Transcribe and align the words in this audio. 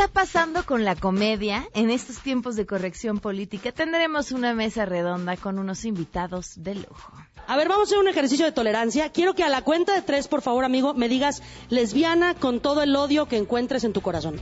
está 0.00 0.12
pasando 0.14 0.64
con 0.64 0.82
la 0.82 0.96
comedia 0.96 1.68
en 1.74 1.90
estos 1.90 2.20
tiempos 2.20 2.56
de 2.56 2.64
corrección 2.64 3.18
política? 3.18 3.70
Tendremos 3.70 4.32
una 4.32 4.54
mesa 4.54 4.86
redonda 4.86 5.36
con 5.36 5.58
unos 5.58 5.84
invitados 5.84 6.54
de 6.56 6.76
lujo. 6.76 7.12
A 7.46 7.54
ver, 7.58 7.68
vamos 7.68 7.82
a 7.82 7.88
hacer 7.88 7.98
un 7.98 8.08
ejercicio 8.08 8.46
de 8.46 8.52
tolerancia. 8.52 9.12
Quiero 9.12 9.34
que 9.34 9.44
a 9.44 9.50
la 9.50 9.60
cuenta 9.60 9.92
de 9.92 10.00
tres, 10.00 10.26
por 10.26 10.40
favor, 10.40 10.64
amigo, 10.64 10.94
me 10.94 11.10
digas 11.10 11.42
lesbiana 11.68 12.32
con 12.32 12.60
todo 12.60 12.82
el 12.82 12.96
odio 12.96 13.26
que 13.26 13.36
encuentres 13.36 13.84
en 13.84 13.92
tu 13.92 14.00
corazón. 14.00 14.40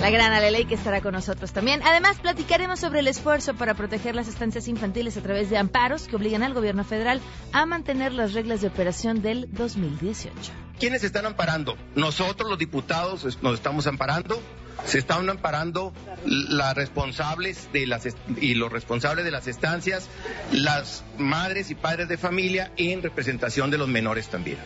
La 0.00 0.08
gran 0.08 0.32
Aleley 0.32 0.64
que 0.64 0.76
estará 0.76 1.02
con 1.02 1.12
nosotros 1.12 1.52
también. 1.52 1.82
Además, 1.82 2.18
platicaremos 2.18 2.80
sobre 2.80 3.00
el 3.00 3.08
esfuerzo 3.08 3.52
para 3.52 3.74
proteger 3.74 4.14
las 4.14 4.28
estancias 4.28 4.68
infantiles 4.68 5.18
a 5.18 5.20
través 5.20 5.50
de 5.50 5.58
amparos 5.58 6.08
que 6.08 6.16
obligan 6.16 6.42
al 6.42 6.54
gobierno 6.54 6.82
federal 6.82 7.20
a 7.52 7.66
mantener 7.66 8.14
las 8.14 8.32
reglas 8.32 8.62
de 8.62 8.68
operación 8.68 9.20
del 9.20 9.52
2018. 9.52 10.69
¿Quiénes 10.80 11.04
están 11.04 11.26
amparando? 11.26 11.76
Nosotros, 11.94 12.48
los 12.48 12.58
diputados, 12.58 13.38
nos 13.42 13.54
estamos 13.54 13.86
amparando. 13.86 14.42
Se 14.86 14.98
están 14.98 15.28
amparando 15.28 15.92
las 16.24 16.74
responsables 16.74 17.68
de 17.70 17.86
las 17.86 18.08
y 18.40 18.54
los 18.54 18.72
responsables 18.72 19.26
de 19.26 19.30
las 19.30 19.46
estancias, 19.46 20.08
las 20.52 21.04
madres 21.18 21.70
y 21.70 21.74
padres 21.74 22.08
de 22.08 22.16
familia 22.16 22.72
en 22.78 23.02
representación 23.02 23.70
de 23.70 23.76
los 23.76 23.88
menores 23.88 24.28
también. 24.28 24.56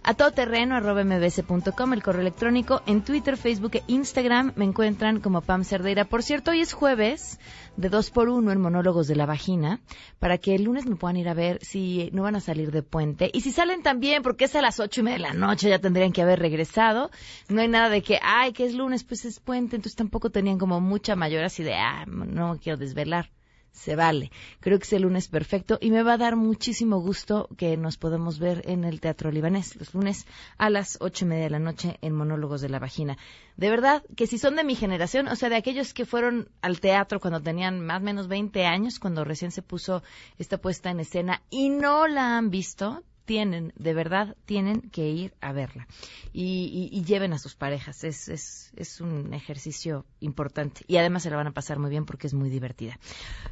A 0.03 0.16
todoterreno 0.16 0.75
arroba 0.75 1.03
mbs.com, 1.03 1.94
el 1.94 2.01
correo 2.01 2.22
electrónico 2.22 2.81
en 2.88 3.03
Twitter, 3.03 3.38
Facebook 3.38 3.75
e 3.75 3.84
Instagram 3.88 4.53
me 4.56 4.66
encuentran 4.66 5.19
como 5.19 5.41
Pam 5.41 5.63
Cerdeira. 5.63 6.06
Por 6.06 6.23
cierto, 6.23 6.50
hoy 6.51 6.62
es 6.62 6.73
jueves 6.73 7.40
de 7.78 7.90
dos 7.90 8.09
por 8.09 8.28
uno 8.28 8.51
en 8.51 8.59
Monólogos 8.59 9.07
de 9.07 9.16
la 9.16 9.25
Vagina, 9.25 9.79
para 10.19 10.38
que 10.38 10.56
el 10.56 10.63
lunes 10.63 10.85
me 10.85 10.96
puedan 10.96 11.17
ir 11.17 11.29
a 11.29 11.34
ver 11.34 11.63
si 11.63 12.09
no 12.13 12.23
van 12.23 12.35
a 12.35 12.41
salir 12.41 12.72
de 12.72 12.84
puente. 12.84 13.29
Y 13.31 13.41
si 13.41 13.51
salen 13.51 13.84
también, 13.84 14.10
porque 14.19 14.45
es 14.45 14.55
a 14.55 14.61
las 14.61 14.79
ocho 14.79 14.99
y 14.99 15.03
media 15.03 15.17
de 15.17 15.23
la 15.23 15.33
noche, 15.33 15.69
ya 15.69 15.79
tendrían 15.79 16.11
que 16.11 16.22
haber 16.22 16.39
regresado. 16.39 17.09
No 17.47 17.61
hay 17.61 17.67
nada 17.67 17.89
de 17.89 18.01
que, 18.01 18.19
ay, 18.22 18.51
que 18.51 18.66
es 18.66 18.73
lunes, 18.73 19.03
pues 19.03 19.25
es 19.25 19.39
puente, 19.39 19.77
entonces 19.77 19.95
tampoco 19.95 20.29
tenían 20.29 20.57
como 20.57 20.81
mucha 20.81 21.16
mayor 21.16 21.44
así 21.44 21.63
de, 21.63 21.75
ah, 21.75 22.05
no 22.05 22.57
quiero 22.61 22.77
desvelar 22.77 23.29
se 23.72 23.95
vale. 23.95 24.31
Creo 24.59 24.77
que 24.77 24.83
es 24.83 24.94
el 24.94 25.03
lunes 25.03 25.27
perfecto 25.27 25.77
y 25.81 25.91
me 25.91 26.03
va 26.03 26.13
a 26.13 26.17
dar 26.17 26.35
muchísimo 26.35 26.99
gusto 26.99 27.47
que 27.57 27.77
nos 27.77 27.97
podamos 27.97 28.39
ver 28.39 28.61
en 28.66 28.83
el 28.83 28.99
Teatro 28.99 29.31
Libanés 29.31 29.75
los 29.75 29.94
lunes 29.94 30.28
a 30.57 30.69
las 30.69 30.97
ocho 30.99 31.25
y 31.25 31.29
media 31.29 31.45
de 31.45 31.49
la 31.51 31.59
noche 31.59 31.97
en 32.01 32.13
Monólogos 32.13 32.61
de 32.61 32.69
la 32.69 32.79
Vagina. 32.79 33.17
De 33.57 33.69
verdad 33.69 34.03
que 34.16 34.28
si 34.28 34.38
son 34.38 34.55
de 34.55 34.63
mi 34.63 34.75
generación, 34.75 35.28
o 35.28 35.35
sea, 35.35 35.49
de 35.49 35.55
aquellos 35.55 35.93
que 35.93 36.05
fueron 36.05 36.49
al 36.61 36.79
teatro 36.79 37.19
cuando 37.19 37.41
tenían 37.41 37.79
más 37.79 38.01
o 38.01 38.05
menos 38.05 38.28
20 38.28 38.66
años, 38.66 38.99
cuando 38.99 39.23
recién 39.23 39.51
se 39.51 39.61
puso 39.61 40.03
esta 40.38 40.57
puesta 40.57 40.91
en 40.91 40.99
escena 40.99 41.41
y 41.49 41.69
no 41.69 42.07
la 42.07 42.38
han 42.38 42.49
visto, 42.49 43.03
tienen, 43.31 43.72
de 43.78 43.94
verdad, 43.94 44.36
tienen 44.44 44.81
que 44.92 45.08
ir 45.09 45.34
a 45.40 45.53
verla. 45.53 45.88
Y, 46.34 46.90
y- 46.92 46.97
y 46.97 47.06
lleven 47.06 47.31
a 47.31 47.40
sus 47.40 47.56
parejas. 47.56 48.03
Es, 48.03 48.28
es, 48.28 48.74
es 48.75 49.00
un 49.00 49.34
ejercicio 49.34 50.06
importante. 50.19 50.81
Y 50.86 50.97
además 50.97 51.24
se 51.24 51.30
la 51.30 51.38
van 51.38 51.47
a 51.47 51.53
pasar 51.53 51.80
muy 51.80 51.90
bien 51.90 52.03
porque 52.06 52.28
es 52.28 52.34
muy 52.34 52.50
divertida. 52.50 53.00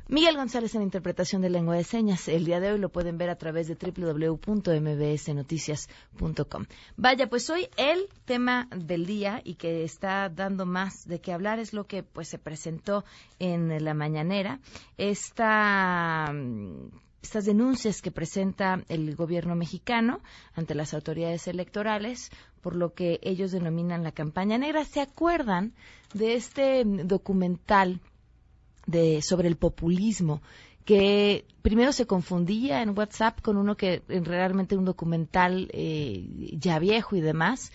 Miguel 0.09 0.35
González 0.35 0.75
en 0.75 0.81
interpretación 0.81 1.41
de 1.41 1.49
lengua 1.49 1.77
de 1.77 1.85
señas. 1.85 2.27
El 2.27 2.43
día 2.43 2.59
de 2.59 2.73
hoy 2.73 2.77
lo 2.79 2.89
pueden 2.89 3.17
ver 3.17 3.29
a 3.29 3.37
través 3.37 3.69
de 3.69 3.75
www.mbsnoticias.com. 3.75 6.65
Vaya, 6.97 7.29
pues 7.29 7.49
hoy 7.49 7.69
el 7.77 8.09
tema 8.25 8.67
del 8.75 9.05
día 9.05 9.39
y 9.45 9.55
que 9.55 9.85
está 9.85 10.27
dando 10.27 10.65
más 10.65 11.07
de 11.07 11.21
qué 11.21 11.31
hablar 11.31 11.59
es 11.59 11.71
lo 11.71 11.87
que 11.87 12.03
pues 12.03 12.27
se 12.27 12.37
presentó 12.37 13.05
en 13.39 13.81
la 13.81 13.93
mañanera. 13.93 14.59
Esta 14.97 16.33
estas 17.21 17.45
denuncias 17.45 18.01
que 18.01 18.11
presenta 18.11 18.83
el 18.87 19.15
gobierno 19.15 19.55
mexicano 19.55 20.21
ante 20.55 20.75
las 20.75 20.93
autoridades 20.93 21.47
electorales 21.47 22.31
por 22.61 22.75
lo 22.75 22.93
que 22.93 23.19
ellos 23.23 23.51
denominan 23.51 24.03
la 24.03 24.11
campaña 24.11 24.57
negra. 24.57 24.85
¿Se 24.85 25.01
acuerdan 25.01 25.73
de 26.13 26.35
este 26.35 26.83
documental 26.85 27.99
de 28.85 29.21
sobre 29.21 29.47
el 29.47 29.55
populismo 29.55 30.41
que 30.85 31.45
primero 31.61 31.93
se 31.93 32.07
confundía 32.07 32.81
en 32.81 32.97
WhatsApp 32.97 33.41
con 33.41 33.57
uno 33.57 33.77
que 33.77 34.01
realmente 34.07 34.75
un 34.75 34.85
documental 34.85 35.69
eh, 35.71 36.27
ya 36.57 36.79
viejo 36.79 37.15
y 37.15 37.21
demás 37.21 37.71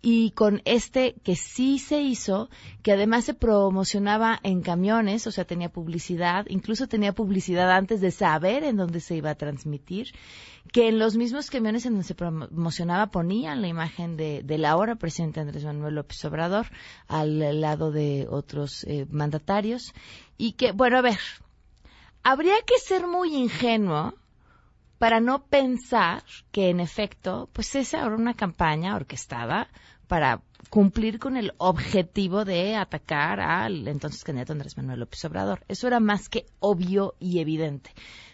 y 0.00 0.30
con 0.30 0.62
este 0.64 1.14
que 1.24 1.34
sí 1.34 1.78
se 1.78 2.00
hizo, 2.00 2.48
que 2.82 2.92
además 2.92 3.24
se 3.24 3.34
promocionaba 3.34 4.38
en 4.42 4.62
camiones, 4.62 5.26
o 5.26 5.32
sea, 5.32 5.44
tenía 5.44 5.70
publicidad, 5.70 6.46
incluso 6.48 6.86
tenía 6.86 7.12
publicidad 7.12 7.70
antes 7.72 8.00
de 8.00 8.10
saber 8.10 8.62
en 8.62 8.76
dónde 8.76 9.00
se 9.00 9.16
iba 9.16 9.30
a 9.30 9.34
transmitir, 9.34 10.12
que 10.72 10.88
en 10.88 10.98
los 10.98 11.16
mismos 11.16 11.50
camiones 11.50 11.84
en 11.86 11.94
donde 11.94 12.06
se 12.06 12.14
promocionaba 12.14 13.08
ponían 13.10 13.60
la 13.60 13.68
imagen 13.68 14.16
de, 14.16 14.42
de 14.44 14.58
la 14.58 14.70
ahora 14.70 14.96
presidente 14.96 15.40
Andrés 15.40 15.64
Manuel 15.64 15.96
López 15.96 16.24
Obrador 16.24 16.66
al 17.08 17.60
lado 17.60 17.90
de 17.90 18.26
otros 18.30 18.84
eh, 18.84 19.06
mandatarios, 19.10 19.92
y 20.36 20.52
que, 20.52 20.70
bueno, 20.72 20.98
a 20.98 21.02
ver, 21.02 21.18
habría 22.22 22.56
que 22.64 22.78
ser 22.78 23.06
muy 23.06 23.34
ingenuo 23.34 24.14
para 24.98 25.20
no 25.20 25.44
pensar 25.44 26.22
que 26.50 26.70
en 26.70 26.80
efecto, 26.80 27.48
pues 27.52 27.74
es 27.76 27.94
ahora 27.94 28.16
una 28.16 28.34
campaña 28.34 28.96
orquestada 28.96 29.68
para 30.08 30.42
cumplir 30.70 31.18
con 31.18 31.36
el 31.36 31.52
objetivo 31.58 32.44
de 32.44 32.74
atacar 32.74 33.40
al 33.40 33.86
entonces 33.86 34.24
candidato 34.24 34.52
Andrés 34.52 34.76
Manuel 34.76 35.00
López 35.00 35.24
Obrador. 35.24 35.64
Eso 35.68 35.86
era 35.86 36.00
más 36.00 36.28
que 36.28 36.46
obvio 36.58 37.14
y 37.20 37.38
evidente. 37.38 37.90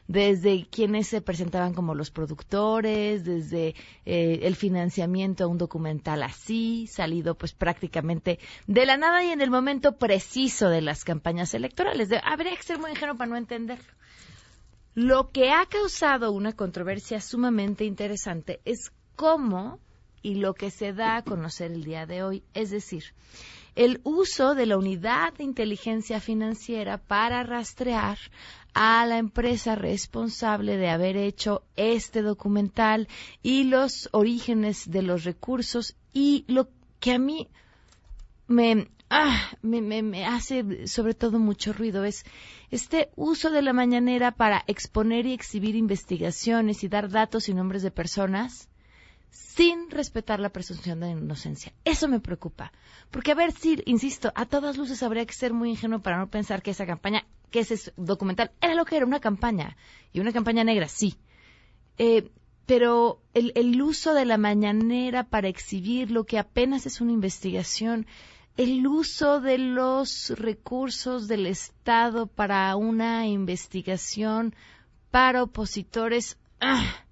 Desde 0.06 0.67
quienes 0.67 1.09
se 1.09 1.23
presentaban 1.23 1.73
como 1.73 1.94
los 1.94 2.11
productores, 2.11 3.25
desde 3.25 3.75
eh, 4.05 4.41
el 4.43 4.55
financiamiento 4.55 5.44
a 5.44 5.47
un 5.47 5.56
documental 5.59 6.23
así, 6.23 6.87
salido 6.88 7.37
pues 7.37 7.55
prácticamente 7.55 8.38
de 8.67 8.85
la 8.85 8.97
nada 8.99 9.25
y 9.25 9.31
en 9.31 9.41
el 9.41 9.50
momento 9.50 9.97
preciso 9.97 10.69
de 10.69 10.82
las 10.82 11.05
campañas 11.05 11.55
electorales. 11.55 12.09
De- 12.11 12.21
habría 12.23 12.55
que 12.56 12.62
ser 12.62 12.79
muy 12.79 12.91
ingenuo 12.91 13.17
para 13.17 13.31
no 13.31 13.37
entenderlo. 13.37 13.93
Lo 14.94 15.31
que 15.31 15.50
ha 15.50 15.65
causado 15.67 16.32
una 16.32 16.53
controversia 16.53 17.21
sumamente 17.21 17.85
interesante 17.85 18.61
es 18.65 18.93
cómo 19.17 19.81
y 20.25 20.37
lo 20.37 20.55
que 20.55 20.71
se 20.71 20.94
da 20.94 21.17
a 21.17 21.23
conocer 21.23 21.71
el 21.71 21.85
día 21.85 22.06
de 22.06 22.23
hoy. 22.23 22.43
Es 22.55 22.71
decir, 22.71 23.05
el 23.76 24.00
uso 24.05 24.55
de 24.55 24.65
la 24.65 24.79
unidad 24.79 25.35
de 25.35 25.44
inteligencia 25.44 26.19
financiera 26.19 26.97
para 26.97 27.43
rastrear 27.43 28.19
a 28.73 29.05
la 29.05 29.19
empresa 29.19 29.75
responsable 29.76 30.79
de 30.79 30.88
haber 30.88 31.19
hecho 31.19 31.62
este 31.76 32.23
documental 32.23 33.06
y 33.43 33.65
los 33.65 34.09
orígenes 34.12 34.91
de 34.91 35.03
los 35.03 35.25
recursos 35.25 35.94
y 36.15 36.47
lo 36.49 36.69
que 37.00 37.12
a 37.12 37.19
mí 37.19 37.49
me, 38.47 38.88
ah, 39.11 39.50
me, 39.61 39.82
me, 39.82 40.25
hace 40.25 40.87
sobre 40.87 41.12
todo 41.12 41.38
mucho 41.38 41.75
ruido 41.75 42.05
es 42.05 42.25
este 42.71 43.11
uso 43.15 43.50
de 43.50 43.61
la 43.61 43.75
mañanera 43.75 44.32
para 44.32 44.65
exponer 44.69 45.26
y 45.26 45.35
exhibir 45.35 45.76
investigaciones 45.76 46.82
y 46.82 46.88
dar 46.88 47.11
datos 47.11 47.50
y 47.50 47.55
nombres 47.55 47.82
de 47.82 47.91
personas 47.91 48.71
sin 49.35 49.91
respetar 49.91 50.39
la 50.39 50.51
presunción 50.51 51.01
de 51.01 51.11
inocencia. 51.11 51.73
Eso 51.85 52.07
me 52.07 52.21
preocupa. 52.21 52.73
Porque, 53.11 53.33
a 53.33 53.35
ver, 53.35 53.51
sí, 53.51 53.83
insisto, 53.85 54.33
a 54.37 54.47
todas 54.47 54.77
luces 54.77 55.03
habría 55.03 55.27
que 55.27 55.35
ser 55.35 55.53
muy 55.53 55.71
ingenuo 55.71 56.01
para 56.01 56.19
no 56.19 56.31
pensar 56.31 56.63
que 56.63 56.71
esa 56.71 56.87
campaña, 56.87 57.27
que 57.51 57.61
ese 57.61 57.93
documental, 57.97 58.53
era 58.61 58.77
lo 58.77 58.85
que 58.85 58.97
era, 58.97 59.07
una 59.07 59.19
campaña. 59.19 59.77
Y 60.13 60.21
una 60.21 60.33
campaña 60.33 60.63
negra, 60.63 60.87
sí. 60.87 61.17
Eh, 61.99 62.31
pero 62.65 63.21
el, 63.35 63.51
el 63.57 63.83
uso 63.83 64.15
de 64.15 64.25
la 64.25 64.39
mañanera 64.39 65.25
para 65.25 65.49
exhibir 65.49 66.13
lo 66.13 66.25
que 66.25 66.39
apenas 66.39 66.87
es 66.87 67.01
una 67.01 67.13
investigación, 67.13 68.07
el 68.57 68.87
uso 68.87 69.41
de 69.41 69.59
los 69.59 70.31
recursos 70.37 71.27
del 71.27 71.47
Estado 71.47 72.29
para 72.29 72.77
una 72.77 73.27
investigación 73.27 74.55
para 75.11 75.43
opositores, 75.43 76.39
¡ah! 76.61 77.05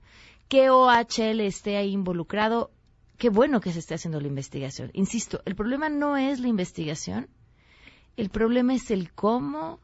Que 0.53 0.69
OHL 0.69 1.41
esté 1.41 1.79
ahí 1.79 1.93
involucrado, 1.93 2.71
qué 3.17 3.31
bueno 3.31 3.63
que 3.63 3.73
se 3.73 3.79
esté 3.79 3.95
haciendo 3.95 4.21
la 4.21 4.27
investigación. 4.27 4.91
Insisto, 4.93 5.41
el 5.47 5.55
problema 5.55 5.89
no 5.89 6.19
es 6.19 6.41
la 6.41 6.49
investigación, 6.49 7.31
el 8.19 8.29
problema 8.29 8.75
es 8.75 8.91
el 8.91 9.15
cómo, 9.15 9.81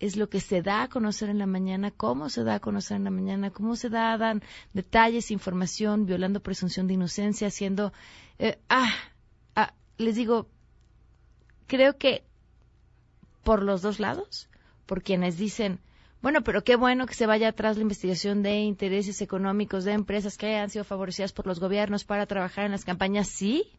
es 0.00 0.16
lo 0.16 0.28
que 0.28 0.40
se 0.40 0.62
da 0.62 0.82
a 0.82 0.88
conocer 0.88 1.30
en 1.30 1.38
la 1.38 1.46
mañana, 1.46 1.92
cómo 1.92 2.28
se 2.28 2.42
da 2.42 2.56
a 2.56 2.58
conocer 2.58 2.96
en 2.96 3.04
la 3.04 3.12
mañana, 3.12 3.52
cómo 3.52 3.76
se 3.76 3.88
da, 3.88 4.18
dan 4.18 4.42
detalles, 4.72 5.30
información, 5.30 6.06
violando 6.06 6.42
presunción 6.42 6.88
de 6.88 6.94
inocencia, 6.94 7.46
haciendo... 7.46 7.92
Eh, 8.40 8.58
ah, 8.68 8.92
ah, 9.54 9.74
les 9.96 10.16
digo, 10.16 10.48
creo 11.68 11.98
que 11.98 12.24
por 13.44 13.62
los 13.62 13.80
dos 13.80 14.00
lados, 14.00 14.50
por 14.86 15.04
quienes 15.04 15.38
dicen, 15.38 15.78
bueno, 16.22 16.42
pero 16.42 16.62
qué 16.62 16.76
bueno 16.76 17.06
que 17.06 17.14
se 17.14 17.26
vaya 17.26 17.48
atrás 17.48 17.76
la 17.76 17.82
investigación 17.82 18.42
de 18.42 18.60
intereses 18.60 19.20
económicos 19.22 19.84
de 19.84 19.92
empresas 19.92 20.36
que 20.36 20.46
hayan 20.46 20.70
sido 20.70 20.84
favorecidas 20.84 21.32
por 21.32 21.46
los 21.46 21.60
gobiernos 21.60 22.04
para 22.04 22.26
trabajar 22.26 22.66
en 22.66 22.72
las 22.72 22.84
campañas, 22.84 23.28
sí, 23.28 23.70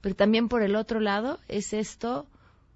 pero 0.00 0.14
también 0.14 0.48
por 0.48 0.62
el 0.62 0.76
otro 0.76 1.00
lado, 1.00 1.38
¿es 1.48 1.72
esto 1.72 2.26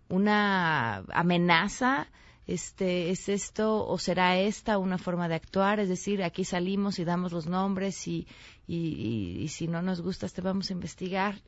una 0.09 0.99
amenaza? 1.13 2.09
Este, 2.47 3.11
¿Es 3.11 3.29
esto 3.29 3.85
o 3.87 3.99
será 3.99 4.39
esta 4.39 4.79
una 4.79 4.99
forma 4.99 5.29
de 5.29 5.35
actuar? 5.35 5.81
Es 5.81 5.89
decir, 5.89 6.23
aquí 6.23 6.45
salimos 6.45 7.01
y 7.01 7.05
damos 7.05 7.33
los 7.33 7.49
nombres 7.49 8.07
y, 8.07 8.27
y, 8.69 9.39
y 9.41 9.49
si 9.49 9.67
no 9.67 9.83
nos 9.83 10.01
gusta, 10.01 10.29
te 10.29 10.41
vamos 10.43 10.71
a 10.71 10.73
investigar 10.73 11.41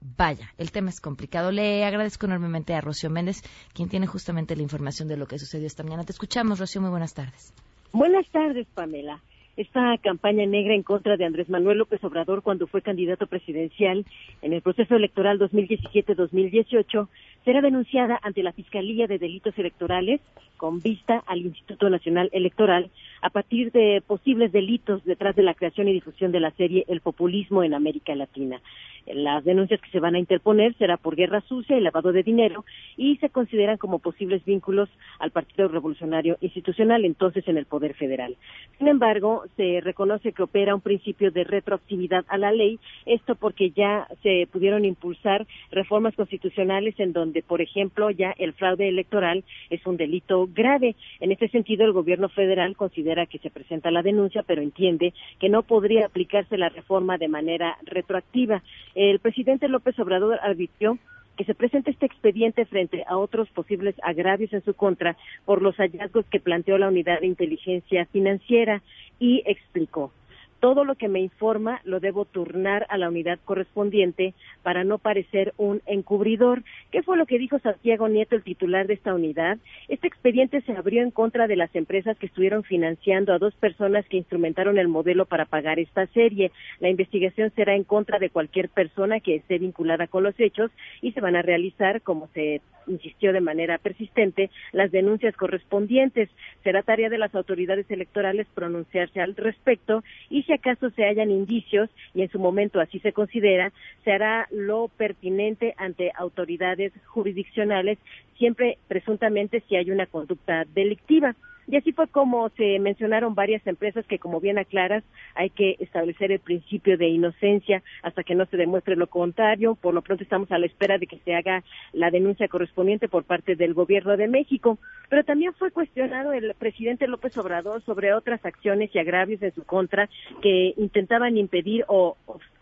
vaya, 0.00 0.52
el 0.58 0.72
tema 0.72 0.90
es 0.90 1.00
complicado. 1.00 1.50
Le 1.50 1.84
agradezco 1.84 2.26
enormemente 2.26 2.74
a 2.74 2.80
Rocío 2.80 3.10
Méndez, 3.10 3.42
quien 3.74 3.88
tiene 3.88 4.06
justamente 4.06 4.56
la 4.56 4.62
información 4.62 5.08
de 5.08 5.16
lo 5.16 5.26
que 5.26 5.38
sucedió 5.38 5.66
esta 5.66 5.82
mañana. 5.82 6.04
Te 6.04 6.12
escuchamos, 6.12 6.58
Rocío, 6.58 6.80
muy 6.80 6.90
buenas 6.90 7.14
tardes. 7.14 7.52
Buenas 7.92 8.28
tardes, 8.28 8.66
Pamela. 8.74 9.20
Esta 9.56 9.96
campaña 9.98 10.46
negra 10.46 10.72
en 10.72 10.84
contra 10.84 11.16
de 11.16 11.24
Andrés 11.24 11.48
Manuel 11.48 11.78
López 11.78 12.02
Obrador 12.04 12.42
cuando 12.42 12.68
fue 12.68 12.80
candidato 12.80 13.26
presidencial 13.26 14.06
en 14.40 14.52
el 14.52 14.62
proceso 14.62 14.94
electoral 14.94 15.40
2017-2018 15.40 17.08
será 17.44 17.60
denunciada 17.60 18.20
ante 18.22 18.44
la 18.44 18.52
Fiscalía 18.52 19.08
de 19.08 19.18
Delitos 19.18 19.58
Electorales 19.58 20.20
con 20.58 20.80
vista 20.80 21.24
al 21.26 21.40
Instituto 21.40 21.90
Nacional 21.90 22.30
Electoral 22.32 22.88
a 23.22 23.30
partir 23.30 23.72
de 23.72 24.02
posibles 24.06 24.52
delitos 24.52 25.04
detrás 25.04 25.34
de 25.36 25.42
la 25.42 25.54
creación 25.54 25.88
y 25.88 25.92
difusión 25.92 26.32
de 26.32 26.40
la 26.40 26.50
serie 26.52 26.84
El 26.88 27.00
populismo 27.00 27.62
en 27.64 27.74
América 27.74 28.14
Latina. 28.14 28.60
Las 29.06 29.42
denuncias 29.44 29.80
que 29.80 29.90
se 29.90 30.00
van 30.00 30.14
a 30.14 30.18
interponer 30.18 30.74
será 30.74 30.98
por 30.98 31.16
guerra 31.16 31.40
sucia 31.40 31.78
y 31.78 31.80
lavado 31.80 32.12
de 32.12 32.22
dinero 32.22 32.66
y 32.96 33.16
se 33.16 33.30
consideran 33.30 33.78
como 33.78 34.00
posibles 34.00 34.44
vínculos 34.44 34.90
al 35.18 35.30
Partido 35.30 35.68
Revolucionario 35.68 36.36
Institucional, 36.42 37.06
entonces 37.06 37.48
en 37.48 37.56
el 37.56 37.64
Poder 37.64 37.94
Federal. 37.94 38.36
Sin 38.76 38.86
embargo, 38.86 39.44
se 39.56 39.80
reconoce 39.80 40.32
que 40.32 40.42
opera 40.42 40.74
un 40.74 40.82
principio 40.82 41.30
de 41.30 41.44
retroactividad 41.44 42.26
a 42.28 42.36
la 42.36 42.52
ley, 42.52 42.78
esto 43.06 43.34
porque 43.34 43.70
ya 43.70 44.06
se 44.22 44.46
pudieron 44.52 44.84
impulsar 44.84 45.46
reformas 45.70 46.14
constitucionales 46.14 46.94
en 47.00 47.14
donde 47.14 47.42
por 47.42 47.62
ejemplo, 47.62 48.10
ya 48.10 48.34
el 48.38 48.52
fraude 48.52 48.88
electoral 48.88 49.44
es 49.70 49.84
un 49.86 49.96
delito 49.96 50.48
grave. 50.52 50.96
En 51.20 51.32
este 51.32 51.48
sentido, 51.48 51.84
el 51.84 51.92
gobierno 51.92 52.28
federal 52.28 52.76
considera 53.08 53.26
que 53.26 53.38
se 53.38 53.50
presenta 53.50 53.90
la 53.90 54.02
denuncia, 54.02 54.42
pero 54.42 54.60
entiende 54.60 55.14
que 55.40 55.48
no 55.48 55.62
podría 55.62 56.06
aplicarse 56.06 56.58
la 56.58 56.68
reforma 56.68 57.16
de 57.16 57.28
manera 57.28 57.78
retroactiva. 57.84 58.62
El 58.94 59.18
presidente 59.18 59.66
López 59.68 59.98
Obrador 59.98 60.38
advirtió 60.42 60.98
que 61.38 61.44
se 61.44 61.54
presente 61.54 61.90
este 61.90 62.04
expediente 62.04 62.66
frente 62.66 63.04
a 63.06 63.16
otros 63.16 63.48
posibles 63.50 63.94
agravios 64.02 64.52
en 64.52 64.62
su 64.62 64.74
contra 64.74 65.16
por 65.46 65.62
los 65.62 65.76
hallazgos 65.76 66.26
que 66.26 66.40
planteó 66.40 66.76
la 66.76 66.88
unidad 66.88 67.20
de 67.20 67.28
inteligencia 67.28 68.04
financiera 68.12 68.82
y 69.18 69.42
explicó 69.46 70.12
todo 70.60 70.84
lo 70.84 70.96
que 70.96 71.08
me 71.08 71.20
informa 71.20 71.80
lo 71.84 72.00
debo 72.00 72.24
turnar 72.24 72.86
a 72.88 72.98
la 72.98 73.08
unidad 73.08 73.38
correspondiente 73.44 74.34
para 74.62 74.84
no 74.84 74.98
parecer 74.98 75.54
un 75.56 75.80
encubridor. 75.86 76.62
¿Qué 76.90 77.02
fue 77.02 77.16
lo 77.16 77.26
que 77.26 77.38
dijo 77.38 77.58
Santiago 77.58 78.08
Nieto, 78.08 78.36
el 78.36 78.42
titular 78.42 78.86
de 78.86 78.94
esta 78.94 79.14
unidad? 79.14 79.58
Este 79.88 80.08
expediente 80.08 80.60
se 80.62 80.72
abrió 80.72 81.02
en 81.02 81.10
contra 81.10 81.46
de 81.46 81.56
las 81.56 81.74
empresas 81.74 82.18
que 82.18 82.26
estuvieron 82.26 82.64
financiando 82.64 83.32
a 83.32 83.38
dos 83.38 83.54
personas 83.54 84.06
que 84.06 84.16
instrumentaron 84.16 84.78
el 84.78 84.88
modelo 84.88 85.26
para 85.26 85.44
pagar 85.44 85.78
esta 85.78 86.06
serie. 86.08 86.50
La 86.80 86.88
investigación 86.88 87.52
será 87.54 87.74
en 87.74 87.84
contra 87.84 88.18
de 88.18 88.30
cualquier 88.30 88.68
persona 88.68 89.20
que 89.20 89.36
esté 89.36 89.58
vinculada 89.58 90.06
con 90.06 90.22
los 90.22 90.38
hechos 90.40 90.70
y 91.02 91.12
se 91.12 91.20
van 91.20 91.36
a 91.36 91.42
realizar, 91.42 92.02
como 92.02 92.28
se 92.34 92.60
insistió 92.88 93.32
de 93.32 93.40
manera 93.40 93.78
persistente, 93.78 94.50
las 94.72 94.90
denuncias 94.90 95.36
correspondientes. 95.36 96.28
Será 96.64 96.82
tarea 96.82 97.08
de 97.08 97.18
las 97.18 97.34
autoridades 97.34 97.90
electorales 97.90 98.46
pronunciarse 98.54 99.20
al 99.20 99.36
respecto 99.36 100.02
y 100.30 100.42
si 100.48 100.54
acaso 100.54 100.88
se 100.90 101.04
hallan 101.04 101.30
indicios, 101.30 101.90
y 102.14 102.22
en 102.22 102.30
su 102.30 102.38
momento 102.38 102.80
así 102.80 102.98
se 103.00 103.12
considera, 103.12 103.70
se 104.02 104.12
hará 104.12 104.48
lo 104.50 104.88
pertinente 104.88 105.74
ante 105.76 106.10
autoridades 106.16 106.90
jurisdiccionales, 107.04 107.98
siempre 108.38 108.78
presuntamente 108.88 109.62
si 109.68 109.76
hay 109.76 109.90
una 109.90 110.06
conducta 110.06 110.64
delictiva. 110.74 111.36
Y 111.70 111.76
así 111.76 111.92
fue 111.92 112.08
como 112.08 112.48
se 112.50 112.78
mencionaron 112.78 113.34
varias 113.34 113.66
empresas 113.66 114.06
que, 114.06 114.18
como 114.18 114.40
bien 114.40 114.58
aclaras, 114.58 115.04
hay 115.34 115.50
que 115.50 115.76
establecer 115.80 116.32
el 116.32 116.40
principio 116.40 116.96
de 116.96 117.08
inocencia 117.08 117.82
hasta 118.02 118.22
que 118.22 118.34
no 118.34 118.46
se 118.46 118.56
demuestre 118.56 118.96
lo 118.96 119.06
contrario. 119.06 119.74
Por 119.74 119.92
lo 119.92 120.00
pronto 120.00 120.24
estamos 120.24 120.50
a 120.50 120.58
la 120.58 120.64
espera 120.64 120.96
de 120.96 121.06
que 121.06 121.18
se 121.18 121.34
haga 121.34 121.62
la 121.92 122.10
denuncia 122.10 122.48
correspondiente 122.48 123.08
por 123.08 123.24
parte 123.24 123.54
del 123.54 123.74
Gobierno 123.74 124.16
de 124.16 124.28
México. 124.28 124.78
Pero 125.10 125.24
también 125.24 125.52
fue 125.52 125.70
cuestionado 125.70 126.32
el 126.32 126.54
presidente 126.54 127.06
López 127.06 127.36
Obrador 127.36 127.82
sobre 127.82 128.14
otras 128.14 128.42
acciones 128.46 128.90
y 128.94 128.98
agravios 128.98 129.42
en 129.42 129.54
su 129.54 129.64
contra 129.64 130.08
que 130.40 130.72
intentaban 130.78 131.36
impedir 131.36 131.84
o, 131.86 132.16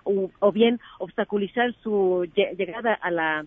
o 0.04 0.52
bien 0.52 0.80
obstaculizar 0.98 1.72
su 1.82 2.26
llegada 2.34 2.94
a 2.94 3.10
la 3.12 3.46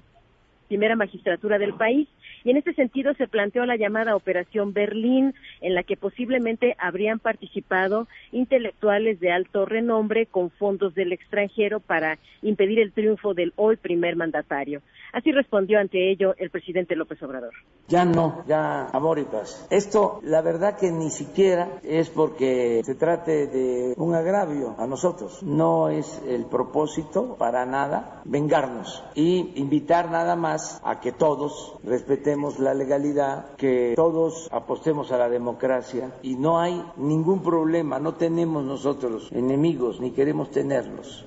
primera 0.69 0.95
magistratura 0.95 1.57
del 1.57 1.73
país. 1.73 2.07
Y 2.45 2.51
en 2.51 2.57
este 2.57 2.73
sentido 2.73 3.13
se 3.15 3.27
planteó 3.27 3.65
la 3.65 3.75
llamada 3.75 4.15
Operación 4.15 4.71
Berlín, 4.71 5.33
en 5.59 5.75
la 5.75 5.83
que 5.83 5.97
posiblemente 5.97 6.75
habrían 6.79 7.19
participado 7.19 8.07
intelectuales 8.31 9.19
de 9.19 9.31
alto 9.31 9.65
renombre 9.65 10.27
con 10.27 10.49
fondos 10.51 10.95
del 10.95 11.11
extranjero 11.11 11.81
para 11.81 12.17
impedir 12.41 12.79
el 12.79 12.93
triunfo 12.93 13.33
del 13.33 13.51
hoy 13.57 13.75
primer 13.75 14.15
mandatario. 14.15 14.81
Así 15.11 15.31
respondió 15.31 15.79
ante 15.79 16.11
ello 16.11 16.35
el 16.37 16.51
presidente 16.51 16.95
López 16.95 17.21
Obrador. 17.23 17.53
Ya 17.87 18.05
no, 18.05 18.43
ya 18.47 18.89
amor 18.89 19.17
y 19.17 19.23
paz. 19.23 19.67
Esto, 19.71 20.19
la 20.23 20.41
verdad 20.41 20.77
que 20.77 20.91
ni 20.91 21.09
siquiera 21.09 21.79
es 21.83 22.11
porque 22.11 22.81
se 22.83 22.93
trate 22.93 23.47
de 23.47 23.95
un 23.97 24.13
agravio 24.13 24.75
a 24.77 24.85
nosotros. 24.85 25.41
No 25.41 25.89
es 25.89 26.21
el 26.27 26.45
propósito 26.45 27.35
para 27.37 27.65
nada 27.65 28.21
vengarnos 28.25 29.03
y 29.15 29.51
invitar 29.55 30.11
nada 30.11 30.35
más 30.35 30.58
a 30.83 30.99
que 30.99 31.11
todos 31.11 31.77
respetemos 31.83 32.59
la 32.59 32.73
legalidad, 32.73 33.55
que 33.55 33.93
todos 33.95 34.47
apostemos 34.51 35.11
a 35.11 35.17
la 35.17 35.29
democracia 35.29 36.11
y 36.21 36.35
no 36.35 36.59
hay 36.59 36.81
ningún 36.97 37.43
problema, 37.43 37.99
no 37.99 38.15
tenemos 38.15 38.63
nosotros 38.63 39.31
enemigos 39.31 39.99
ni 39.99 40.11
queremos 40.11 40.51
tenerlos. 40.51 41.25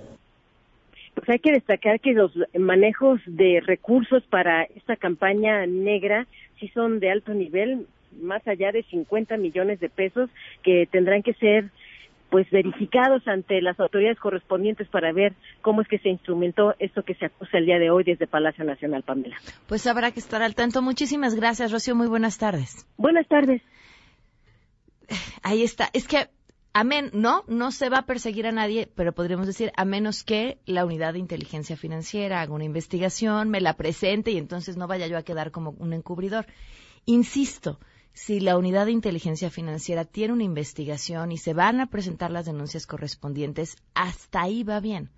Pues 1.15 1.29
hay 1.29 1.39
que 1.39 1.53
destacar 1.53 2.01
que 2.01 2.15
los 2.15 2.33
manejos 2.59 3.21
de 3.27 3.61
recursos 3.61 4.23
para 4.25 4.65
esta 4.65 4.97
campaña 4.97 5.67
negra 5.67 6.27
sí 6.59 6.69
son 6.69 7.01
de 7.01 7.11
alto 7.11 7.35
nivel, 7.35 7.87
más 8.21 8.47
allá 8.49 8.73
de 8.73 8.83
50 8.85 9.37
millones 9.37 9.81
de 9.81 9.89
pesos 9.89 10.31
que 10.62 10.89
tendrán 10.91 11.23
que 11.23 11.35
ser 11.35 11.71
pues 12.33 12.51
verificados 12.51 13.29
ante 13.29 13.61
las 13.61 13.79
autoridades 13.79 14.19
correspondientes 14.19 14.89
para 14.89 15.12
ver 15.12 15.35
cómo 15.61 15.83
es 15.83 15.87
que 15.87 15.99
se 15.99 16.09
instrumentó 16.09 16.75
esto 16.79 17.03
que 17.03 17.15
se 17.15 17.27
acusa 17.27 17.59
el 17.59 17.67
día 17.67 17.79
de 17.79 17.91
hoy 17.91 18.05
desde 18.05 18.27
Palacio 18.27 18.65
Nacional, 18.65 19.03
Pamela. 19.03 19.37
Pues 19.67 19.87
habrá 19.87 20.12
que 20.12 20.21
estar 20.21 20.41
al 20.41 20.55
tanto. 20.55 20.81
Muchísimas 20.81 21.35
gracias, 21.35 21.71
Rocío. 21.71 21.95
Muy 21.95 22.07
buenas 22.09 22.39
tardes. 22.39 22.87
Buenas 22.97 23.29
tardes. 23.29 23.61
Ahí 25.43 25.62
está. 25.62 25.91
Es 25.93 26.09
que 26.09 26.31
Amén, 26.75 27.11
no, 27.12 27.45
no 27.49 27.71
se 27.71 27.91
va 27.91 27.99
a 27.99 28.07
perseguir 28.07 28.47
a 28.47 28.53
nadie, 28.53 28.89
pero 28.95 29.12
podríamos 29.12 29.47
decir 29.47 29.71
a 29.77 29.85
menos 29.85 30.25
que 30.25 30.57
la 30.65 30.87
unidad 30.87 31.12
de 31.12 31.19
inteligencia 31.19 31.77
financiera 31.77 32.41
haga 32.41 32.55
una 32.55 32.65
investigación, 32.65 33.51
me 33.51 33.61
la 33.61 33.77
presente 33.77 34.31
y 34.31 34.39
entonces 34.39 34.79
no 34.79 34.87
vaya 34.87 35.07
yo 35.07 35.19
a 35.19 35.23
quedar 35.23 35.51
como 35.51 35.73
un 35.73 35.93
encubridor. 35.93 36.47
Insisto, 37.05 37.79
si 38.14 38.40
la 38.40 38.57
unidad 38.59 38.87
de 38.87 38.92
inteligencia 38.92 39.50
financiera 39.50 40.04
tiene 40.04 40.35
una 40.35 40.45
investigación 40.45 41.33
y 41.33 41.38
se 41.38 41.54
van 41.54 41.81
a 41.81 41.87
presentar 41.87 42.31
las 42.31 42.47
denuncias 42.47 42.87
correspondientes, 42.87 43.76
hasta 43.95 44.42
ahí 44.42 44.62
va 44.62 44.81
bien. 44.81 45.11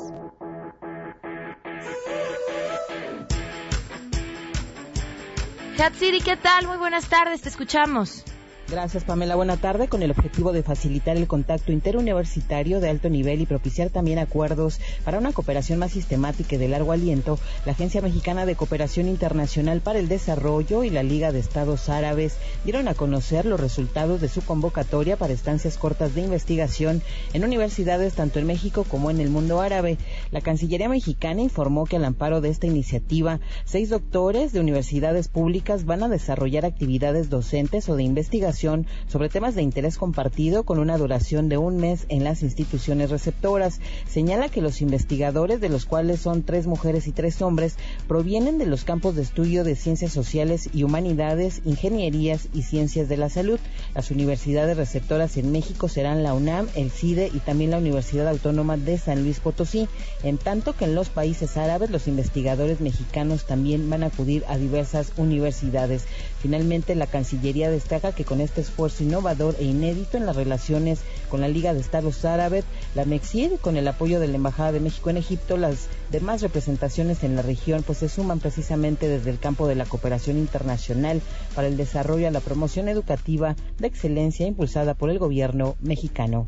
City, 5.95 6.21
¿qué 6.21 6.37
tal? 6.37 6.67
Muy 6.67 6.79
buenas 6.79 7.09
tardes, 7.09 7.43
te 7.43 7.49
escuchamos. 7.49 8.25
Gracias, 8.71 9.05
Pamela. 9.05 9.37
Buena 9.37 9.59
tarde. 9.59 9.89
Con 9.89 10.03
el 10.03 10.11
objetivo 10.11 10.53
de 10.53 10.63
facilitar 10.63 11.19
el 11.19 11.27
contacto 11.27 11.71
interuniversitario 11.71 12.81
de 12.81 12.89
alto 12.89 13.11
nivel 13.11 13.43
y 13.43 13.47
propiciar 13.47 13.91
también 13.91 14.19
acuerdos 14.19 14.81
para 15.05 15.19
una 15.19 15.33
cooperación 15.33 15.79
más 15.79 15.93
sistemática 15.93 16.55
y 16.55 16.59
de 16.59 16.69
largo 16.69 16.93
aliento, 16.93 17.39
la 17.67 17.73
Agencia 17.73 18.01
Mexicana 18.01 18.47
de 18.47 18.57
Cooperación 18.57 19.07
Internacional 19.07 19.83
para 19.83 19.99
el 19.99 20.09
Desarrollo 20.09 20.83
y 20.83 20.89
la 20.89 21.03
Liga 21.03 21.31
de 21.31 21.41
Estados 21.41 21.91
Árabes 21.91 22.37
dieron 22.65 22.89
a 22.89 22.95
conocer 22.95 23.45
los 23.45 23.61
resultados 23.61 24.23
de 24.23 24.31
su 24.31 24.41
convocatoria 24.41 25.19
para 25.19 25.35
estancias 25.35 25.77
cortas 25.77 26.15
de 26.15 26.23
investigación 26.23 27.03
en 27.35 27.45
universidades 27.45 28.15
tanto 28.15 28.39
en 28.39 28.47
México 28.47 28.85
como 28.89 29.11
en 29.11 29.21
el 29.21 29.29
mundo 29.29 29.61
árabe. 29.61 29.99
La 30.31 30.41
Cancillería 30.41 30.89
mexicana 30.89 31.43
informó 31.43 31.85
que 31.85 31.97
al 31.97 32.05
amparo 32.07 32.41
de 32.41 32.49
esta 32.49 32.67
iniciativa, 32.67 33.41
seis 33.67 33.91
doctores 33.91 34.55
de 34.55 34.61
universidades 34.61 35.29
públicas 35.29 35.85
van 35.85 36.03
a 36.03 36.09
desarrollar 36.09 36.65
actividades 36.65 37.29
docentes 37.29 37.91
o 37.91 37.97
de 37.97 38.05
investigación 38.05 38.54
sobre 39.09 39.29
temas 39.29 39.55
de 39.55 39.63
interés 39.63 39.99
compartido 39.99 40.63
con 40.63 40.79
una 40.79 40.97
duración 40.97 41.49
de 41.49 41.59
un 41.59 41.77
mes 41.77 42.07
en 42.09 42.23
las 42.23 42.43
instituciones 42.43 43.11
receptoras. 43.11 43.81
Señala 44.09 44.49
que 44.49 44.61
los 44.61 44.81
investigadores, 44.81 45.61
de 45.61 45.69
los 45.69 45.85
cuales 45.85 46.21
son 46.21 46.43
tres 46.43 46.67
mujeres 46.67 47.09
y 47.09 47.13
tres 47.13 47.43
hombres, 47.43 47.77
provienen 48.07 48.59
de 48.59 48.67
los 48.67 48.85
campos 48.85 49.17
de 49.17 49.23
estudio 49.23 49.65
de 49.65 49.75
ciencias 49.75 50.13
sociales 50.13 50.69
y 50.73 50.85
humanidades, 50.85 51.63
ingenierías 51.65 52.49
y 52.55 52.63
ciencias 52.63 53.09
de 53.09 53.17
la 53.17 53.29
salud. 53.29 53.59
Las 53.95 54.11
universidades 54.11 54.77
receptoras 54.77 55.37
en 55.37 55.51
México 55.51 55.89
serán 55.89 56.23
la 56.23 56.35
UNAM, 56.35 56.69
el 56.77 56.91
CIDE 56.91 57.31
y 57.35 57.39
también 57.41 57.71
la 57.71 57.79
Universidad 57.79 58.29
Autónoma 58.29 58.77
de 58.77 58.99
San 58.99 59.23
Luis 59.25 59.41
Potosí, 59.41 59.89
en 60.23 60.39
tanto 60.39 60.77
que 60.77 60.85
en 60.85 60.95
los 60.95 61.09
países 61.09 61.57
árabes 61.57 61.91
los 61.91 62.07
investigadores 62.07 62.81
mexicanos 62.81 63.47
también 63.47 63.91
van 63.91 64.03
a 64.03 64.07
acudir 64.07 64.45
a 64.49 64.59
diversas 64.59 65.13
universidades. 65.17 66.07
Finalmente, 66.45 66.95
la 66.95 67.07
Cancillería 67.07 67.71
destaca 67.71 68.13
que 68.13 68.27
con 68.27 68.43
este 68.43 68.61
esfuerzo 68.61 69.03
innovador 69.03 69.57
e 69.59 69.65
inédito 69.65 70.19
en 70.19 70.27
las 70.27 70.37
relaciones 70.37 71.01
con 71.31 71.41
la 71.41 71.49
Liga 71.49 71.73
de 71.73 71.81
Estados 71.81 72.23
Árabes, 72.27 72.67
la 72.95 73.07
MEXID, 73.07 73.53
con 73.63 73.79
el 73.79 73.89
apoyo 73.89 74.21
de 74.21 74.29
la 74.29 74.37
Embajada 74.37 74.71
de 74.71 74.81
México 74.81 75.09
en 75.09 75.17
Egipto, 75.17 75.57
las 75.57 75.89
demás 76.11 76.43
representaciones 76.43 77.25
en 77.25 77.35
la 77.35 77.41
región 77.41 77.83
pues 77.83 77.97
se 77.97 78.11
suman 78.11 78.41
precisamente 78.41 79.09
desde 79.09 79.31
el 79.31 79.39
campo 79.39 79.67
de 79.67 79.75
la 79.75 79.87
cooperación 79.87 80.37
internacional 80.37 81.23
para 81.55 81.67
el 81.67 81.79
desarrollo 81.79 82.29
y 82.29 82.31
la 82.31 82.41
promoción 82.41 82.91
educativa 82.91 83.57
de 83.79 83.87
excelencia 83.87 84.47
impulsada 84.47 84.93
por 84.93 85.09
el 85.09 85.19
gobierno 85.19 85.77
mexicano. 85.81 86.45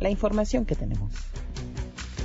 La 0.00 0.10
información 0.10 0.64
que 0.64 0.74
tenemos. 0.74 1.12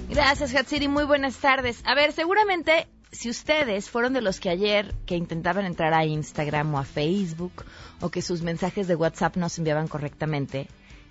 Gracias, 0.10 0.56
Hatsiri. 0.56 0.88
Muy 0.88 1.04
buenas 1.04 1.38
tardes. 1.38 1.84
A 1.86 1.94
ver, 1.94 2.14
seguramente 2.14 2.88
si 3.12 3.30
ustedes 3.30 3.90
fueron 3.90 4.14
de 4.14 4.22
los 4.22 4.40
que 4.40 4.50
ayer 4.50 4.96
que 5.06 5.16
intentaban 5.16 5.66
entrar 5.66 5.94
a 5.94 6.06
Instagram 6.06 6.74
o 6.74 6.80
a 6.80 6.86
Facebook 6.86 7.66
o 8.00 8.10
que 8.10 8.22
sus 8.22 8.42
mensajes 8.42 8.88
de 8.88 8.96
WhatsApp 8.96 9.36
no 9.36 9.50
se 9.50 9.62
enviaban 9.62 9.88
correctamente, 9.88 10.68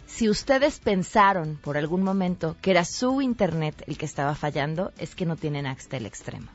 si 0.07 0.28
ustedes 0.28 0.80
pensaron 0.80 1.57
por 1.62 1.76
algún 1.76 2.02
momento 2.02 2.57
que 2.61 2.73
era 2.73 2.85
su 2.85 3.23
Internet 3.23 3.85
el 3.87 3.97
que 3.97 4.07
estaba 4.07 4.35
fallando, 4.35 4.92
es 4.99 5.14
que 5.14 5.25
no 5.25 5.37
tienen 5.37 5.66
Axtel 5.66 6.04
Extremo. 6.04 6.50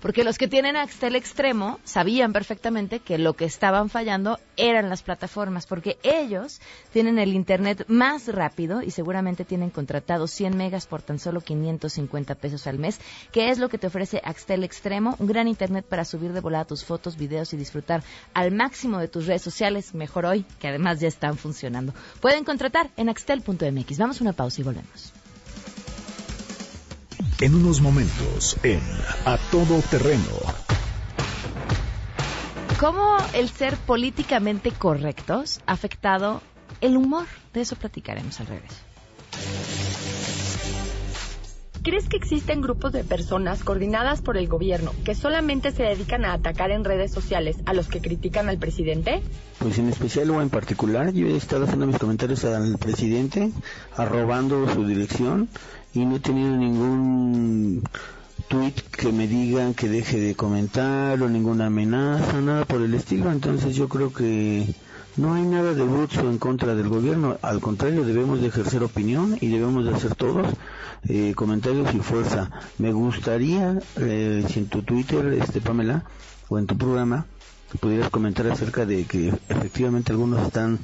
Porque 0.00 0.22
los 0.22 0.38
que 0.38 0.46
tienen 0.46 0.76
Axtel 0.76 1.16
Extremo 1.16 1.80
sabían 1.82 2.32
perfectamente 2.32 3.00
que 3.00 3.18
lo 3.18 3.34
que 3.34 3.44
estaban 3.44 3.90
fallando 3.90 4.38
eran 4.56 4.88
las 4.88 5.02
plataformas, 5.02 5.66
porque 5.66 5.98
ellos 6.04 6.60
tienen 6.92 7.18
el 7.18 7.34
Internet 7.34 7.84
más 7.88 8.28
rápido 8.28 8.80
y 8.80 8.92
seguramente 8.92 9.44
tienen 9.44 9.70
contratado 9.70 10.28
100 10.28 10.56
megas 10.56 10.86
por 10.86 11.02
tan 11.02 11.18
solo 11.18 11.40
550 11.40 12.36
pesos 12.36 12.68
al 12.68 12.78
mes, 12.78 13.00
que 13.32 13.50
es 13.50 13.58
lo 13.58 13.68
que 13.68 13.78
te 13.78 13.88
ofrece 13.88 14.20
Axtel 14.22 14.62
Extremo, 14.62 15.16
un 15.18 15.26
gran 15.26 15.48
Internet 15.48 15.84
para 15.88 16.04
subir 16.04 16.32
de 16.32 16.40
volada 16.40 16.64
tus 16.64 16.84
fotos, 16.84 17.16
videos 17.16 17.52
y 17.52 17.56
disfrutar 17.56 18.04
al 18.34 18.52
máximo 18.52 18.98
de 18.98 19.08
tus 19.08 19.26
redes 19.26 19.42
sociales, 19.42 19.94
mejor 19.94 20.26
hoy, 20.26 20.44
que 20.60 20.68
además 20.68 21.00
ya 21.00 21.08
están 21.08 21.36
funcionando. 21.36 21.92
Pueden 22.20 22.44
contratar 22.44 22.88
en 22.96 23.08
axtel.mx. 23.08 23.98
Vamos 23.98 24.20
a 24.20 24.24
una 24.24 24.32
pausa 24.32 24.60
y 24.60 24.64
volvemos. 24.64 25.17
En 27.40 27.54
unos 27.54 27.80
momentos, 27.80 28.56
en 28.64 28.80
A 29.24 29.38
Todo 29.52 29.80
Terreno. 29.90 30.24
¿Cómo 32.80 33.16
el 33.32 33.48
ser 33.48 33.76
políticamente 33.76 34.72
correctos 34.72 35.60
ha 35.64 35.72
afectado 35.72 36.42
el 36.80 36.96
humor? 36.96 37.26
De 37.54 37.60
eso 37.60 37.76
platicaremos 37.76 38.40
al 38.40 38.48
revés. 38.48 38.72
¿Crees 41.84 42.08
que 42.08 42.16
existen 42.16 42.60
grupos 42.60 42.92
de 42.92 43.04
personas 43.04 43.62
coordinadas 43.62 44.20
por 44.20 44.36
el 44.36 44.48
gobierno 44.48 44.92
que 45.04 45.14
solamente 45.14 45.70
se 45.70 45.84
dedican 45.84 46.24
a 46.24 46.32
atacar 46.32 46.72
en 46.72 46.84
redes 46.84 47.12
sociales 47.12 47.56
a 47.66 47.72
los 47.72 47.86
que 47.86 48.00
critican 48.00 48.48
al 48.48 48.58
presidente? 48.58 49.22
Pues 49.60 49.78
en 49.78 49.88
especial 49.88 50.28
o 50.30 50.42
en 50.42 50.50
particular, 50.50 51.12
yo 51.12 51.28
he 51.28 51.36
estado 51.36 51.64
haciendo 51.64 51.86
mis 51.86 51.98
comentarios 51.98 52.44
al 52.44 52.76
presidente, 52.78 53.52
arrobando 53.96 54.68
su 54.74 54.84
dirección 54.84 55.48
y 55.94 56.04
no 56.04 56.16
he 56.16 56.20
tenido 56.20 56.56
ningún 56.56 57.82
tweet 58.48 58.74
que 58.96 59.12
me 59.12 59.26
digan 59.26 59.74
que 59.74 59.88
deje 59.88 60.18
de 60.20 60.34
comentar 60.34 61.20
o 61.22 61.28
ninguna 61.28 61.66
amenaza, 61.66 62.40
nada 62.40 62.64
por 62.64 62.82
el 62.82 62.94
estilo. 62.94 63.30
Entonces 63.30 63.74
yo 63.76 63.88
creo 63.88 64.12
que 64.12 64.74
no 65.16 65.34
hay 65.34 65.42
nada 65.42 65.74
de 65.74 65.82
bruto 65.82 66.20
en 66.20 66.38
contra 66.38 66.74
del 66.74 66.88
gobierno. 66.88 67.36
Al 67.42 67.60
contrario, 67.60 68.04
debemos 68.04 68.40
de 68.40 68.48
ejercer 68.48 68.82
opinión 68.84 69.36
y 69.40 69.48
debemos 69.48 69.84
de 69.84 69.94
hacer 69.94 70.14
todos 70.14 70.46
eh, 71.08 71.32
comentarios 71.34 71.94
y 71.94 71.98
fuerza. 71.98 72.50
Me 72.78 72.92
gustaría, 72.92 73.78
eh, 73.96 74.44
si 74.48 74.60
en 74.60 74.68
tu 74.68 74.82
Twitter, 74.82 75.26
este 75.40 75.60
Pamela, 75.60 76.04
o 76.48 76.58
en 76.58 76.66
tu 76.66 76.78
programa, 76.78 77.26
pudieras 77.80 78.10
comentar 78.10 78.46
acerca 78.46 78.86
de 78.86 79.04
que 79.04 79.28
efectivamente 79.48 80.12
algunos 80.12 80.46
están 80.46 80.78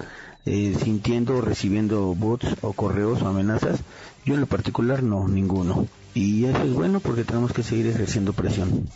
eh, 0.46 0.76
sintiendo 0.82 1.38
o 1.38 1.40
recibiendo 1.40 2.14
bots 2.14 2.56
o 2.60 2.72
correos 2.72 3.22
o 3.22 3.28
amenazas. 3.28 3.80
Yo 4.24 4.34
en 4.34 4.40
lo 4.40 4.46
particular 4.46 5.02
no, 5.02 5.28
ninguno. 5.28 5.86
Y 6.14 6.44
eso 6.46 6.62
es 6.62 6.72
bueno 6.72 7.00
porque 7.00 7.24
tenemos 7.24 7.52
que 7.52 7.62
seguir 7.62 7.88
ejerciendo 7.88 8.32
presión. 8.32 8.88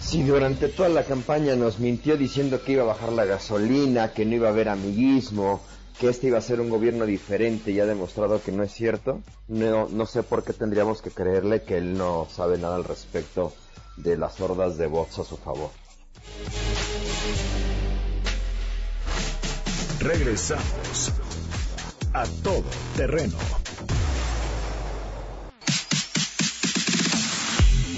Si 0.00 0.22
durante 0.24 0.68
toda 0.68 0.88
la 0.88 1.04
campaña 1.04 1.54
nos 1.54 1.78
mintió 1.78 2.16
diciendo 2.16 2.62
que 2.62 2.72
iba 2.72 2.82
a 2.82 2.86
bajar 2.86 3.12
la 3.12 3.24
gasolina, 3.24 4.12
que 4.12 4.24
no 4.24 4.34
iba 4.34 4.48
a 4.48 4.50
haber 4.50 4.68
amiguismo, 4.68 5.60
que 6.00 6.08
este 6.08 6.26
iba 6.26 6.38
a 6.38 6.42
ser 6.42 6.60
un 6.60 6.70
gobierno 6.70 7.06
diferente 7.06 7.70
y 7.70 7.78
ha 7.78 7.86
demostrado 7.86 8.42
que 8.42 8.50
no 8.50 8.64
es 8.64 8.72
cierto, 8.72 9.20
no, 9.46 9.88
no 9.88 10.06
sé 10.06 10.24
por 10.24 10.42
qué 10.42 10.52
tendríamos 10.52 11.02
que 11.02 11.10
creerle 11.10 11.62
que 11.62 11.78
él 11.78 11.96
no 11.96 12.26
sabe 12.34 12.58
nada 12.58 12.76
al 12.76 12.84
respecto 12.84 13.52
de 13.96 14.16
las 14.16 14.40
hordas 14.40 14.76
de 14.76 14.86
bots 14.86 15.20
a 15.20 15.24
su 15.24 15.36
favor. 15.36 15.70
Regresamos 20.00 21.12
a 22.12 22.24
todo 22.42 22.64
terreno. 22.96 23.36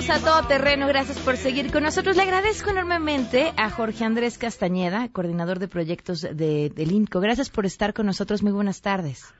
Continuamos 0.00 0.26
a 0.26 0.32
todo 0.32 0.48
terreno. 0.48 0.86
Gracias 0.86 1.18
por 1.18 1.36
seguir 1.36 1.70
con 1.70 1.82
nosotros. 1.82 2.16
Le 2.16 2.22
agradezco 2.22 2.70
enormemente 2.70 3.52
a 3.58 3.68
Jorge 3.68 4.02
Andrés 4.02 4.38
Castañeda, 4.38 5.10
coordinador 5.12 5.58
de 5.58 5.68
proyectos 5.68 6.22
de, 6.22 6.70
del 6.70 6.92
INCO. 6.92 7.20
Gracias 7.20 7.50
por 7.50 7.66
estar 7.66 7.92
con 7.92 8.06
nosotros. 8.06 8.42
Muy 8.42 8.52
buenas 8.52 8.80
tardes. 8.80 9.34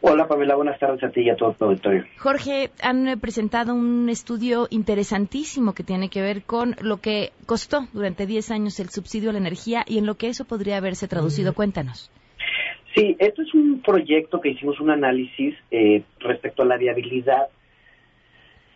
Hola 0.00 0.26
Pamela, 0.26 0.56
buenas 0.56 0.78
tardes 0.78 1.04
a 1.04 1.10
ti 1.10 1.20
y 1.20 1.28
a 1.28 1.36
todo 1.36 1.52
tu 1.52 1.66
auditorio. 1.66 2.06
Jorge, 2.16 2.70
han 2.82 3.20
presentado 3.20 3.74
un 3.74 4.08
estudio 4.08 4.68
interesantísimo 4.70 5.74
que 5.74 5.82
tiene 5.82 6.08
que 6.08 6.22
ver 6.22 6.44
con 6.44 6.76
lo 6.80 7.02
que 7.02 7.32
costó 7.44 7.86
durante 7.92 8.24
10 8.24 8.52
años 8.52 8.80
el 8.80 8.88
subsidio 8.88 9.28
a 9.28 9.32
la 9.34 9.38
energía 9.38 9.84
y 9.86 9.98
en 9.98 10.06
lo 10.06 10.14
que 10.14 10.28
eso 10.28 10.46
podría 10.46 10.78
haberse 10.78 11.08
traducido. 11.08 11.52
Cuéntanos. 11.52 12.10
Sí, 12.94 13.16
esto 13.18 13.42
es 13.42 13.52
un 13.52 13.82
proyecto 13.82 14.40
que 14.40 14.48
hicimos 14.48 14.80
un 14.80 14.88
análisis 14.88 15.56
eh, 15.70 16.04
respecto 16.20 16.62
a 16.62 16.64
la 16.64 16.78
viabilidad 16.78 17.48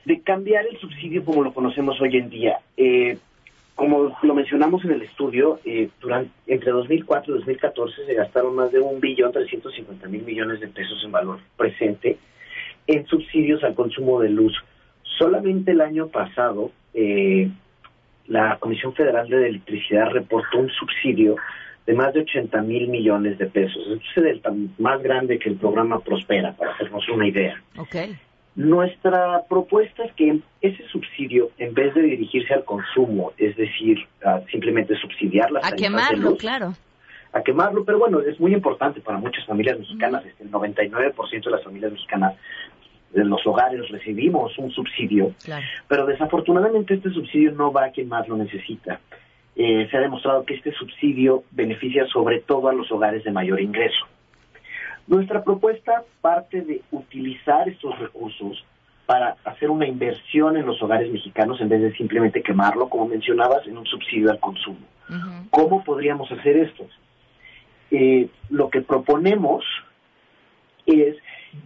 de 0.05 0.21
cambiar 0.21 0.67
el 0.67 0.79
subsidio 0.79 1.25
como 1.25 1.43
lo 1.43 1.53
conocemos 1.53 2.01
hoy 2.01 2.17
en 2.17 2.31
día. 2.31 2.59
Eh, 2.77 3.19
como 3.75 4.17
lo 4.23 4.35
mencionamos 4.35 4.85
en 4.85 4.93
el 4.93 5.03
estudio, 5.03 5.59
eh, 5.65 5.89
durante, 6.01 6.31
entre 6.47 6.71
2004 6.71 7.35
y 7.35 7.39
2014 7.39 8.07
se 8.07 8.15
gastaron 8.15 8.55
más 8.55 8.71
de 8.71 8.79
un 8.79 9.01
billón 9.01 9.33
350 9.33 10.09
mil 10.09 10.23
millones 10.23 10.61
de 10.61 10.69
pesos 10.69 11.03
en 11.05 11.11
valor 11.11 11.41
presente 11.57 12.19
en 12.87 13.07
subsidios 13.07 13.65
al 13.65 13.75
consumo 13.75 14.21
de 14.21 14.29
luz. 14.29 14.55
Solamente 15.19 15.73
el 15.73 15.81
año 15.81 16.09
pasado, 16.09 16.71
eh, 16.93 17.49
la 18.29 18.59
Comisión 18.59 18.95
Federal 18.95 19.29
de 19.29 19.49
Electricidad 19.49 20.11
reportó 20.11 20.59
un 20.59 20.71
subsidio 20.71 21.37
de 21.87 21.95
más 21.95 22.15
de 22.15 22.21
80 22.21 22.63
mil 22.63 22.89
millones 22.89 23.39
de 23.39 23.47
pesos. 23.47 23.83
Esto 23.89 24.25
es 24.25 24.41
el 24.45 24.71
más 24.79 25.03
grande 25.03 25.39
que 25.39 25.51
el 25.51 25.57
programa 25.57 26.01
Prospera, 26.01 26.53
para 26.53 26.73
hacernos 26.73 27.07
una 27.09 27.29
idea. 27.29 27.63
Ok. 27.77 27.97
Nuestra 28.57 29.43
propuesta 29.49 30.05
es 30.05 30.13
que 30.13 30.39
ese 30.61 30.87
subsidio, 30.89 31.51
en 31.59 31.75
vez 31.75 31.93
de 31.95 32.03
dirigirse 32.03 32.55
al 32.55 32.65
consumo, 32.65 33.33
es 33.37 33.57
decir, 33.57 33.99
a 34.25 34.41
simplemente 34.51 34.95
subsidiar 34.97 35.51
las 35.51 35.65
A 35.65 35.71
tarifas 35.71 35.81
de 35.81 35.87
quemarlo, 36.07 36.31
luz, 36.31 36.39
claro. 36.39 36.73
a 37.33 37.43
quemarlo, 37.43 37.85
pero 37.85 37.99
bueno, 37.99 38.21
es 38.21 38.39
muy 38.39 38.55
importante 38.55 39.01
para 39.01 39.19
muchas 39.19 39.45
familias 39.45 39.79
mexicanas. 39.79 40.25
Este, 40.25 40.45
el 40.45 40.53
99% 40.53 41.45
de 41.45 41.51
las 41.51 41.65
familias 41.65 41.91
mexicanas, 41.93 42.35
de 43.13 43.25
los 43.25 43.45
hogares, 43.47 43.89
recibimos 43.91 44.57
un 44.59 44.71
subsidio, 44.71 45.33
Claro. 45.45 45.65
pero 45.89 46.07
desafortunadamente 46.07 46.95
este 46.95 47.11
subsidio 47.11 47.53
no 47.53 47.73
va 47.73 47.87
a 47.87 47.91
quien 47.91 48.09
más 48.09 48.29
lo 48.29 48.37
necesita. 48.37 49.01
Eh, 49.57 49.87
se 49.89 49.97
ha 49.97 50.01
demostrado 50.01 50.45
que 50.45 50.55
este 50.55 50.73
subsidio 50.73 51.45
beneficia 51.53 52.07
sobre 52.07 52.41
todo 52.41 52.69
a 52.69 52.73
los 52.73 52.91
hogares 52.91 53.23
de 53.25 53.31
mayor 53.31 53.61
ingreso. 53.61 54.07
Nuestra 55.07 55.45
propuesta 55.45 56.03
parte 56.21 56.63
de 56.63 56.83
utilizar 56.91 57.69
estos 57.69 57.99
recursos 57.99 58.65
para 59.07 59.37
hacer 59.45 59.71
una 59.71 59.87
inversión 59.87 60.57
en 60.57 60.65
los 60.65 60.83
hogares 60.83 61.13
mexicanos 61.13 61.61
en 61.61 61.69
vez 61.69 61.83
de 61.83 61.95
simplemente 61.95 62.43
quemarlo, 62.43 62.89
como 62.89 63.07
mencionabas, 63.07 63.67
en 63.67 63.77
un 63.77 63.85
subsidio 63.85 64.31
al 64.31 64.41
consumo. 64.41 64.79
¿Cómo 65.51 65.85
podríamos 65.85 66.31
hacer 66.33 66.57
esto? 66.57 66.87
Eh, 67.91 68.29
lo 68.49 68.71
que 68.71 68.81
proponemos 68.81 69.63
es 70.87 71.17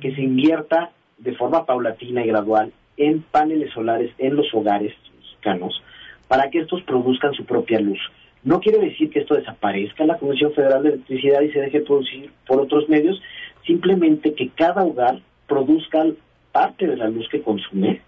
que 0.01 0.15
se 0.15 0.21
invierta 0.21 0.91
de 1.19 1.35
forma 1.37 1.65
paulatina 1.65 2.25
y 2.25 2.29
gradual 2.29 2.73
en 2.97 3.23
paneles 3.23 3.73
solares 3.73 4.13
en 4.19 4.35
los 4.35 4.53
hogares 4.53 4.93
mexicanos 5.17 5.81
para 6.27 6.51
que 6.51 6.61
estos 6.61 6.83
produzcan 6.83 7.33
su 7.35 7.45
propia 7.45 7.81
luz. 7.81 8.01
No 8.45 8.61
quiere 8.61 8.79
decir 8.79 9.11
que 9.11 9.21
esto 9.21 9.35
desaparezca 9.35 10.07
la 10.07 10.19
Comisión 10.19 10.53
Federal 10.53 10.83
de 10.83 10.91
Electricidad 10.91 11.41
y 11.43 11.51
se 11.51 11.61
deje 11.61 11.81
producir 11.81 12.31
por 12.47 12.61
otros 12.61 12.89
medios, 12.89 13.21
simplemente 13.67 14.35
que 14.35 14.49
cada 14.51 14.85
hogar 14.85 15.21
produzca 15.47 16.05
parte 16.53 16.87
de 16.87 16.97
la 16.97 17.09
luz 17.09 17.29
que 17.31 17.43
consume 17.43 18.01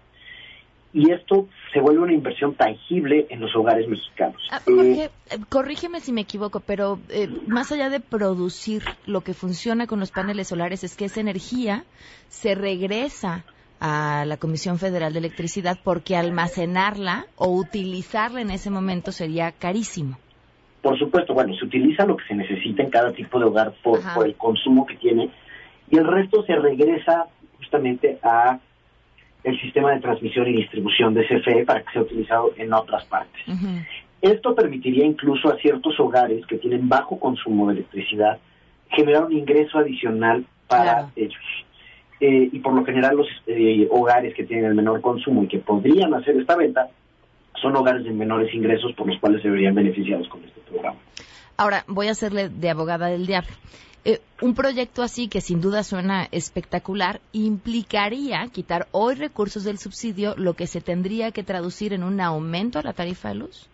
y 0.93 1.11
esto 1.11 1.47
se 1.73 1.79
vuelve 1.79 2.01
una 2.01 2.13
inversión 2.13 2.53
tangible 2.55 3.27
en 3.29 3.39
los 3.39 3.55
hogares 3.55 3.87
mexicanos. 3.87 4.41
Ah, 4.51 4.61
Eh, 4.67 4.71
Jorge, 4.73 5.03
eh, 5.05 5.39
corrígeme 5.49 6.01
si 6.01 6.11
me 6.11 6.21
equivoco, 6.21 6.59
pero 6.59 6.99
eh, 7.09 7.29
más 7.47 7.71
allá 7.71 7.89
de 7.89 7.99
producir, 7.99 8.83
lo 9.05 9.21
que 9.21 9.33
funciona 9.33 9.87
con 9.87 9.99
los 9.99 10.11
paneles 10.11 10.49
solares 10.49 10.83
es 10.83 10.95
que 10.95 11.05
esa 11.05 11.21
energía 11.21 11.85
se 12.27 12.55
regresa 12.55 13.45
a 13.81 14.25
la 14.27 14.37
Comisión 14.37 14.77
Federal 14.77 15.11
de 15.11 15.19
Electricidad 15.19 15.77
porque 15.83 16.15
almacenarla 16.15 17.25
o 17.35 17.49
utilizarla 17.49 18.39
en 18.39 18.51
ese 18.51 18.69
momento 18.69 19.11
sería 19.11 19.51
carísimo. 19.51 20.19
Por 20.83 20.97
supuesto, 20.99 21.33
bueno, 21.33 21.55
se 21.55 21.65
utiliza 21.65 22.05
lo 22.05 22.15
que 22.15 22.25
se 22.25 22.35
necesita 22.35 22.83
en 22.83 22.91
cada 22.91 23.11
tipo 23.11 23.39
de 23.39 23.45
hogar 23.45 23.73
por, 23.83 23.99
el 24.23 24.35
consumo 24.35 24.85
que 24.85 24.95
tiene 24.97 25.31
y 25.89 25.97
el 25.97 26.05
resto 26.05 26.43
se 26.43 26.55
regresa 26.55 27.25
justamente 27.57 28.19
a 28.21 28.59
el 29.43 29.59
sistema 29.59 29.91
de 29.91 29.99
transmisión 29.99 30.47
y 30.47 30.57
distribución 30.57 31.15
de 31.15 31.25
CFE 31.27 31.65
para 31.65 31.81
que 31.81 31.91
sea 31.91 32.03
utilizado 32.03 32.51
en 32.57 32.71
otras 32.73 33.03
partes. 33.05 33.41
Esto 34.21 34.53
permitiría 34.53 35.05
incluso 35.05 35.49
a 35.49 35.57
ciertos 35.57 35.99
hogares 35.99 36.45
que 36.45 36.57
tienen 36.57 36.87
bajo 36.87 37.19
consumo 37.19 37.67
de 37.67 37.79
electricidad 37.79 38.37
generar 38.91 39.25
un 39.25 39.33
ingreso 39.33 39.79
adicional 39.79 40.45
para 40.67 41.09
ellos. 41.15 41.41
Eh, 42.21 42.49
y 42.51 42.59
por 42.59 42.73
lo 42.73 42.85
general 42.85 43.17
los 43.17 43.27
eh, 43.47 43.87
hogares 43.89 44.35
que 44.35 44.43
tienen 44.43 44.65
el 44.65 44.75
menor 44.75 45.01
consumo 45.01 45.43
y 45.43 45.47
que 45.47 45.57
podrían 45.57 46.13
hacer 46.13 46.37
esta 46.37 46.55
venta 46.55 46.87
son 47.59 47.75
hogares 47.75 48.03
de 48.03 48.11
menores 48.11 48.53
ingresos 48.53 48.93
por 48.93 49.07
los 49.07 49.19
cuales 49.19 49.41
se 49.41 49.49
verían 49.49 49.73
beneficiados 49.73 50.27
con 50.27 50.43
este 50.43 50.61
programa. 50.61 50.99
Ahora, 51.57 51.83
voy 51.87 52.09
a 52.09 52.11
hacerle 52.11 52.49
de 52.49 52.69
abogada 52.69 53.07
del 53.07 53.25
diablo. 53.25 53.49
Eh, 54.05 54.19
un 54.39 54.53
proyecto 54.53 55.01
así, 55.01 55.29
que 55.29 55.41
sin 55.41 55.61
duda 55.61 55.81
suena 55.81 56.27
espectacular, 56.31 57.21
implicaría 57.33 58.47
quitar 58.51 58.87
hoy 58.91 59.15
recursos 59.15 59.63
del 59.63 59.79
subsidio, 59.79 60.35
lo 60.37 60.53
que 60.53 60.67
se 60.67 60.79
tendría 60.81 61.31
que 61.31 61.43
traducir 61.43 61.91
en 61.91 62.03
un 62.03 62.21
aumento 62.21 62.77
a 62.77 62.83
la 62.83 62.93
tarifa 62.93 63.29
de 63.29 63.35
luz. 63.35 63.67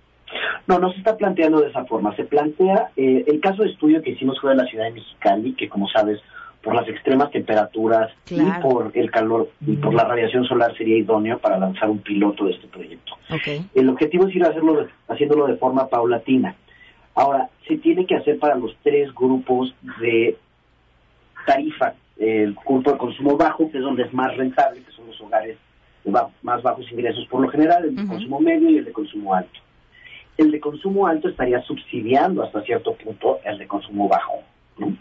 No, 0.67 0.79
no 0.79 0.91
se 0.91 0.99
está 0.99 1.17
planteando 1.17 1.59
de 1.59 1.69
esa 1.69 1.83
forma. 1.83 2.15
Se 2.15 2.23
plantea, 2.23 2.91
eh, 2.95 3.23
el 3.27 3.41
caso 3.41 3.63
de 3.63 3.71
estudio 3.71 4.01
que 4.01 4.11
hicimos 4.11 4.39
fue 4.39 4.51
de 4.51 4.57
la 4.57 4.65
ciudad 4.65 4.85
de 4.85 4.91
Mexicali, 4.91 5.53
que 5.53 5.69
como 5.69 5.87
sabes, 5.89 6.19
por 6.63 6.75
las 6.75 6.87
extremas 6.89 7.31
temperaturas 7.31 8.11
Claro. 8.25 8.59
y 8.59 8.61
por 8.61 8.91
el 8.93 9.09
calor 9.11 9.49
y 9.65 9.75
por 9.77 9.93
la 9.93 10.03
radiación 10.03 10.43
solar 10.45 10.75
sería 10.77 10.97
idóneo 10.97 11.37
para 11.39 11.57
lanzar 11.57 11.89
un 11.89 11.99
piloto 11.99 12.45
de 12.45 12.51
este 12.53 12.67
proyecto. 12.67 13.13
El 13.73 13.89
objetivo 13.89 14.27
es 14.27 14.35
ir 14.35 14.43
a 14.43 14.49
hacerlo 14.49 14.87
haciéndolo 15.07 15.47
de 15.47 15.55
forma 15.57 15.87
paulatina. 15.87 16.55
Ahora, 17.15 17.49
se 17.67 17.77
tiene 17.77 18.05
que 18.05 18.15
hacer 18.15 18.37
para 18.39 18.55
los 18.55 18.75
tres 18.83 19.13
grupos 19.13 19.73
de 20.01 20.37
tarifa. 21.45 21.93
El 22.17 22.55
grupo 22.65 22.91
de 22.91 22.97
consumo 22.97 23.37
bajo, 23.37 23.69
que 23.71 23.77
es 23.77 23.83
donde 23.83 24.03
es 24.03 24.13
más 24.13 24.35
rentable, 24.35 24.81
que 24.81 24.91
son 24.91 25.07
los 25.07 25.19
hogares 25.21 25.57
de 26.03 26.11
ba- 26.11 26.29
más 26.41 26.61
bajos 26.63 26.91
ingresos 26.91 27.25
por 27.27 27.41
lo 27.41 27.49
general, 27.49 27.85
el 27.85 27.95
de 27.95 28.05
consumo 28.07 28.39
medio 28.39 28.69
y 28.69 28.77
el 28.77 28.85
de 28.85 28.91
consumo 28.91 29.35
alto. 29.35 29.59
El 30.37 30.51
de 30.51 30.59
consumo 30.59 31.07
alto 31.07 31.29
estaría 31.29 31.61
subsidiando 31.61 32.43
hasta 32.43 32.61
cierto 32.63 32.93
punto 32.95 33.39
el 33.43 33.57
de 33.57 33.67
consumo 33.67 34.07
bajo. 34.07 34.39
¿no? 34.77 34.95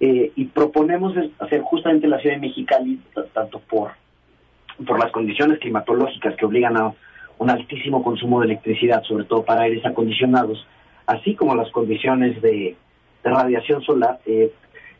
Eh, 0.00 0.32
y 0.36 0.44
proponemos 0.46 1.14
hacer 1.38 1.60
justamente 1.62 2.06
la 2.08 2.18
ciudad 2.18 2.36
de 2.36 2.40
Mexicali, 2.40 3.00
tanto 3.32 3.60
por, 3.60 3.92
por 4.86 4.98
las 4.98 5.10
condiciones 5.12 5.58
climatológicas 5.58 6.36
que 6.36 6.44
obligan 6.44 6.76
a 6.76 6.92
un 7.38 7.50
altísimo 7.50 8.02
consumo 8.02 8.40
de 8.40 8.46
electricidad, 8.46 9.02
sobre 9.02 9.24
todo 9.24 9.44
para 9.44 9.62
aires 9.62 9.84
acondicionados, 9.84 10.66
así 11.06 11.34
como 11.34 11.54
las 11.54 11.70
condiciones 11.70 12.40
de, 12.42 12.76
de 13.22 13.30
radiación 13.30 13.82
solar. 13.82 14.20
eh, 14.26 14.52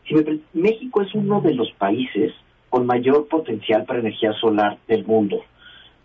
si 0.07 0.15
me 0.15 0.39
México 0.53 1.01
es 1.01 1.13
uno 1.13 1.41
de 1.41 1.53
los 1.53 1.71
países 1.73 2.33
con 2.69 2.85
mayor 2.85 3.27
potencial 3.27 3.85
para 3.85 3.99
energía 3.99 4.33
solar 4.33 4.77
del 4.87 5.05
mundo. 5.05 5.43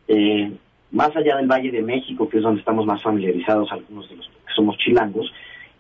Eh, 0.09 0.53
más 0.91 1.15
allá 1.17 1.37
del 1.37 1.47
Valle 1.47 1.71
de 1.71 1.83
México, 1.83 2.29
que 2.29 2.39
es 2.39 2.43
donde 2.43 2.61
estamos 2.61 2.85
más 2.85 3.03
familiarizados 3.03 3.71
algunos 3.73 4.09
de 4.09 4.17
los 4.17 4.27
que 4.27 4.55
somos 4.55 4.77
chilangos, 4.79 5.33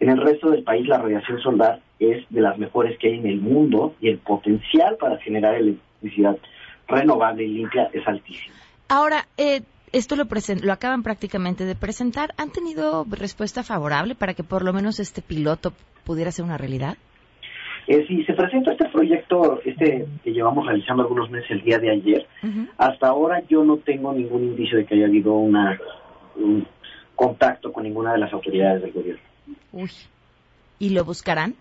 en 0.02 0.10
el 0.10 0.20
resto 0.20 0.50
del 0.50 0.64
país 0.64 0.86
la 0.88 0.98
radiación 0.98 1.38
solar 1.40 1.80
es 2.00 2.24
de 2.30 2.40
las 2.40 2.58
mejores 2.58 2.98
que 2.98 3.08
hay 3.08 3.18
en 3.18 3.26
el 3.26 3.40
mundo 3.40 3.94
y 4.00 4.08
el 4.08 4.18
potencial 4.18 4.96
para 4.98 5.18
generar 5.18 5.54
electricidad 5.54 6.36
renovable 6.88 7.44
y 7.44 7.48
limpia 7.48 7.88
es 7.92 8.06
altísimo. 8.06 8.54
Ahora, 8.88 9.26
eh, 9.36 9.60
esto 9.92 10.16
lo, 10.16 10.24
presen- 10.24 10.62
lo 10.62 10.72
acaban 10.72 11.02
prácticamente 11.04 11.64
de 11.64 11.76
presentar. 11.76 12.34
¿Han 12.36 12.50
tenido 12.50 13.06
respuesta 13.08 13.62
favorable 13.62 14.14
para 14.16 14.34
que 14.34 14.42
por 14.42 14.64
lo 14.64 14.72
menos 14.72 14.98
este 14.98 15.22
piloto 15.22 15.72
pudiera 16.04 16.32
ser 16.32 16.44
una 16.44 16.58
realidad? 16.58 16.96
Eh, 17.86 18.04
si 18.08 18.24
se 18.24 18.32
presenta 18.34 18.72
este 18.72 18.88
proyecto, 18.88 19.60
este 19.64 20.06
que 20.24 20.32
llevamos 20.32 20.66
realizando 20.66 21.02
algunos 21.04 21.30
meses 21.30 21.50
el 21.50 21.62
día 21.62 21.78
de 21.78 21.90
ayer, 21.90 22.26
hasta 22.78 23.08
ahora 23.08 23.42
yo 23.48 23.64
no 23.64 23.76
tengo 23.76 24.12
ningún 24.12 24.42
indicio 24.44 24.78
de 24.78 24.84
que 24.86 24.94
haya 24.94 25.06
habido 25.06 25.34
una, 25.34 25.78
un 26.36 26.66
contacto 27.14 27.72
con 27.72 27.84
ninguna 27.84 28.12
de 28.12 28.18
las 28.18 28.32
autoridades 28.32 28.82
del 28.82 28.92
gobierno. 28.92 29.22
Uy. 29.72 29.90
¿Y 30.78 30.90
lo 30.90 31.04
buscarán? 31.04 31.54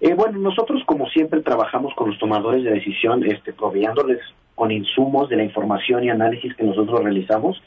Eh, 0.00 0.14
bueno, 0.14 0.38
nosotros 0.38 0.82
como 0.86 1.08
siempre 1.08 1.40
trabajamos 1.42 1.94
con 1.94 2.10
los 2.10 2.18
tomadores 2.18 2.64
de 2.64 2.72
decisión, 2.72 3.24
este, 3.24 3.52
proveyéndoles 3.52 4.20
con 4.54 4.70
insumos 4.70 5.28
de 5.28 5.36
la 5.36 5.44
información 5.44 6.04
y 6.04 6.10
análisis 6.10 6.54
que 6.56 6.64
nosotros 6.64 7.02
realizamos. 7.02 7.62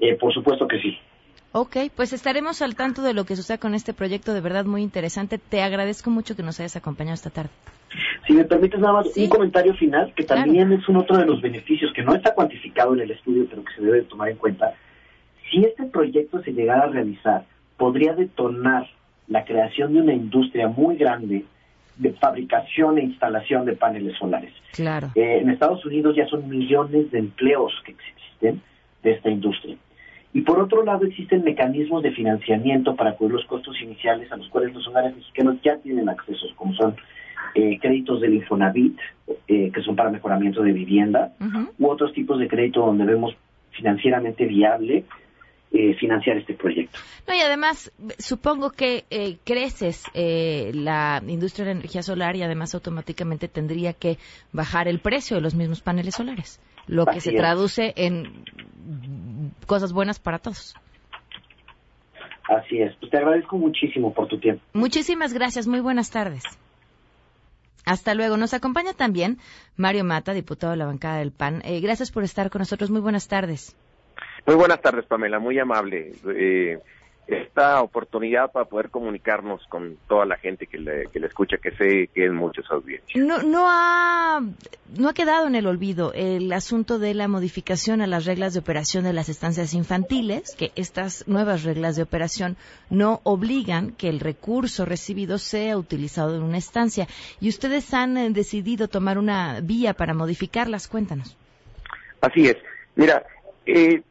Eh, 0.00 0.16
por 0.16 0.32
supuesto 0.32 0.66
que 0.66 0.80
sí. 0.80 0.98
Ok, 1.52 1.76
pues 1.94 2.12
estaremos 2.12 2.60
al 2.60 2.74
tanto 2.76 3.02
de 3.02 3.14
lo 3.14 3.24
que 3.24 3.36
suceda 3.36 3.58
con 3.58 3.74
este 3.74 3.94
proyecto, 3.94 4.34
de 4.34 4.40
verdad 4.40 4.66
muy 4.66 4.82
interesante. 4.82 5.38
Te 5.38 5.62
agradezco 5.62 6.10
mucho 6.10 6.36
que 6.36 6.42
nos 6.42 6.60
hayas 6.60 6.76
acompañado 6.76 7.14
esta 7.14 7.30
tarde. 7.30 7.50
Si 8.26 8.34
me 8.34 8.44
permites 8.44 8.78
nada 8.80 8.94
más 8.94 9.16
un 9.16 9.28
comentario 9.28 9.74
final, 9.74 10.12
que 10.14 10.24
también 10.24 10.72
es 10.72 10.86
un 10.88 10.96
otro 10.96 11.16
de 11.16 11.24
los 11.24 11.40
beneficios 11.40 11.92
que 11.94 12.02
no 12.02 12.14
está 12.14 12.34
cuantificado 12.34 12.94
en 12.94 13.00
el 13.00 13.10
estudio, 13.10 13.46
pero 13.48 13.64
que 13.64 13.72
se 13.74 13.82
debe 13.82 14.02
tomar 14.02 14.28
en 14.28 14.36
cuenta. 14.36 14.74
Si 15.50 15.64
este 15.64 15.84
proyecto 15.84 16.42
se 16.42 16.52
llegara 16.52 16.84
a 16.84 16.88
realizar, 16.88 17.46
podría 17.76 18.14
detonar 18.14 18.88
la 19.28 19.44
creación 19.44 19.94
de 19.94 20.00
una 20.00 20.14
industria 20.14 20.68
muy 20.68 20.96
grande 20.96 21.44
de 21.96 22.12
fabricación 22.12 22.98
e 22.98 23.04
instalación 23.04 23.64
de 23.64 23.74
paneles 23.74 24.16
solares. 24.18 24.52
Claro. 24.72 25.10
Eh, 25.14 25.38
en 25.40 25.50
Estados 25.50 25.84
Unidos 25.84 26.14
ya 26.16 26.26
son 26.26 26.48
millones 26.48 27.10
de 27.10 27.18
empleos 27.18 27.72
que 27.84 27.92
existen 27.92 28.60
de 29.02 29.12
esta 29.12 29.30
industria. 29.30 29.76
Y 30.32 30.42
por 30.42 30.60
otro 30.60 30.84
lado 30.84 31.06
existen 31.06 31.44
mecanismos 31.44 32.02
de 32.02 32.12
financiamiento 32.12 32.94
para 32.94 33.14
cubrir 33.14 33.36
los 33.36 33.46
costos 33.46 33.80
iniciales 33.80 34.30
a 34.30 34.36
los 34.36 34.48
cuales 34.48 34.74
los 34.74 34.86
hogares 34.86 35.16
mexicanos 35.16 35.56
ya 35.62 35.78
tienen 35.78 36.10
acceso, 36.10 36.46
como 36.56 36.74
son 36.74 36.94
eh, 37.54 37.78
créditos 37.80 38.20
del 38.20 38.34
Infonavit, 38.34 38.98
eh, 39.48 39.70
que 39.72 39.80
son 39.80 39.96
para 39.96 40.10
mejoramiento 40.10 40.62
de 40.62 40.72
vivienda, 40.72 41.32
u 41.78 41.86
otros 41.86 42.12
tipos 42.12 42.38
de 42.38 42.48
crédito 42.48 42.80
donde 42.84 43.06
vemos 43.06 43.34
financieramente 43.70 44.44
viable 44.44 45.04
eh, 45.72 45.94
financiar 45.94 46.38
este 46.38 46.54
proyecto. 46.54 46.98
No, 47.26 47.34
y 47.34 47.40
además, 47.40 47.92
supongo 48.18 48.70
que 48.70 49.04
eh, 49.10 49.36
creces 49.44 50.04
eh, 50.14 50.70
la 50.72 51.22
industria 51.26 51.66
de 51.66 51.74
la 51.74 51.80
energía 51.80 52.02
solar 52.02 52.36
y 52.36 52.42
además 52.42 52.74
automáticamente 52.74 53.48
tendría 53.48 53.92
que 53.92 54.18
bajar 54.52 54.88
el 54.88 55.00
precio 55.00 55.36
de 55.36 55.42
los 55.42 55.54
mismos 55.54 55.80
paneles 55.80 56.14
solares, 56.14 56.60
lo 56.86 57.04
que 57.04 57.20
se 57.20 57.30
es. 57.30 57.36
traduce 57.36 57.92
en 57.96 58.44
cosas 59.66 59.92
buenas 59.92 60.18
para 60.20 60.38
todos. 60.38 60.74
Así 62.48 62.80
es. 62.80 62.94
Pues 63.00 63.10
te 63.10 63.18
agradezco 63.18 63.58
muchísimo 63.58 64.14
por 64.14 64.28
tu 64.28 64.38
tiempo. 64.38 64.62
Muchísimas 64.72 65.32
gracias, 65.32 65.66
muy 65.66 65.80
buenas 65.80 66.10
tardes. 66.10 66.44
Hasta 67.84 68.14
luego. 68.14 68.36
Nos 68.36 68.54
acompaña 68.54 68.92
también 68.94 69.38
Mario 69.76 70.04
Mata, 70.04 70.32
diputado 70.32 70.72
de 70.72 70.76
la 70.76 70.86
bancada 70.86 71.18
del 71.18 71.32
PAN. 71.32 71.62
Eh, 71.64 71.80
gracias 71.80 72.10
por 72.10 72.24
estar 72.24 72.50
con 72.50 72.60
nosotros. 72.60 72.90
Muy 72.90 73.00
buenas 73.00 73.28
tardes. 73.28 73.76
Muy 74.46 74.54
buenas 74.54 74.80
tardes, 74.80 75.04
Pamela, 75.06 75.38
muy 75.38 75.58
amable. 75.58 76.12
Eh, 76.28 76.78
esta 77.26 77.82
oportunidad 77.82 78.52
para 78.52 78.66
poder 78.66 78.90
comunicarnos 78.90 79.60
con 79.68 79.96
toda 80.06 80.24
la 80.24 80.36
gente 80.36 80.68
que 80.68 80.78
le, 80.78 81.06
que 81.06 81.18
le 81.18 81.26
escucha, 81.26 81.56
que 81.56 81.72
sé 81.72 82.08
que 82.14 82.26
es 82.26 82.32
mucha 82.32 82.62
su 82.62 82.72
audiencia. 82.72 83.20
No, 83.20 83.42
no, 83.42 83.64
ha, 83.68 84.40
no 84.96 85.08
ha 85.08 85.12
quedado 85.12 85.48
en 85.48 85.56
el 85.56 85.66
olvido 85.66 86.12
el 86.14 86.52
asunto 86.52 87.00
de 87.00 87.14
la 87.14 87.26
modificación 87.26 88.00
a 88.00 88.06
las 88.06 88.26
reglas 88.26 88.54
de 88.54 88.60
operación 88.60 89.02
de 89.02 89.12
las 89.12 89.28
estancias 89.28 89.74
infantiles, 89.74 90.54
que 90.54 90.70
estas 90.76 91.26
nuevas 91.26 91.64
reglas 91.64 91.96
de 91.96 92.04
operación 92.04 92.56
no 92.90 93.20
obligan 93.24 93.90
que 93.90 94.08
el 94.08 94.20
recurso 94.20 94.84
recibido 94.84 95.38
sea 95.38 95.76
utilizado 95.76 96.36
en 96.36 96.44
una 96.44 96.58
estancia. 96.58 97.08
Y 97.40 97.48
ustedes 97.48 97.92
han 97.92 98.16
eh, 98.16 98.30
decidido 98.30 98.86
tomar 98.86 99.18
una 99.18 99.60
vía 99.60 99.94
para 99.94 100.14
modificarlas. 100.14 100.86
Cuéntanos. 100.86 101.36
Así 102.20 102.46
es. 102.46 102.56
Mira, 102.94 103.24
eh, 103.66 104.02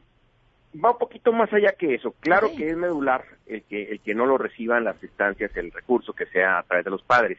va 0.84 0.92
un 0.92 0.98
poquito 0.98 1.32
más 1.32 1.52
allá 1.54 1.74
que 1.74 1.96
eso. 1.96 2.16
Claro 2.20 2.50
que 2.56 2.70
es 2.70 2.78
medular 2.78 3.26
el 3.46 3.64
que, 3.64 3.84
el 3.84 4.00
que 4.00 4.16
no 4.16 4.26
lo 4.26 4.38
reciban 4.38 4.84
las 4.84 5.02
instancias, 5.02 5.56
el 5.56 5.72
recurso 5.72 6.14
que 6.14 6.26
sea 6.28 6.60
a 6.60 6.64
través 6.64 6.86
de 6.86 6.92
los 6.92 7.04
padres. 7.04 7.38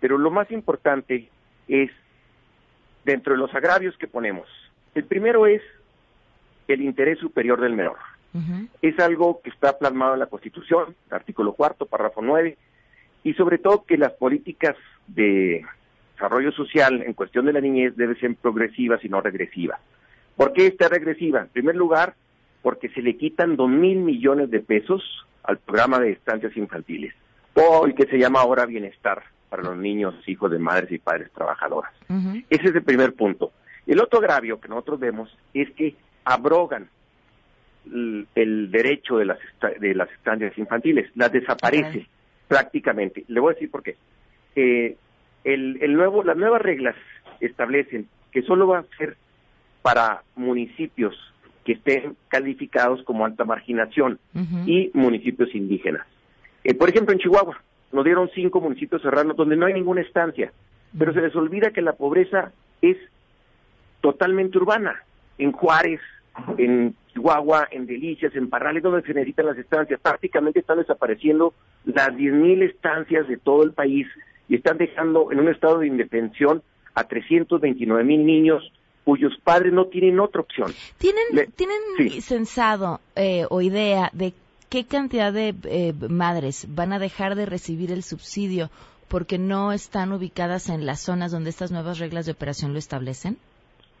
Pero 0.00 0.18
lo 0.18 0.30
más 0.30 0.50
importante 0.50 1.28
es, 1.68 1.90
dentro 3.04 3.34
de 3.34 3.38
los 3.38 3.54
agravios 3.54 3.96
que 3.96 4.08
ponemos, 4.08 4.48
el 4.94 5.04
primero 5.04 5.46
es 5.46 5.62
el 6.68 6.82
interés 6.82 7.18
superior 7.18 7.60
del 7.60 7.74
menor. 7.74 7.96
Es 8.80 8.98
algo 8.98 9.42
que 9.42 9.50
está 9.50 9.78
plasmado 9.78 10.14
en 10.14 10.20
la 10.20 10.26
Constitución, 10.26 10.96
artículo 11.10 11.52
cuarto, 11.52 11.84
párrafo 11.84 12.22
nueve, 12.22 12.56
y 13.24 13.34
sobre 13.34 13.58
todo 13.58 13.84
que 13.84 13.98
las 13.98 14.12
políticas 14.14 14.74
de 15.06 15.66
desarrollo 16.14 16.50
social 16.52 17.02
en 17.02 17.12
cuestión 17.12 17.44
de 17.44 17.52
la 17.52 17.60
niñez 17.60 17.94
deben 17.94 18.18
ser 18.18 18.34
progresivas 18.36 19.04
y 19.04 19.10
no 19.10 19.20
regresivas. 19.20 19.80
¿Por 20.34 20.54
qué 20.54 20.66
está 20.66 20.88
regresiva? 20.88 21.42
En 21.42 21.48
primer 21.48 21.76
lugar, 21.76 22.14
porque 22.62 22.88
se 22.90 23.02
le 23.02 23.16
quitan 23.16 23.56
dos 23.56 23.68
mil 23.68 23.98
millones 23.98 24.50
de 24.50 24.60
pesos 24.60 25.02
al 25.42 25.58
programa 25.58 25.98
de 25.98 26.12
estancias 26.12 26.56
infantiles, 26.56 27.14
o 27.54 27.84
el 27.84 27.94
que 27.94 28.06
se 28.06 28.18
llama 28.18 28.40
ahora 28.40 28.64
bienestar 28.66 29.22
para 29.48 29.64
los 29.64 29.76
niños, 29.76 30.14
hijos 30.26 30.50
de 30.50 30.58
madres 30.58 30.90
y 30.92 30.98
padres 30.98 31.30
trabajadoras. 31.32 31.92
Ese 32.48 32.68
es 32.68 32.74
el 32.74 32.82
primer 32.82 33.14
punto. 33.14 33.52
El 33.86 34.00
otro 34.00 34.20
agravio 34.20 34.60
que 34.60 34.68
nosotros 34.68 35.00
vemos 35.00 35.36
es 35.52 35.70
que 35.72 35.94
abrogan 36.24 36.88
el, 37.86 38.28
el 38.34 38.70
derecho 38.70 39.16
de 39.18 39.24
las, 39.26 39.38
de 39.80 39.94
las 39.94 40.10
estancias 40.12 40.56
infantiles, 40.56 41.10
las 41.16 41.32
desaparece 41.32 42.06
prácticamente. 42.48 43.24
Le 43.28 43.40
voy 43.40 43.50
a 43.50 43.54
decir 43.54 43.70
por 43.70 43.82
qué. 43.82 43.96
Eh, 44.54 44.96
el, 45.44 45.78
el 45.82 45.94
nuevo, 45.94 46.22
las 46.22 46.36
nuevas 46.36 46.62
reglas 46.62 46.94
establecen 47.40 48.08
que 48.30 48.42
solo 48.42 48.68
va 48.68 48.78
a 48.78 48.96
ser 48.96 49.16
para 49.82 50.22
municipios 50.36 51.31
que 51.64 51.72
estén 51.72 52.16
calificados 52.28 53.02
como 53.04 53.24
alta 53.24 53.44
marginación 53.44 54.18
y 54.66 54.90
municipios 54.94 55.54
indígenas. 55.54 56.06
Eh, 56.64 56.74
por 56.74 56.88
ejemplo, 56.88 57.12
en 57.12 57.20
Chihuahua 57.20 57.60
nos 57.92 58.04
dieron 58.04 58.30
cinco 58.34 58.60
municipios 58.60 59.02
serranos 59.02 59.36
donde 59.36 59.56
no 59.56 59.66
hay 59.66 59.74
ninguna 59.74 60.00
estancia, 60.00 60.52
pero 60.96 61.12
se 61.12 61.20
les 61.20 61.34
olvida 61.36 61.70
que 61.70 61.82
la 61.82 61.92
pobreza 61.92 62.52
es 62.80 62.96
totalmente 64.00 64.58
urbana. 64.58 65.02
En 65.38 65.52
Juárez, 65.52 66.00
en 66.58 66.94
Chihuahua, 67.12 67.68
en 67.70 67.86
Delicias, 67.86 68.34
en 68.34 68.48
Parrales, 68.48 68.82
donde 68.82 69.02
se 69.02 69.14
necesitan 69.14 69.46
las 69.46 69.58
estancias, 69.58 70.00
prácticamente 70.00 70.60
están 70.60 70.78
desapareciendo 70.78 71.54
las 71.84 72.08
10.000 72.08 72.62
estancias 72.62 73.28
de 73.28 73.36
todo 73.36 73.62
el 73.62 73.72
país 73.72 74.06
y 74.48 74.56
están 74.56 74.78
dejando 74.78 75.30
en 75.32 75.40
un 75.40 75.48
estado 75.48 75.78
de 75.78 75.86
indefensión 75.86 76.62
a 76.94 77.04
329 77.04 78.04
mil 78.04 78.26
niños 78.26 78.72
cuyos 79.04 79.32
padres 79.42 79.72
no 79.72 79.86
tienen 79.86 80.20
otra 80.20 80.40
opción. 80.40 80.72
¿Tienen, 80.98 81.22
Le- 81.32 81.46
¿tienen 81.48 81.78
sí. 81.98 82.20
sensado 82.20 83.00
eh, 83.16 83.46
o 83.50 83.60
idea 83.60 84.10
de 84.12 84.32
qué 84.68 84.84
cantidad 84.84 85.32
de 85.32 85.54
eh, 85.64 85.92
madres 86.08 86.66
van 86.68 86.92
a 86.92 86.98
dejar 86.98 87.34
de 87.34 87.46
recibir 87.46 87.90
el 87.92 88.02
subsidio 88.02 88.70
porque 89.08 89.38
no 89.38 89.72
están 89.72 90.12
ubicadas 90.12 90.68
en 90.68 90.86
las 90.86 91.00
zonas 91.00 91.32
donde 91.32 91.50
estas 91.50 91.70
nuevas 91.72 91.98
reglas 91.98 92.26
de 92.26 92.32
operación 92.32 92.72
lo 92.72 92.78
establecen? 92.78 93.36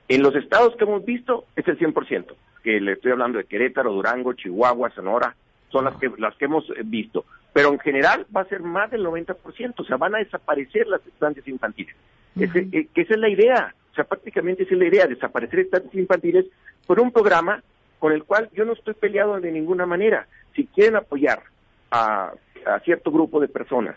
En 0.08 0.22
los 0.22 0.34
estados 0.34 0.74
que 0.76 0.84
hemos 0.84 1.04
visto 1.04 1.44
es 1.56 1.66
el 1.68 1.78
100%, 1.78 2.34
que 2.62 2.80
le 2.80 2.92
estoy 2.92 3.12
hablando 3.12 3.38
de 3.38 3.44
Querétaro, 3.44 3.92
Durango, 3.92 4.32
Chihuahua, 4.32 4.90
Sonora, 4.94 5.34
son 5.70 5.84
las 5.84 5.96
que 5.96 6.10
las 6.18 6.34
que 6.36 6.44
hemos 6.46 6.64
eh, 6.70 6.82
visto. 6.84 7.24
Pero 7.52 7.72
en 7.72 7.78
general 7.80 8.26
va 8.34 8.42
a 8.42 8.48
ser 8.48 8.60
más 8.62 8.90
del 8.90 9.04
90%, 9.04 9.74
o 9.76 9.84
sea, 9.84 9.96
van 9.98 10.14
a 10.14 10.18
desaparecer 10.18 10.86
las 10.86 11.06
estancias 11.06 11.46
infantiles. 11.48 11.94
Que 12.34 12.88
esa 12.94 13.14
es 13.14 13.18
la 13.20 13.28
idea, 13.28 13.74
o 13.92 13.94
sea, 13.94 14.04
prácticamente 14.04 14.62
esa 14.62 14.72
es 14.72 14.78
la 14.78 14.86
idea, 14.86 15.06
desaparecer 15.06 15.60
estancias 15.60 15.94
infantiles 15.94 16.46
por 16.86 16.98
un 16.98 17.12
programa 17.12 17.62
con 17.98 18.12
el 18.12 18.24
cual 18.24 18.48
yo 18.54 18.64
no 18.64 18.72
estoy 18.72 18.94
peleado 18.94 19.38
de 19.38 19.52
ninguna 19.52 19.86
manera. 19.86 20.26
Si 20.56 20.66
quieren 20.66 20.96
apoyar 20.96 21.42
a, 21.90 22.32
a 22.66 22.80
cierto 22.80 23.12
grupo 23.12 23.38
de 23.38 23.48
personas 23.48 23.96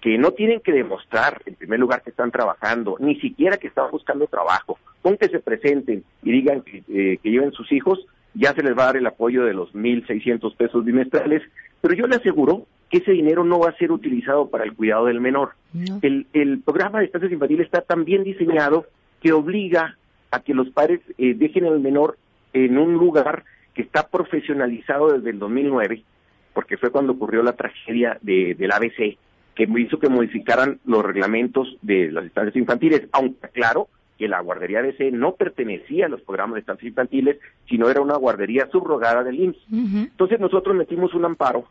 que 0.00 0.18
no 0.18 0.32
tienen 0.32 0.60
que 0.60 0.72
demostrar, 0.72 1.42
en 1.46 1.54
primer 1.54 1.78
lugar, 1.78 2.02
que 2.02 2.10
están 2.10 2.30
trabajando, 2.30 2.96
ni 2.98 3.20
siquiera 3.20 3.56
que 3.56 3.68
están 3.68 3.90
buscando 3.90 4.26
trabajo, 4.26 4.78
con 5.00 5.16
que 5.16 5.28
se 5.28 5.38
presenten 5.38 6.04
y 6.22 6.32
digan 6.32 6.62
que, 6.62 6.82
eh, 6.88 7.18
que 7.22 7.30
lleven 7.30 7.52
sus 7.52 7.70
hijos, 7.72 8.04
ya 8.34 8.52
se 8.54 8.62
les 8.62 8.76
va 8.76 8.84
a 8.84 8.86
dar 8.86 8.96
el 8.96 9.06
apoyo 9.06 9.44
de 9.44 9.54
los 9.54 9.72
1.600 9.74 10.56
pesos 10.56 10.84
bimestrales, 10.84 11.42
pero 11.80 11.94
yo 11.94 12.06
le 12.06 12.16
aseguro 12.16 12.66
que 12.90 12.98
ese 12.98 13.12
dinero 13.12 13.44
no 13.44 13.60
va 13.60 13.70
a 13.70 13.76
ser 13.76 13.92
utilizado 13.92 14.48
para 14.48 14.64
el 14.64 14.74
cuidado 14.74 15.06
del 15.06 15.20
menor. 15.20 15.52
El, 16.02 16.26
el 16.32 16.60
programa 16.60 16.98
de 16.98 17.06
estancias 17.06 17.32
infantiles 17.32 17.66
está 17.66 17.80
tan 17.82 18.04
bien 18.04 18.24
diseñado 18.24 18.86
que 19.22 19.32
obliga 19.32 19.96
a 20.30 20.40
que 20.40 20.54
los 20.54 20.68
padres 20.70 21.00
eh, 21.16 21.34
dejen 21.34 21.64
al 21.66 21.80
menor 21.80 22.18
en 22.52 22.76
un 22.76 22.94
lugar 22.94 23.44
que 23.74 23.82
está 23.82 24.08
profesionalizado 24.08 25.12
desde 25.12 25.30
el 25.30 25.38
2009, 25.38 26.02
porque 26.52 26.76
fue 26.76 26.90
cuando 26.90 27.12
ocurrió 27.12 27.42
la 27.42 27.52
tragedia 27.52 28.18
de, 28.20 28.54
del 28.58 28.72
ABC, 28.72 29.16
que 29.54 29.68
hizo 29.78 29.98
que 29.98 30.08
modificaran 30.08 30.80
los 30.84 31.04
reglamentos 31.04 31.76
de 31.82 32.10
las 32.10 32.24
estancias 32.24 32.56
infantiles, 32.56 33.08
aunque 33.12 33.48
claro 33.48 33.88
que 34.18 34.28
la 34.28 34.40
guardería 34.40 34.80
ABC 34.80 35.12
no 35.12 35.34
pertenecía 35.34 36.06
a 36.06 36.08
los 36.08 36.20
programas 36.22 36.54
de 36.54 36.60
estancias 36.60 36.88
infantiles, 36.88 37.38
sino 37.68 37.88
era 37.88 38.00
una 38.00 38.16
guardería 38.16 38.68
subrogada 38.70 39.22
del 39.22 39.40
IMSS. 39.40 39.66
Entonces 39.70 40.40
nosotros 40.40 40.74
metimos 40.76 41.14
un 41.14 41.24
amparo, 41.24 41.66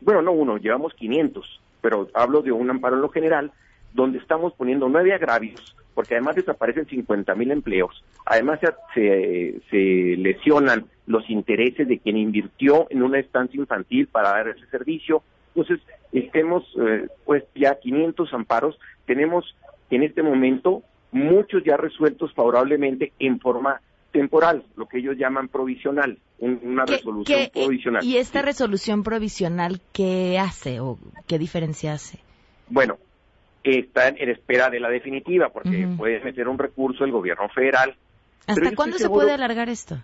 bueno, 0.00 0.22
no 0.22 0.32
uno, 0.32 0.58
llevamos 0.58 0.94
500, 0.94 1.60
pero 1.80 2.08
hablo 2.14 2.42
de 2.42 2.52
un 2.52 2.70
amparo 2.70 2.96
en 2.96 3.02
lo 3.02 3.08
general, 3.08 3.52
donde 3.92 4.18
estamos 4.18 4.52
poniendo 4.54 4.88
nueve 4.88 5.12
agravios, 5.14 5.74
porque 5.94 6.14
además 6.14 6.36
desaparecen 6.36 6.86
50 6.86 7.34
mil 7.34 7.50
empleos, 7.50 8.04
además 8.24 8.60
se, 8.60 8.68
se, 8.94 9.60
se 9.70 10.16
lesionan 10.20 10.86
los 11.06 11.28
intereses 11.30 11.88
de 11.88 11.98
quien 11.98 12.16
invirtió 12.16 12.86
en 12.90 13.02
una 13.02 13.18
estancia 13.18 13.58
infantil 13.58 14.06
para 14.08 14.30
dar 14.30 14.48
ese 14.48 14.66
servicio. 14.66 15.22
Entonces, 15.54 15.80
estemos 16.12 16.64
eh, 16.80 17.06
pues 17.24 17.44
ya 17.54 17.74
500 17.78 18.32
amparos, 18.34 18.78
tenemos 19.06 19.56
en 19.90 20.02
este 20.02 20.22
momento 20.22 20.82
muchos 21.10 21.64
ya 21.64 21.76
resueltos 21.78 22.32
favorablemente 22.34 23.12
en 23.18 23.40
forma 23.40 23.80
temporal, 24.12 24.62
lo 24.76 24.86
que 24.86 24.98
ellos 24.98 25.16
llaman 25.16 25.48
provisional, 25.48 26.18
un- 26.38 26.60
una 26.62 26.84
¿Qué- 26.84 26.92
resolución 26.96 27.40
qué- 27.52 27.60
provisional. 27.62 28.04
¿Y 28.04 28.18
esta 28.18 28.42
resolución 28.42 29.02
provisional 29.02 29.80
qué 29.92 30.38
hace 30.38 30.80
o 30.80 30.98
qué 31.26 31.38
diferencia 31.38 31.94
hace? 31.94 32.18
Bueno, 32.68 32.98
está 33.62 34.08
en 34.08 34.28
espera 34.30 34.70
de 34.70 34.80
la 34.80 34.88
definitiva, 34.88 35.48
porque 35.50 35.86
Ujú. 35.86 35.96
puede 35.96 36.20
meter 36.20 36.48
un 36.48 36.58
recurso 36.58 37.04
el 37.04 37.12
gobierno 37.12 37.48
federal. 37.50 37.94
¿Hasta 38.46 38.74
cuándo 38.74 38.98
se 38.98 39.08
puede 39.08 39.32
alargar 39.32 39.68
esto? 39.68 39.96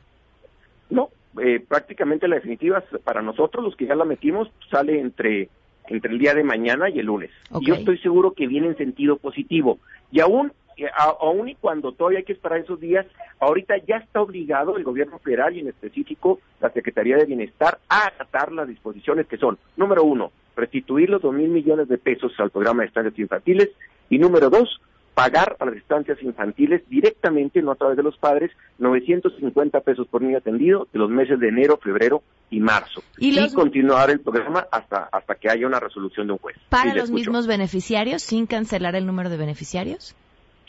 No, 0.90 1.09
eh, 1.43 1.61
prácticamente 1.67 2.29
la 2.29 2.37
definitiva 2.37 2.83
para 3.05 3.23
nosotros, 3.23 3.64
los 3.64 3.77
que 3.77 3.87
ya 3.87 3.95
la 3.95 4.05
metimos, 4.05 4.49
sale 4.71 5.01
entre, 5.01 5.49
entre 5.88 6.12
el 6.12 6.19
día 6.19 6.35
de 6.35 6.45
mañana 6.45 6.88
y 6.90 6.99
el 6.99 7.07
lunes. 7.07 7.31
Y 7.61 7.67
yo 7.67 7.75
estoy 7.75 7.99
seguro 7.99 8.33
que 8.33 8.47
viene 8.47 8.69
en 8.69 8.77
sentido 8.77 9.17
positivo. 9.17 9.79
Y 10.12 10.21
aún, 10.21 10.53
eh, 10.77 10.87
a- 10.95 11.14
aún 11.21 11.49
y 11.49 11.55
cuando 11.55 11.93
todavía 11.93 12.19
hay 12.19 12.25
que 12.25 12.35
esperar 12.35 12.59
esos 12.59 12.79
días, 12.81 13.07
ahorita 13.40 13.77
ya 13.87 13.97
está 13.97 14.21
obligado 14.21 14.77
el 14.77 14.85
gobierno 14.85 15.19
federal 15.21 15.57
y 15.57 15.61
en 15.61 15.69
específico 15.69 16.40
la 16.61 16.71
Secretaría 16.71 17.17
de 17.17 17.25
Bienestar 17.27 17.79
a 17.88 18.09
acatar 18.09 18.53
las 18.53 18.69
disposiciones 18.69 19.27
que 19.27 19.38
son, 19.38 19.59
número 19.77 20.05
uno, 20.05 20.33
restituir 20.57 21.11
los 21.11 21.23
dos 21.23 21.35
mil 21.35 21.49
millones 21.49 21.88
de 21.88 21.99
pesos 21.99 22.33
al 22.38 22.51
programa 22.51 22.83
de 22.83 22.88
estancias 22.88 23.19
infantiles 23.19 23.71
y 24.11 24.19
número 24.19 24.51
dos, 24.51 24.81
pagar 25.14 25.57
a 25.61 25.64
las 25.64 25.77
estancias 25.77 26.21
infantiles 26.23 26.83
directamente, 26.88 27.62
no 27.62 27.73
a 27.73 27.77
través 27.77 27.97
de 27.97 28.03
los 28.03 28.17
padres, 28.19 28.51
950 28.79 29.81
pesos 29.81 30.07
por 30.09 30.23
niño 30.23 30.38
atendido 30.38 30.88
de 30.93 30.99
los 30.99 31.09
meses 31.09 31.38
de 31.38 31.49
enero, 31.49 31.79
febrero 31.83 32.23
y 32.51 32.61
marzo. 32.61 33.03
¿Y 33.19 33.53
continuar 33.53 34.11
el 34.11 34.21
programa 34.21 34.67
hasta, 34.71 35.09
hasta 35.11 35.35
que 35.37 35.49
haya 35.49 35.67
una 35.67 35.81
resolución 35.81 36.27
de 36.27 36.33
un 36.35 36.38
juez. 36.38 36.57
¿Para 36.69 36.93
Sí, 36.93 36.99
los 36.99 37.11
mismos 37.11 37.47
beneficiarios 37.47 38.23
sin 38.23 38.47
cancelar 38.47 38.97
el 38.97 39.07
número 39.07 39.31
de 39.31 39.37
beneficiarios? 39.37 40.14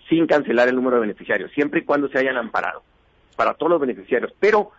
Sin 0.09 0.27
cancelar 0.27 0.67
el 0.67 0.75
número 0.75 0.97
de 0.97 1.01
beneficiarios, 1.01 1.51
siempre 1.51 1.81
y 1.81 1.83
cuando 1.83 2.07
se 2.09 2.19
hayan 2.19 2.37
amparado. 2.37 2.83
Para 3.35 3.55
todos 3.55 3.71
los 3.71 3.81
beneficiarios. 3.81 4.31
Pero 4.39 4.71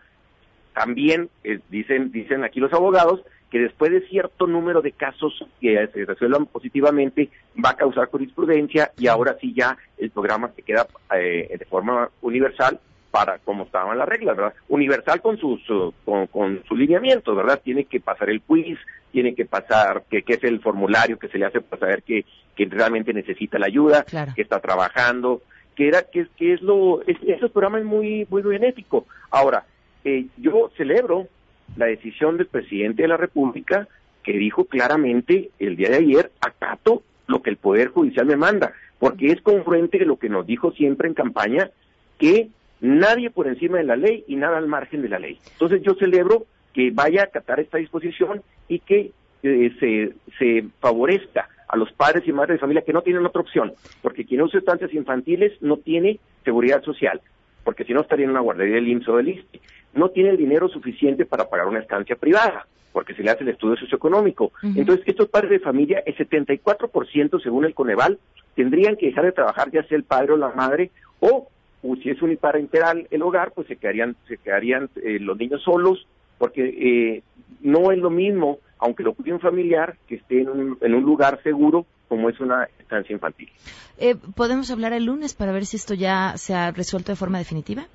también 0.72 1.28
eh, 1.42 1.58
dicen, 1.68 2.12
dicen 2.12 2.44
aquí 2.44 2.60
los 2.60 2.72
abogados 2.72 3.22
que 3.50 3.58
después 3.60 3.92
de 3.92 4.00
cierto 4.08 4.46
número 4.46 4.82
de 4.82 4.92
casos 4.92 5.44
que 5.60 5.88
se 5.92 6.04
resuelvan 6.04 6.46
positivamente 6.46 7.30
va 7.64 7.70
a 7.70 7.76
causar 7.76 8.08
jurisprudencia 8.08 8.90
y 8.98 9.06
ahora 9.06 9.36
sí 9.40 9.54
ya 9.54 9.76
el 9.98 10.10
programa 10.10 10.50
se 10.56 10.62
queda 10.62 10.86
eh, 11.16 11.54
de 11.58 11.64
forma 11.66 12.10
universal 12.22 12.80
para 13.10 13.38
como 13.38 13.62
estaban 13.64 13.96
las 13.96 14.08
reglas, 14.08 14.36
¿verdad? 14.36 14.54
Universal 14.68 15.22
con 15.22 15.38
sus 15.38 15.60
con, 16.04 16.26
con 16.26 16.62
sus 16.64 16.76
lineamientos, 16.78 17.34
¿verdad? 17.36 17.60
Tiene 17.64 17.84
que 17.84 18.00
pasar 18.00 18.28
el 18.30 18.42
quiz, 18.42 18.78
tiene 19.12 19.34
que 19.34 19.46
pasar 19.46 20.02
que, 20.10 20.22
que 20.22 20.34
es 20.34 20.44
el 20.44 20.60
formulario 20.60 21.18
que 21.18 21.28
se 21.28 21.38
le 21.38 21.46
hace 21.46 21.60
para 21.62 21.80
saber 21.80 22.02
que, 22.02 22.24
que 22.54 22.66
realmente 22.66 23.14
necesita 23.14 23.58
la 23.58 23.66
ayuda, 23.66 24.04
que 24.34 24.42
está 24.42 24.60
trabajando, 24.60 25.40
que 25.74 25.88
era 25.88 26.02
que, 26.02 26.20
es- 26.22 26.28
que 26.36 26.52
es 26.54 26.60
lo 26.62 27.00
es, 27.06 27.16
ese 27.26 27.48
programa 27.48 27.78
es 27.78 27.84
muy 27.84 28.26
muy 28.28 28.42
benéfico. 28.42 29.06
Ahora, 29.30 29.64
eh, 30.04 30.26
yo 30.36 30.70
celebro 30.76 31.28
la 31.76 31.86
decisión 31.86 32.36
del 32.36 32.46
presidente 32.46 33.02
de 33.02 33.08
la 33.08 33.16
República 33.16 33.88
que 34.22 34.32
dijo 34.32 34.64
claramente 34.64 35.50
el 35.60 35.76
día 35.76 35.88
de 35.88 35.98
ayer, 35.98 36.32
acato 36.40 37.02
lo 37.28 37.42
que 37.42 37.50
el 37.50 37.56
Poder 37.56 37.88
Judicial 37.88 38.26
me 38.26 38.36
manda, 38.36 38.72
porque 38.98 39.28
es 39.28 39.40
congruente 39.40 39.98
con 39.98 40.08
lo 40.08 40.16
que 40.18 40.28
nos 40.28 40.46
dijo 40.46 40.72
siempre 40.72 41.06
en 41.08 41.14
campaña, 41.14 41.70
que 42.18 42.48
nadie 42.80 43.30
por 43.30 43.46
encima 43.46 43.78
de 43.78 43.84
la 43.84 43.96
ley 43.96 44.24
y 44.26 44.36
nada 44.36 44.58
al 44.58 44.66
margen 44.66 45.02
de 45.02 45.08
la 45.08 45.18
ley. 45.18 45.38
Entonces 45.52 45.82
yo 45.82 45.94
celebro 45.94 46.46
que 46.72 46.90
vaya 46.90 47.22
a 47.22 47.24
acatar 47.26 47.60
esta 47.60 47.78
disposición 47.78 48.42
y 48.68 48.80
que 48.80 49.12
eh, 49.42 49.72
se, 49.78 50.12
se 50.38 50.66
favorezca 50.80 51.48
a 51.68 51.76
los 51.76 51.92
padres 51.92 52.26
y 52.26 52.32
madres 52.32 52.56
de 52.56 52.60
familia 52.60 52.82
que 52.82 52.92
no 52.92 53.02
tienen 53.02 53.24
otra 53.26 53.40
opción, 53.40 53.72
porque 54.02 54.24
quien 54.24 54.42
usa 54.42 54.58
estancias 54.58 54.92
infantiles 54.92 55.52
no 55.60 55.76
tiene 55.76 56.18
seguridad 56.44 56.82
social, 56.82 57.20
porque 57.66 57.84
si 57.84 57.92
no 57.92 58.02
estaría 58.02 58.26
en 58.26 58.30
una 58.30 58.40
guardería 58.40 58.76
del 58.76 58.86
IMSS 58.86 59.08
o 59.08 59.16
del 59.16 59.28
ISSSTE. 59.30 59.60
No 59.94 60.10
tiene 60.10 60.30
el 60.30 60.36
dinero 60.36 60.68
suficiente 60.68 61.26
para 61.26 61.48
pagar 61.48 61.66
una 61.66 61.80
estancia 61.80 62.14
privada, 62.14 62.64
porque 62.92 63.12
se 63.12 63.24
le 63.24 63.30
hace 63.30 63.42
el 63.42 63.48
estudio 63.48 63.74
socioeconómico. 63.74 64.52
Entonces, 64.62 65.04
estos 65.08 65.28
padres 65.28 65.50
de 65.50 65.58
familia, 65.58 66.00
el 66.06 66.16
74% 66.16 67.42
según 67.42 67.64
el 67.64 67.74
Coneval, 67.74 68.20
tendrían 68.54 68.94
que 68.94 69.06
dejar 69.06 69.24
de 69.24 69.32
trabajar, 69.32 69.72
ya 69.72 69.82
sea 69.82 69.98
el 69.98 70.04
padre 70.04 70.34
o 70.34 70.36
la 70.36 70.50
madre, 70.50 70.92
o, 71.18 71.48
o 71.82 71.96
si 71.96 72.08
es 72.08 72.22
uniparental 72.22 73.08
el 73.10 73.22
hogar, 73.22 73.50
pues 73.50 73.66
se 73.66 73.74
quedarían, 73.74 74.14
se 74.28 74.36
quedarían 74.36 74.88
eh, 75.02 75.18
los 75.18 75.36
niños 75.36 75.60
solos, 75.64 76.06
porque 76.38 76.62
eh, 76.62 77.22
no 77.62 77.90
es 77.90 77.98
lo 77.98 78.10
mismo, 78.10 78.60
aunque 78.78 79.02
lo 79.02 79.12
cuide 79.14 79.32
un 79.32 79.40
familiar, 79.40 79.96
que 80.06 80.14
esté 80.14 80.42
en 80.42 80.50
un, 80.50 80.78
en 80.80 80.94
un 80.94 81.02
lugar 81.02 81.42
seguro 81.42 81.84
como 82.08 82.28
es 82.30 82.38
una 82.40 82.64
estancia 82.78 83.12
infantil. 83.12 83.50
Eh, 83.98 84.14
¿Podemos 84.34 84.70
hablar 84.70 84.92
el 84.92 85.04
lunes 85.04 85.34
para 85.34 85.52
ver 85.52 85.66
si 85.66 85.76
esto 85.76 85.94
ya 85.94 86.34
se 86.36 86.54
ha 86.54 86.70
resuelto 86.70 87.12
de 87.12 87.16
forma 87.16 87.38
definitiva? 87.38 87.86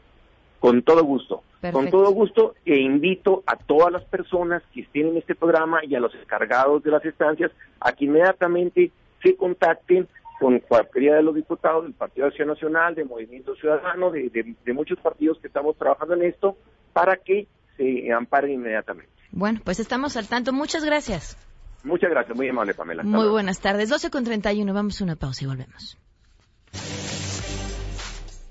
Con 0.60 0.82
todo 0.84 1.04
gusto. 1.04 1.44
Con 1.72 1.90
todo 1.92 2.12
gusto 2.12 2.56
e 2.66 2.80
invito 2.80 3.44
a 3.46 3.56
todas 3.56 3.92
las 3.92 4.04
personas 4.06 4.64
que 4.74 4.82
estén 4.82 5.08
en 5.10 5.18
este 5.18 5.36
programa 5.36 5.84
y 5.86 5.94
a 5.96 6.00
los 6.00 6.14
encargados 6.16 6.84
de 6.84 6.90
las 6.92 7.06
estancias 7.06 7.52
a 7.80 7.92
que 7.94 8.06
inmediatamente 8.06 8.92
se 9.22 9.36
contacten 9.36 10.08
con 10.40 10.60
cualquiera 10.60 11.18
de 11.18 11.24
los 11.24 11.36
diputados 11.36 11.84
del 11.84 11.94
Partido 11.94 12.26
de 12.26 12.30
Acción 12.30 12.48
Nacional, 12.48 12.96
de 12.96 13.04
Movimiento 13.06 13.54
Ciudadano, 13.56 14.10
de, 14.10 14.30
de- 14.30 14.56
de 14.66 14.74
muchos 14.74 14.98
partidos 15.00 15.38
que 15.40 15.48
estamos 15.48 15.78
trabajando 15.78 16.16
en 16.16 16.24
esto, 16.24 16.58
para 16.94 17.16
que 17.18 17.46
se 17.78 18.12
amparen 18.12 18.52
inmediatamente. 18.54 19.12
Bueno, 19.32 19.60
pues 19.64 19.80
estamos 19.80 20.18
al 20.18 20.28
tanto. 20.28 20.52
Muchas 20.52 20.84
gracias. 20.84 21.38
Muchas 21.84 22.10
gracias, 22.12 22.36
muy 22.38 22.48
amable 22.50 22.74
Pamela. 22.74 23.02
Hasta 23.02 23.10
Muy 23.10 23.20
luego. 23.22 23.32
buenas 23.34 23.60
tardes. 23.60 23.90
12 23.90 24.10
con 24.10 24.24
31. 24.24 24.74
Vamos 24.74 25.00
a 25.02 25.04
una 25.04 25.16
pausa 25.16 25.44
y 25.44 25.48
volvemos. 25.48 25.98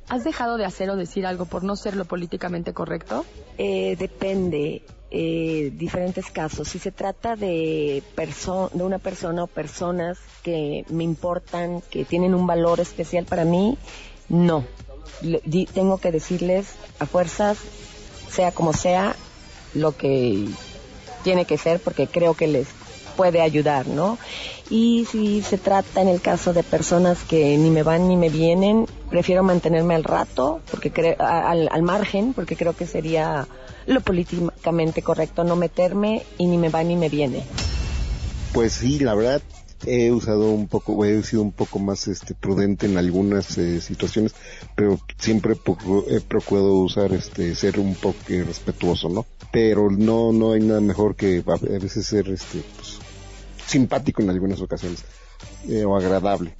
¿Has 0.08 0.24
dejado 0.24 0.56
de 0.56 0.64
hacer 0.64 0.90
o 0.90 0.96
decir 0.96 1.24
algo 1.24 1.44
por 1.46 1.62
no 1.62 1.76
ser 1.76 1.94
lo 1.94 2.04
políticamente 2.04 2.72
correcto? 2.72 3.24
Eh, 3.58 3.94
depende, 3.96 4.82
eh, 5.12 5.70
diferentes 5.74 6.30
casos. 6.32 6.66
Si 6.66 6.80
se 6.80 6.90
trata 6.90 7.36
de, 7.36 8.02
perso- 8.16 8.70
de 8.72 8.82
una 8.82 8.98
persona 8.98 9.44
o 9.44 9.46
personas 9.46 10.18
que 10.42 10.84
me 10.88 11.04
importan, 11.04 11.80
que 11.90 12.04
tienen 12.04 12.34
un 12.34 12.44
valor 12.48 12.80
especial 12.80 13.24
para 13.26 13.44
mí, 13.44 13.78
no. 14.28 14.64
Le- 15.22 15.42
di- 15.44 15.66
tengo 15.66 15.98
que 15.98 16.10
decirles 16.10 16.74
a 16.98 17.06
fuerzas, 17.06 17.58
sea 18.28 18.50
como 18.50 18.72
sea, 18.72 19.14
lo 19.74 19.92
que 19.96 20.48
tiene 21.22 21.44
que 21.44 21.56
ser 21.56 21.78
porque 21.78 22.08
creo 22.08 22.34
que 22.34 22.48
les 22.48 22.66
puede 23.20 23.42
ayudar, 23.42 23.86
¿no? 23.86 24.16
Y 24.70 25.06
si 25.12 25.42
se 25.42 25.58
trata 25.58 26.00
en 26.00 26.08
el 26.08 26.22
caso 26.22 26.54
de 26.54 26.62
personas 26.62 27.18
que 27.28 27.58
ni 27.58 27.68
me 27.70 27.82
van 27.82 28.08
ni 28.08 28.16
me 28.16 28.30
vienen, 28.30 28.86
prefiero 29.10 29.42
mantenerme 29.42 29.94
al 29.94 30.04
rato, 30.04 30.62
porque 30.70 30.90
cre- 30.90 31.16
a- 31.20 31.50
al, 31.50 31.68
al 31.70 31.82
margen, 31.82 32.32
porque 32.32 32.56
creo 32.56 32.74
que 32.74 32.86
sería 32.86 33.46
lo 33.86 34.00
políticamente 34.00 35.02
correcto 35.02 35.44
no 35.44 35.54
meterme 35.54 36.22
y 36.38 36.46
ni 36.46 36.56
me 36.56 36.70
va 36.70 36.82
ni 36.82 36.96
me 36.96 37.10
viene. 37.10 37.42
Pues 38.54 38.72
sí, 38.72 38.98
la 39.00 39.14
verdad 39.14 39.42
he 39.86 40.10
usado 40.12 40.50
un 40.50 40.66
poco, 40.66 41.04
he 41.04 41.22
sido 41.22 41.42
un 41.42 41.52
poco 41.52 41.78
más 41.78 42.08
este 42.08 42.34
prudente 42.34 42.86
en 42.86 42.96
algunas 42.96 43.58
eh, 43.58 43.80
situaciones, 43.82 44.34
pero 44.74 44.98
siempre 45.18 45.54
he 46.08 46.20
procurado 46.22 46.74
usar 46.76 47.12
este 47.12 47.54
ser 47.54 47.78
un 47.78 47.94
poco 47.96 48.16
respetuoso, 48.28 49.08
¿no? 49.10 49.26
Pero 49.52 49.90
no 49.90 50.32
no 50.32 50.52
hay 50.52 50.60
nada 50.60 50.80
mejor 50.80 51.16
que 51.16 51.42
a 51.46 51.78
veces 51.78 52.06
ser 52.06 52.28
este 52.28 52.62
pues, 52.76 52.89
simpático 53.70 54.20
en 54.22 54.30
algunas 54.30 54.60
ocasiones 54.60 55.04
eh, 55.68 55.84
o 55.84 55.96
agradable. 55.96 56.54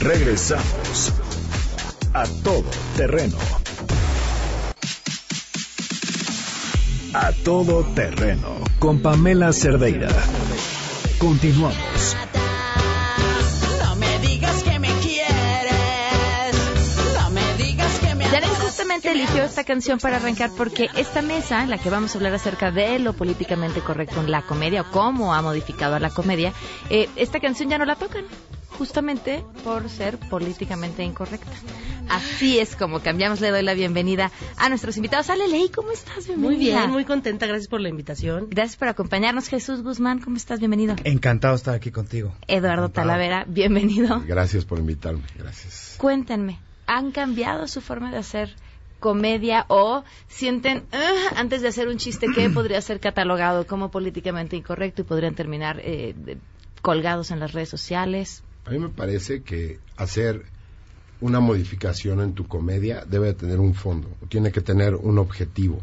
Regresamos 0.00 1.12
a 2.12 2.24
todo 2.44 2.70
terreno. 2.96 3.38
A 7.14 7.32
todo 7.44 7.82
terreno 7.94 8.58
con 8.78 9.00
Pamela 9.00 9.52
Cerdeira. 9.52 10.08
Continuamos. 11.18 12.37
Justamente 18.98 19.24
eligió 19.24 19.44
esta 19.44 19.64
canción 19.64 19.98
para 19.98 20.16
arrancar 20.16 20.50
porque 20.56 20.88
esta 20.96 21.22
mesa 21.22 21.62
en 21.62 21.70
la 21.70 21.78
que 21.78 21.88
vamos 21.88 22.14
a 22.14 22.18
hablar 22.18 22.34
acerca 22.34 22.70
de 22.70 22.98
lo 22.98 23.12
políticamente 23.12 23.80
correcto 23.80 24.20
en 24.20 24.30
la 24.30 24.42
comedia 24.42 24.82
o 24.82 24.90
cómo 24.90 25.34
ha 25.34 25.42
modificado 25.42 25.94
a 25.94 26.00
la 26.00 26.10
comedia, 26.10 26.52
eh, 26.90 27.08
esta 27.16 27.38
canción 27.38 27.68
ya 27.70 27.78
no 27.78 27.84
la 27.84 27.94
tocan 27.94 28.24
justamente 28.70 29.44
por 29.62 29.88
ser 29.88 30.18
políticamente 30.18 31.04
incorrecta. 31.04 31.50
Así 32.08 32.58
es 32.58 32.74
como 32.74 33.00
cambiamos. 33.00 33.40
Le 33.40 33.50
doy 33.50 33.62
la 33.62 33.74
bienvenida 33.74 34.30
a 34.56 34.68
nuestros 34.68 34.96
invitados. 34.96 35.30
Ale 35.30 35.46
Ley, 35.46 35.68
¿cómo 35.68 35.90
estás? 35.92 36.26
Bienvenida. 36.26 36.48
Muy 36.48 36.56
bien, 36.56 36.90
muy 36.90 37.04
contenta. 37.04 37.46
Gracias 37.46 37.68
por 37.68 37.80
la 37.80 37.88
invitación. 37.88 38.48
Gracias 38.50 38.76
por 38.76 38.88
acompañarnos. 38.88 39.48
Jesús 39.48 39.82
Guzmán, 39.82 40.20
¿cómo 40.20 40.36
estás? 40.36 40.58
Bienvenido. 40.58 40.96
Encantado 41.04 41.54
de 41.54 41.58
estar 41.58 41.74
aquí 41.74 41.90
contigo. 41.90 42.34
Eduardo 42.46 42.86
Encantado. 42.86 43.08
Talavera, 43.08 43.44
bienvenido. 43.46 44.22
Gracias 44.26 44.64
por 44.64 44.78
invitarme. 44.78 45.22
Gracias. 45.36 45.96
Cuéntenme, 45.98 46.58
¿han 46.86 47.10
cambiado 47.10 47.68
su 47.68 47.80
forma 47.80 48.10
de 48.10 48.18
hacer 48.18 48.54
comedia 49.00 49.64
o 49.68 50.04
sienten 50.28 50.84
"Ah", 50.92 51.32
antes 51.36 51.62
de 51.62 51.68
hacer 51.68 51.88
un 51.88 51.98
chiste 51.98 52.28
que 52.32 52.48
podría 52.54 52.80
ser 52.80 53.00
catalogado 53.00 53.66
como 53.66 53.90
políticamente 53.90 54.56
incorrecto 54.56 55.02
y 55.02 55.04
podrían 55.04 55.34
terminar 55.34 55.80
eh, 55.84 56.14
de- 56.16 56.38
colgados 56.82 57.30
en 57.30 57.40
las 57.40 57.52
redes 57.52 57.68
sociales? 57.68 58.42
A 58.64 58.70
mí 58.70 58.78
me 58.78 58.88
parece 58.88 59.42
que 59.42 59.78
hacer 59.96 60.44
una 61.20 61.40
modificación 61.40 62.20
en 62.20 62.34
tu 62.34 62.46
comedia 62.46 63.04
debe 63.04 63.28
de 63.28 63.34
tener 63.34 63.58
un 63.58 63.74
fondo, 63.74 64.08
tiene 64.28 64.52
que 64.52 64.60
tener 64.60 64.94
un 64.94 65.18
objetivo, 65.18 65.80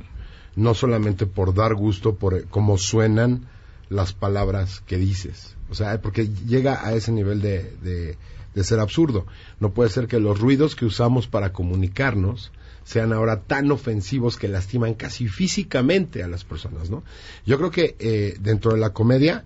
no 0.55 0.73
solamente 0.73 1.25
por 1.25 1.53
dar 1.53 1.75
gusto 1.75 2.15
por 2.15 2.47
cómo 2.47 2.77
suenan 2.77 3.47
las 3.89 4.13
palabras 4.13 4.81
que 4.87 4.97
dices, 4.97 5.55
o 5.69 5.75
sea, 5.75 6.01
porque 6.01 6.27
llega 6.29 6.85
a 6.87 6.93
ese 6.93 7.11
nivel 7.11 7.41
de, 7.41 7.71
de- 7.81 8.17
de 8.55 8.63
ser 8.63 8.79
absurdo. 8.79 9.25
No 9.59 9.71
puede 9.71 9.89
ser 9.89 10.07
que 10.07 10.17
los 10.21 10.39
ruidos 10.39 10.75
que 10.77 10.85
usamos 10.85 11.27
para 11.27 11.51
comunicarnos 11.51 12.51
sean 12.85 13.11
ahora 13.11 13.41
tan 13.41 13.71
ofensivos 13.71 14.37
que 14.37 14.47
lastiman 14.47 14.93
casi 14.93 15.27
físicamente 15.27 16.23
a 16.23 16.27
las 16.27 16.45
personas, 16.45 16.89
¿no? 16.89 17.03
Yo 17.45 17.57
creo 17.57 17.71
que 17.71 17.95
eh, 17.99 18.37
dentro 18.39 18.71
de 18.71 18.79
la 18.79 18.91
comedia 18.91 19.43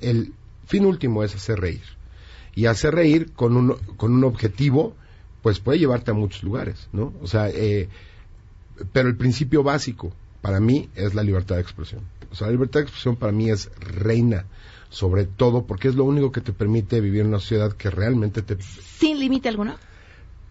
el 0.00 0.32
fin 0.66 0.86
último 0.86 1.22
es 1.22 1.34
hacer 1.34 1.58
reír 1.60 1.82
y 2.54 2.66
hacer 2.66 2.94
reír 2.94 3.32
con 3.32 3.56
un, 3.56 3.74
con 3.96 4.12
un 4.14 4.24
objetivo, 4.24 4.94
pues 5.42 5.60
puede 5.60 5.78
llevarte 5.78 6.12
a 6.12 6.14
muchos 6.14 6.42
lugares, 6.42 6.88
¿no? 6.92 7.12
O 7.20 7.26
sea, 7.26 7.50
eh, 7.50 7.88
pero 8.92 9.08
el 9.08 9.16
principio 9.16 9.62
básico 9.62 10.12
para 10.40 10.60
mí 10.60 10.88
es 10.94 11.14
la 11.14 11.22
libertad 11.22 11.56
de 11.56 11.62
expresión. 11.62 12.02
O 12.30 12.34
sea, 12.34 12.46
la 12.46 12.52
libertad 12.52 12.80
de 12.80 12.84
expresión 12.84 13.16
para 13.16 13.32
mí 13.32 13.50
es 13.50 13.68
reina 13.80 14.46
sobre 14.88 15.26
todo 15.26 15.66
porque 15.66 15.88
es 15.88 15.94
lo 15.94 16.04
único 16.04 16.32
que 16.32 16.40
te 16.40 16.52
permite 16.52 17.00
vivir 17.00 17.22
en 17.22 17.28
una 17.28 17.40
sociedad 17.40 17.72
que 17.72 17.90
realmente 17.90 18.42
te... 18.42 18.56
¿Sin 18.62 19.18
límite 19.18 19.48
alguno? 19.48 19.76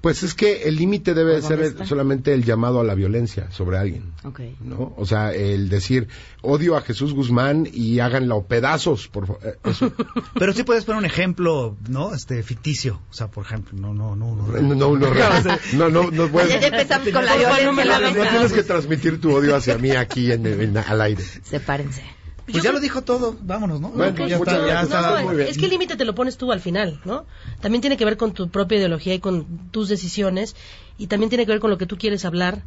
Pues 0.06 0.22
es 0.22 0.36
que 0.36 0.66
el 0.70 0.76
límite 0.76 1.16
debe 1.16 1.40
¿Por 1.40 1.48
ser 1.48 1.62
está? 1.62 1.84
solamente 1.88 2.32
el 2.32 2.44
llamado 2.46 2.80
a 2.80 2.84
la 2.84 2.94
violencia 2.94 3.50
sobre 3.50 3.80
alguien. 3.80 4.14
Ok. 4.24 4.40
¿no? 4.62 4.94
O 4.98 5.06
sea, 5.08 5.34
el 5.34 5.68
decir 5.68 6.08
odio 6.44 6.78
a 6.78 6.82
Jesús 6.82 7.12
Guzmán 7.16 7.68
y 7.74 8.00
háganlo 8.02 8.44
pedazos, 8.46 9.08
por 9.08 9.26
favor. 9.26 9.42
Eh, 9.44 9.56
eso. 9.64 9.92
Pero 10.38 10.54
sí 10.54 10.62
puedes 10.64 10.86
poner 10.86 11.00
un 11.00 11.06
ejemplo, 11.06 11.76
¿no? 11.90 12.14
Este 12.14 12.44
ficticio, 12.44 13.02
o 13.10 13.14
sea, 13.16 13.30
por 13.32 13.46
ejemplo, 13.48 13.76
no, 13.80 13.96
no, 13.96 14.16
no, 14.16 14.36
no. 14.36 14.46
No, 14.46 14.76
no, 14.76 14.96
no, 14.96 15.10
no, 15.74 15.90
no, 15.90 16.12
no 16.12 16.28
puedes- 16.28 16.50
Ya 16.62 16.68
empezamos 16.68 17.10
con 17.10 17.26
la 17.26 17.32
No, 17.32 17.38
violencia. 17.40 17.86
no 18.12 18.24
no 18.24 18.30
tienes 18.30 18.54
que 18.54 18.62
transmitir 18.62 19.20
tu 19.20 19.34
odio 19.36 19.56
hacia 19.56 19.80
mí 19.80 19.90
aquí 19.90 20.32
en, 20.32 20.46
en- 20.46 20.78
al 20.78 21.02
aire. 21.02 21.24
Sepárense. 21.42 22.04
Pues 22.52 22.64
ya 22.64 22.72
lo 22.72 22.80
dijo 22.80 23.02
todo, 23.02 23.36
vámonos, 23.42 23.82
¿no? 23.82 23.90
Bueno, 23.90 24.28
ya 24.28 24.38
está, 24.38 24.52
ya 24.60 24.66
gracias. 24.74 24.84
está. 24.86 25.02
No, 25.24 25.32
es 25.50 25.58
que 25.58 25.66
el 25.66 25.72
límite 25.72 25.96
te 25.96 26.06
lo 26.06 26.14
pones 26.16 26.38
tú 26.38 26.52
al 26.52 26.60
final, 26.60 27.00
¿no? 27.04 27.26
También 27.60 27.82
tiene 27.82 27.98
que 27.98 28.06
ver 28.06 28.18
con 28.18 28.34
tu 28.34 28.50
propia 28.50 28.78
ideología 28.78 29.14
y 29.16 29.20
con 29.20 29.70
tus 29.72 29.90
decisiones 29.90 30.56
y 30.98 31.08
también 31.08 31.30
tiene 31.30 31.46
que 31.46 31.52
ver 31.52 31.60
con 31.60 31.72
lo 31.72 31.78
que 31.80 31.88
tú 31.88 31.98
quieres 31.98 32.24
hablar, 32.24 32.62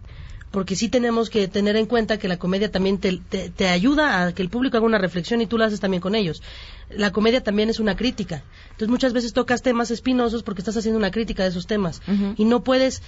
porque 0.51 0.75
sí 0.77 0.89
tenemos 0.89 1.31
que 1.31 1.47
tener 1.47 1.77
en 1.77 1.87
cuenta 1.87 2.19
que 2.19 2.27
la 2.27 2.39
comedia 2.39 2.73
también 2.73 2.99
te, 2.99 3.19
te- 3.19 3.51
te 3.51 3.69
ayuda 3.69 4.25
a 4.27 4.33
que 4.35 4.43
el 4.43 4.49
público 4.49 4.79
haga 4.79 4.87
una 4.87 4.99
reflexión 4.99 5.41
y 5.43 5.47
tú 5.47 5.59
la 5.59 5.67
haces 5.67 5.79
también 5.79 6.01
con 6.01 6.15
ellos. 6.17 6.43
La 6.91 7.13
comedia 7.13 7.43
también 7.45 7.69
es 7.71 7.79
una 7.79 7.95
crítica. 7.97 8.43
Entonces 8.71 8.89
muchas 8.89 9.13
veces 9.13 9.33
tocas 9.33 9.63
temas 9.63 9.91
espinosos 9.93 10.43
porque 10.43 10.63
estás 10.63 10.77
haciendo 10.77 10.99
una 10.99 11.11
crítica 11.13 11.43
de 11.45 11.51
esos 11.51 11.67
temas 11.67 12.01
y 12.37 12.45
no 12.47 12.65
puedes 12.65 13.03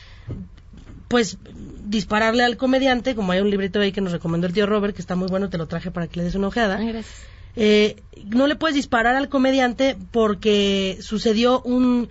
pues 1.11 1.39
dispararle 1.85 2.45
al 2.45 2.57
comediante, 2.57 3.17
como 3.17 3.33
hay 3.33 3.41
un 3.41 3.51
librito 3.51 3.81
ahí 3.81 3.91
que 3.91 4.01
nos 4.01 4.13
recomendó 4.13 4.47
el 4.47 4.53
tío 4.53 4.65
Robert, 4.65 4.95
que 4.95 5.03
está 5.03 5.17
muy 5.17 5.27
bueno, 5.27 5.51
te 5.51 5.59
lo 5.59 5.67
traje 5.67 5.91
para 5.91 6.07
que 6.07 6.19
le 6.21 6.23
des 6.23 6.37
una 6.37 6.47
ojeada. 6.47 6.81
Eh, 7.57 7.97
no 8.27 8.47
le 8.47 8.55
puedes 8.55 8.77
disparar 8.77 9.17
al 9.17 9.29
comediante 9.29 9.97
porque 10.13 10.99
sucedió 11.01 11.63
un, 11.63 12.09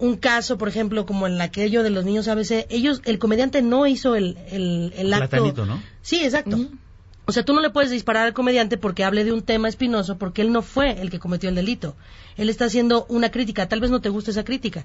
un 0.00 0.16
caso, 0.16 0.58
por 0.58 0.68
ejemplo, 0.68 1.06
como 1.06 1.28
en 1.28 1.40
aquello 1.40 1.84
de 1.84 1.90
los 1.90 2.04
niños 2.04 2.26
ABC. 2.26 2.66
Ellos, 2.68 3.00
el 3.04 3.20
comediante 3.20 3.62
no 3.62 3.86
hizo 3.86 4.16
el, 4.16 4.36
el, 4.50 4.92
el 4.96 5.14
acto. 5.14 5.28
Platanito, 5.28 5.64
¿no? 5.64 5.80
Sí, 6.02 6.24
exacto. 6.24 6.58
O 7.26 7.32
sea, 7.32 7.44
tú 7.44 7.54
no 7.54 7.60
le 7.60 7.70
puedes 7.70 7.92
disparar 7.92 8.26
al 8.26 8.32
comediante 8.32 8.76
porque 8.76 9.04
hable 9.04 9.22
de 9.22 9.30
un 9.30 9.42
tema 9.42 9.68
espinoso, 9.68 10.18
porque 10.18 10.42
él 10.42 10.50
no 10.50 10.62
fue 10.62 11.00
el 11.00 11.10
que 11.10 11.20
cometió 11.20 11.48
el 11.48 11.54
delito. 11.54 11.94
Él 12.36 12.48
está 12.48 12.64
haciendo 12.64 13.06
una 13.08 13.30
crítica, 13.30 13.68
tal 13.68 13.78
vez 13.78 13.92
no 13.92 14.00
te 14.00 14.08
guste 14.08 14.32
esa 14.32 14.44
crítica. 14.44 14.84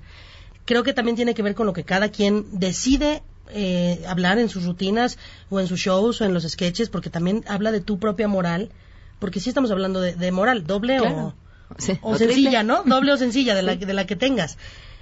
Creo 0.66 0.84
que 0.84 0.94
también 0.94 1.16
tiene 1.16 1.34
que 1.34 1.42
ver 1.42 1.56
con 1.56 1.66
lo 1.66 1.74
que 1.74 1.84
cada 1.84 2.10
quien 2.10 2.46
decide 2.52 3.24
eh, 3.54 4.04
hablar 4.08 4.38
en 4.40 4.50
sus 4.50 4.66
rutinas 4.66 5.18
o 5.50 5.60
en 5.60 5.68
sus 5.68 5.80
shows 5.80 6.22
o 6.22 6.26
en 6.26 6.34
los 6.34 6.44
sketches, 6.44 6.90
porque 6.90 7.10
también 7.10 7.44
habla 7.48 7.72
de 7.72 7.82
tu 7.82 8.00
propia 8.00 8.28
moral, 8.28 8.72
porque 9.20 9.40
sí 9.40 9.50
estamos 9.50 9.72
hablando 9.72 10.02
de, 10.02 10.16
de 10.16 10.32
moral, 10.32 10.66
doble 10.66 10.98
Claro. 10.98 11.28
o, 11.28 11.34
Sí, 11.78 11.98
o 12.02 12.12
o 12.12 12.18
sencilla. 12.18 12.64
¿no? 12.64 12.84
Doble 12.84 13.14
o 13.14 13.18
sencilla 13.18 13.56
de 13.56 13.62
la, 13.62 13.76
de 13.92 13.94
la 13.94 14.06
que 14.06 14.16
tengas. 14.16 14.58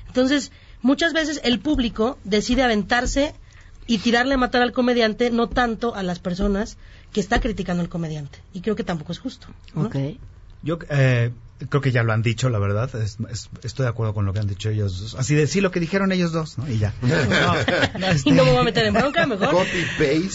Entonces, 0.08 0.52
muchas 0.82 1.14
veces 1.14 1.42
el 1.44 1.60
público 1.60 2.18
decide 2.24 2.64
aventarse 2.64 3.34
y 3.88 3.98
tirarle 4.00 4.36
a 4.36 4.38
matar 4.38 4.62
al 4.62 4.72
comediante, 4.72 5.32
no 5.32 5.50
tanto 5.50 5.96
a 5.96 6.04
las 6.04 6.20
personas 6.20 6.78
que 7.12 7.20
está 7.20 7.40
criticando 7.40 7.82
al 7.82 7.90
comediante. 7.90 8.40
Y 8.54 8.62
creo 8.62 8.76
que 8.76 8.84
tampoco 8.84 9.12
es 9.12 9.20
justo. 9.20 9.48
¿no? 9.74 9.90
Yo 10.62 10.78
eh, 10.90 11.32
creo 11.68 11.82
que 11.82 11.92
ya 11.92 12.04
lo 12.04 12.14
han 12.14 12.22
dicho, 12.22 12.50
la 12.50 12.60
verdad. 12.60 12.94
Es- 12.96 13.18
es- 13.30 13.50
estoy 13.64 13.84
de 13.84 13.90
acuerdo 13.90 14.14
con 14.14 14.26
lo 14.26 14.34
que 14.34 14.40
han 14.40 14.48
dicho 14.48 14.70
ellos 14.70 15.00
dos. 15.02 15.16
Así 15.16 15.36
de 15.36 15.48
sí, 15.48 15.62
lo 15.62 15.72
que 15.72 15.80
dijeron 15.80 16.12
ellos 16.12 16.32
dos, 16.32 16.58
¿no? 16.58 16.70
Y 16.70 16.78
ya. 16.80 16.94
No, 18.00 18.10
este- 18.12 18.30
Y 18.30 18.32
no 18.34 18.46
me 18.46 18.52
voy 18.52 18.60
a 18.62 18.64
meter 18.64 18.86
en 18.86 18.94
bronca, 18.94 19.26
mejor. 19.28 19.50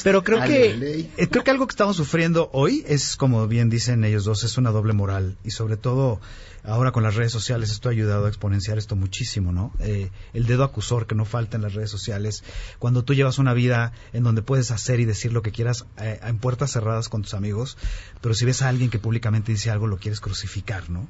Pero 0.03 0.23
creo 0.23 0.39
que 0.49 0.71
eh, 1.17 1.29
creo 1.29 1.45
que 1.45 1.51
algo 1.51 1.67
que 1.67 1.73
estamos 1.73 1.97
sufriendo 1.97 2.51
hoy 2.53 2.85
es, 2.87 3.17
como 3.17 3.47
bien 3.49 3.71
dicen 3.71 4.05
ellos 4.05 4.25
dos, 4.25 4.45
es 4.45 4.59
una 4.59 4.71
doble 4.71 4.93
moral 4.93 5.37
y 5.45 5.51
sobre 5.51 5.77
todo 5.77 6.21
ahora 6.67 6.93
con 6.93 7.03
las 7.03 7.15
redes 7.15 7.31
sociales 7.31 7.71
esto 7.71 7.91
ha 7.91 7.93
ayudado 7.93 8.25
a 8.25 8.29
exponenciar 8.29 8.79
esto 8.79 8.97
muchísimo, 8.97 9.53
¿no? 9.53 9.73
Eh, 9.81 10.11
el 10.33 10.47
dedo 10.47 10.65
acusor 10.65 11.07
que 11.07 11.15
no 11.15 11.27
falta 11.27 11.57
en 11.59 11.63
las 11.63 11.75
redes 11.75 11.91
sociales 11.91 12.43
cuando 12.79 13.05
tú 13.05 13.13
llevas 13.13 13.39
una 13.39 13.53
vida 13.53 13.93
en 14.15 14.25
donde 14.25 14.41
puedes 14.41 14.71
hacer 14.71 14.99
y 14.99 15.05
decir 15.05 15.33
lo 15.35 15.43
que 15.43 15.53
quieras 15.53 15.85
eh, 15.99 16.19
en 16.23 16.39
puertas 16.39 16.73
cerradas 16.73 17.11
con 17.11 17.21
tus 17.23 17.35
amigos, 17.35 17.77
pero 18.23 18.35
si 18.35 18.47
ves 18.47 18.63
a 18.63 18.69
alguien 18.71 18.89
que 18.89 18.99
públicamente 18.99 19.53
dice 19.53 19.71
algo 19.71 19.87
lo 19.87 19.99
quieres 19.99 20.21
crucificar, 20.21 20.89
¿no? 20.89 21.07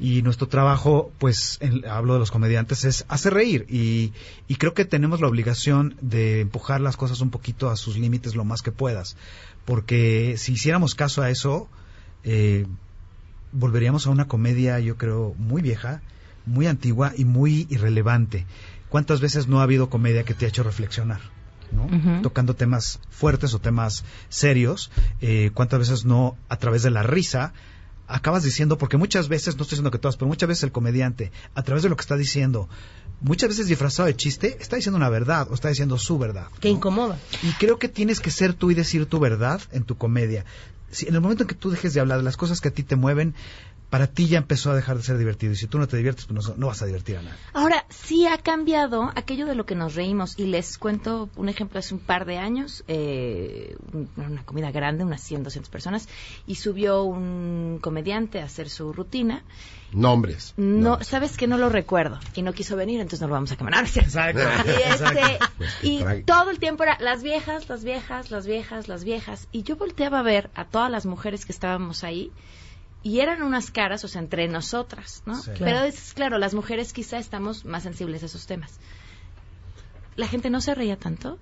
Y 0.00 0.22
nuestro 0.22 0.48
trabajo, 0.48 1.12
pues, 1.18 1.58
en- 1.60 1.84
hablo 1.86 2.14
de 2.14 2.18
los 2.18 2.30
comediantes, 2.30 2.84
es 2.84 3.04
hacer 3.08 3.34
reír. 3.34 3.66
Y, 3.68 4.12
y 4.48 4.56
creo 4.56 4.74
que 4.74 4.84
tenemos 4.84 5.20
la 5.20 5.28
obligación 5.28 5.96
de 6.00 6.40
empujar 6.40 6.80
las 6.80 6.96
cosas 6.96 7.20
un 7.20 7.30
poquito 7.30 7.70
a 7.70 7.76
sus 7.76 7.96
límites 7.96 8.34
lo 8.34 8.44
más 8.44 8.62
que 8.62 8.72
puedas. 8.72 9.16
Porque 9.64 10.34
si 10.38 10.52
hiciéramos 10.54 10.94
caso 10.94 11.22
a 11.22 11.30
eso, 11.30 11.68
eh, 12.24 12.66
volveríamos 13.52 14.06
a 14.06 14.10
una 14.10 14.26
comedia, 14.28 14.80
yo 14.80 14.96
creo, 14.96 15.34
muy 15.38 15.62
vieja, 15.62 16.00
muy 16.46 16.66
antigua 16.66 17.12
y 17.16 17.24
muy 17.24 17.66
irrelevante. 17.70 18.46
¿Cuántas 18.88 19.20
veces 19.20 19.46
no 19.46 19.60
ha 19.60 19.64
habido 19.64 19.88
comedia 19.88 20.24
que 20.24 20.34
te 20.34 20.46
ha 20.46 20.48
hecho 20.48 20.62
reflexionar? 20.64 21.20
Tocando 22.22 22.54
temas 22.54 22.98
fuertes 23.10 23.54
o 23.54 23.58
temas 23.58 24.04
serios, 24.28 24.90
eh, 25.20 25.50
¿cuántas 25.54 25.78
veces 25.78 26.04
no 26.04 26.36
a 26.48 26.56
través 26.56 26.82
de 26.82 26.90
la 26.90 27.02
risa 27.02 27.52
acabas 28.12 28.42
diciendo, 28.42 28.78
porque 28.78 28.96
muchas 28.96 29.28
veces, 29.28 29.56
no 29.56 29.62
estoy 29.62 29.76
diciendo 29.76 29.90
que 29.90 29.98
todas, 29.98 30.16
pero 30.16 30.28
muchas 30.28 30.48
veces 30.48 30.64
el 30.64 30.72
comediante, 30.72 31.32
a 31.54 31.62
través 31.62 31.82
de 31.82 31.88
lo 31.88 31.96
que 31.96 32.02
está 32.02 32.16
diciendo, 32.16 32.68
muchas 33.20 33.48
veces 33.48 33.66
disfrazado 33.66 34.06
de 34.06 34.16
chiste, 34.16 34.58
está 34.60 34.76
diciendo 34.76 34.98
una 34.98 35.08
verdad 35.08 35.48
o 35.50 35.54
está 35.54 35.68
diciendo 35.68 35.96
su 35.98 36.18
verdad. 36.18 36.48
Que 36.60 36.68
incomoda. 36.68 37.18
Y 37.42 37.52
creo 37.52 37.78
que 37.78 37.88
tienes 37.88 38.20
que 38.20 38.30
ser 38.30 38.52
tú 38.52 38.70
y 38.70 38.74
decir 38.74 39.06
tu 39.06 39.18
verdad 39.18 39.60
en 39.72 39.84
tu 39.84 39.96
comedia. 39.96 40.44
Si 40.90 41.08
en 41.08 41.14
el 41.14 41.22
momento 41.22 41.44
en 41.44 41.48
que 41.48 41.54
tú 41.54 41.70
dejes 41.70 41.94
de 41.94 42.00
hablar 42.00 42.18
de 42.18 42.24
las 42.24 42.36
cosas 42.36 42.60
que 42.60 42.68
a 42.68 42.70
ti 42.70 42.82
te 42.82 42.96
mueven, 42.96 43.34
para 43.92 44.06
ti 44.06 44.26
ya 44.26 44.38
empezó 44.38 44.70
a 44.70 44.74
dejar 44.74 44.96
de 44.96 45.02
ser 45.02 45.18
divertido. 45.18 45.52
Y 45.52 45.56
si 45.56 45.66
tú 45.66 45.78
no 45.78 45.86
te 45.86 45.98
diviertes, 45.98 46.24
pues 46.24 46.48
no, 46.48 46.54
no 46.56 46.68
vas 46.68 46.80
a 46.80 46.86
divertir 46.86 47.18
a 47.18 47.20
nadie. 47.22 47.36
Ahora, 47.52 47.84
sí 47.90 48.26
ha 48.26 48.38
cambiado 48.38 49.12
aquello 49.14 49.44
de 49.44 49.54
lo 49.54 49.66
que 49.66 49.74
nos 49.74 49.94
reímos. 49.94 50.38
Y 50.38 50.46
les 50.46 50.78
cuento 50.78 51.28
un 51.36 51.50
ejemplo 51.50 51.78
hace 51.78 51.92
un 51.92 52.00
par 52.00 52.24
de 52.24 52.38
años, 52.38 52.84
eh, 52.88 53.76
un- 53.92 54.08
una 54.16 54.44
comida 54.46 54.70
grande, 54.70 55.04
unas 55.04 55.20
100, 55.20 55.42
200 55.42 55.68
personas, 55.68 56.08
y 56.46 56.54
subió 56.54 57.02
un 57.02 57.80
comediante 57.82 58.40
a 58.40 58.44
hacer 58.46 58.70
su 58.70 58.94
rutina. 58.94 59.44
Nombres. 59.92 60.54
No, 60.56 61.04
sabes 61.04 61.36
que 61.36 61.46
no 61.46 61.58
lo 61.58 61.68
recuerdo 61.68 62.18
y 62.34 62.40
no 62.40 62.54
quiso 62.54 62.76
venir, 62.76 62.98
entonces 62.98 63.20
no 63.20 63.26
lo 63.26 63.34
vamos 63.34 63.52
a 63.52 63.56
cierto. 63.58 64.00
Exacto. 64.00 64.40
Y, 64.40 64.70
este, 64.70 65.20
Exacto. 65.20 65.64
y 65.82 66.22
todo 66.24 66.50
el 66.50 66.58
tiempo 66.58 66.82
era 66.84 66.96
las 66.98 67.22
viejas, 67.22 67.68
las 67.68 67.84
viejas, 67.84 68.30
las 68.30 68.46
viejas, 68.46 68.88
las 68.88 69.04
viejas. 69.04 69.48
Y 69.52 69.64
yo 69.64 69.76
volteaba 69.76 70.20
a 70.20 70.22
ver 70.22 70.50
a 70.54 70.64
todas 70.64 70.90
las 70.90 71.04
mujeres 71.04 71.44
que 71.44 71.52
estábamos 71.52 72.04
ahí 72.04 72.32
y 73.02 73.20
eran 73.20 73.42
unas 73.42 73.70
caras, 73.70 74.04
o 74.04 74.08
sea, 74.08 74.20
entre 74.20 74.48
nosotras, 74.48 75.22
¿no? 75.26 75.34
Sí. 75.36 75.50
Pero 75.58 75.80
es 75.80 76.12
claro, 76.14 76.38
las 76.38 76.54
mujeres 76.54 76.92
quizá 76.92 77.18
estamos 77.18 77.64
más 77.64 77.82
sensibles 77.82 78.22
a 78.22 78.26
esos 78.26 78.46
temas. 78.46 78.78
La 80.16 80.28
gente 80.28 80.50
no 80.50 80.60
se 80.60 80.74
reía 80.74 80.96
tanto. 80.96 81.38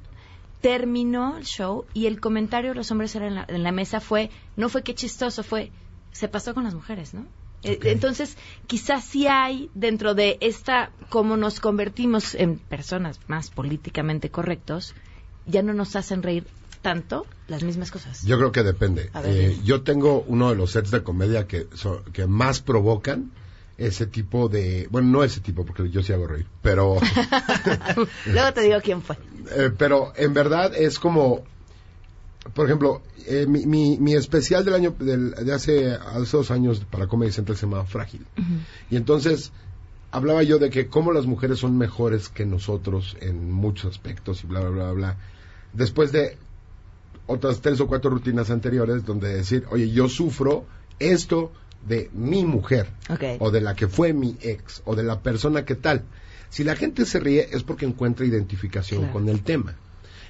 terminó 0.61 1.39
el 1.39 1.45
show 1.45 1.87
y 1.95 2.07
el 2.07 2.21
comentario 2.21 2.71
de 2.71 2.77
los 2.77 2.91
hombres 2.91 3.15
era 3.17 3.27
en 3.27 3.35
la, 3.35 3.45
en 3.49 3.63
la 3.63 3.73
mesa 3.73 4.01
fue, 4.01 4.31
no 4.57 4.69
fue 4.69 4.83
qué 4.83 4.95
chistoso, 4.95 5.43
fue, 5.43 5.73
se 6.13 6.29
pasó 6.29 6.53
con 6.55 6.65
las 6.65 6.75
mujeres, 6.75 7.15
¿no? 7.15 7.27
Eh, 7.63 7.79
Entonces, 7.85 8.37
quizás 8.67 9.05
sí 9.05 9.27
hay 9.27 9.71
dentro 9.75 10.15
de 10.15 10.39
esta, 10.41 10.91
como 11.09 11.37
nos 11.37 11.61
convertimos 11.61 12.35
en 12.35 12.59
personas 12.59 13.21
más 13.27 13.51
políticamente 13.51 14.31
correctos, 14.31 14.95
ya 15.47 15.63
no 15.63 15.73
nos 15.73 15.97
hacen 15.97 16.23
reír 16.23 16.47
tanto 16.83 17.27
las 17.49 17.63
mismas 17.63 17.91
cosas. 17.91 18.23
Yo 18.25 18.39
creo 18.39 18.53
que 18.53 18.63
depende. 18.63 19.11
Eh, 19.25 19.59
yo 19.65 19.83
tengo 19.83 20.23
uno 20.27 20.51
de 20.51 20.57
los 20.57 20.71
sets 20.73 20.91
de 20.91 21.03
comedia 21.03 21.47
que, 21.47 21.67
so- 21.75 22.03
que 22.13 22.27
más 22.27 22.61
provocan 22.61 23.31
ese 23.77 24.07
tipo 24.07 24.49
de... 24.49 24.89
Bueno, 24.91 25.09
no 25.09 25.25
ese 25.25 25.41
tipo, 25.41 25.65
porque 25.65 25.89
yo 25.91 26.03
sí 26.03 26.13
hago 26.13 26.27
reír, 26.27 26.47
pero... 26.63 26.97
Luego 28.27 28.53
te 28.53 28.61
digo 28.63 28.79
quién 28.83 29.03
fue. 29.03 29.17
Eh, 29.57 29.71
pero 29.77 30.13
en 30.17 30.35
verdad 30.35 30.75
es 30.75 30.99
como, 30.99 31.45
por 32.55 32.67
ejemplo, 32.67 33.03
eh, 33.27 33.47
mi, 33.49 33.67
mi, 33.67 33.99
mi 33.99 34.15
especial 34.15 34.65
del 34.65 34.75
año, 34.75 34.95
del- 34.99 35.31
de 35.33 35.53
hace, 35.53 35.93
hace 35.93 36.37
dos 36.37 36.51
años 36.51 36.83
para 36.91 37.07
Comedy 37.07 37.33
Central 37.33 37.57
se 37.57 37.67
llamaba 37.67 37.85
Frágil. 37.87 38.25
Y 38.91 38.97
entonces 38.97 39.53
hablaba 40.13 40.43
yo 40.43 40.59
de 40.59 40.71
que 40.71 40.89
cómo 40.89 41.13
las 41.13 41.27
mujeres 41.27 41.59
son 41.61 41.77
mejores 41.79 42.29
que 42.29 42.45
nosotros 42.47 43.17
en 43.21 43.51
muchos 43.51 43.91
aspectos 43.91 44.43
y 44.45 44.47
bla, 44.47 44.61
bla, 44.61 44.71
bla, 44.71 44.93
bla. 44.93 45.17
Después 45.73 46.11
de 46.13 46.37
otras 47.31 47.61
tres 47.61 47.81
o 47.81 47.87
cuatro 47.87 48.11
rutinas 48.11 48.51
anteriores 48.51 49.05
donde 49.07 49.33
decir, 49.33 49.65
oye, 49.71 49.91
yo 49.91 50.09
sufro 50.09 50.67
esto 50.99 51.53
de 51.87 52.11
mi 52.13 52.45
mujer 52.45 52.89
o 53.39 53.51
de 53.51 53.61
la 53.61 53.75
que 53.75 53.89
fue 53.89 54.13
mi 54.13 54.37
ex 54.43 54.83
o 54.85 54.97
de 54.97 55.03
la 55.05 55.21
persona 55.21 55.65
que 55.65 55.77
tal. 55.77 56.03
Si 56.51 56.65
la 56.65 56.75
gente 56.75 57.07
se 57.07 57.21
ríe 57.21 57.49
es 57.53 57.63
porque 57.63 57.87
encuentra 57.87 58.27
identificación 58.27 59.01
Claro. 59.03 59.13
con 59.13 59.29
el 59.29 59.43
tema. 59.43 59.77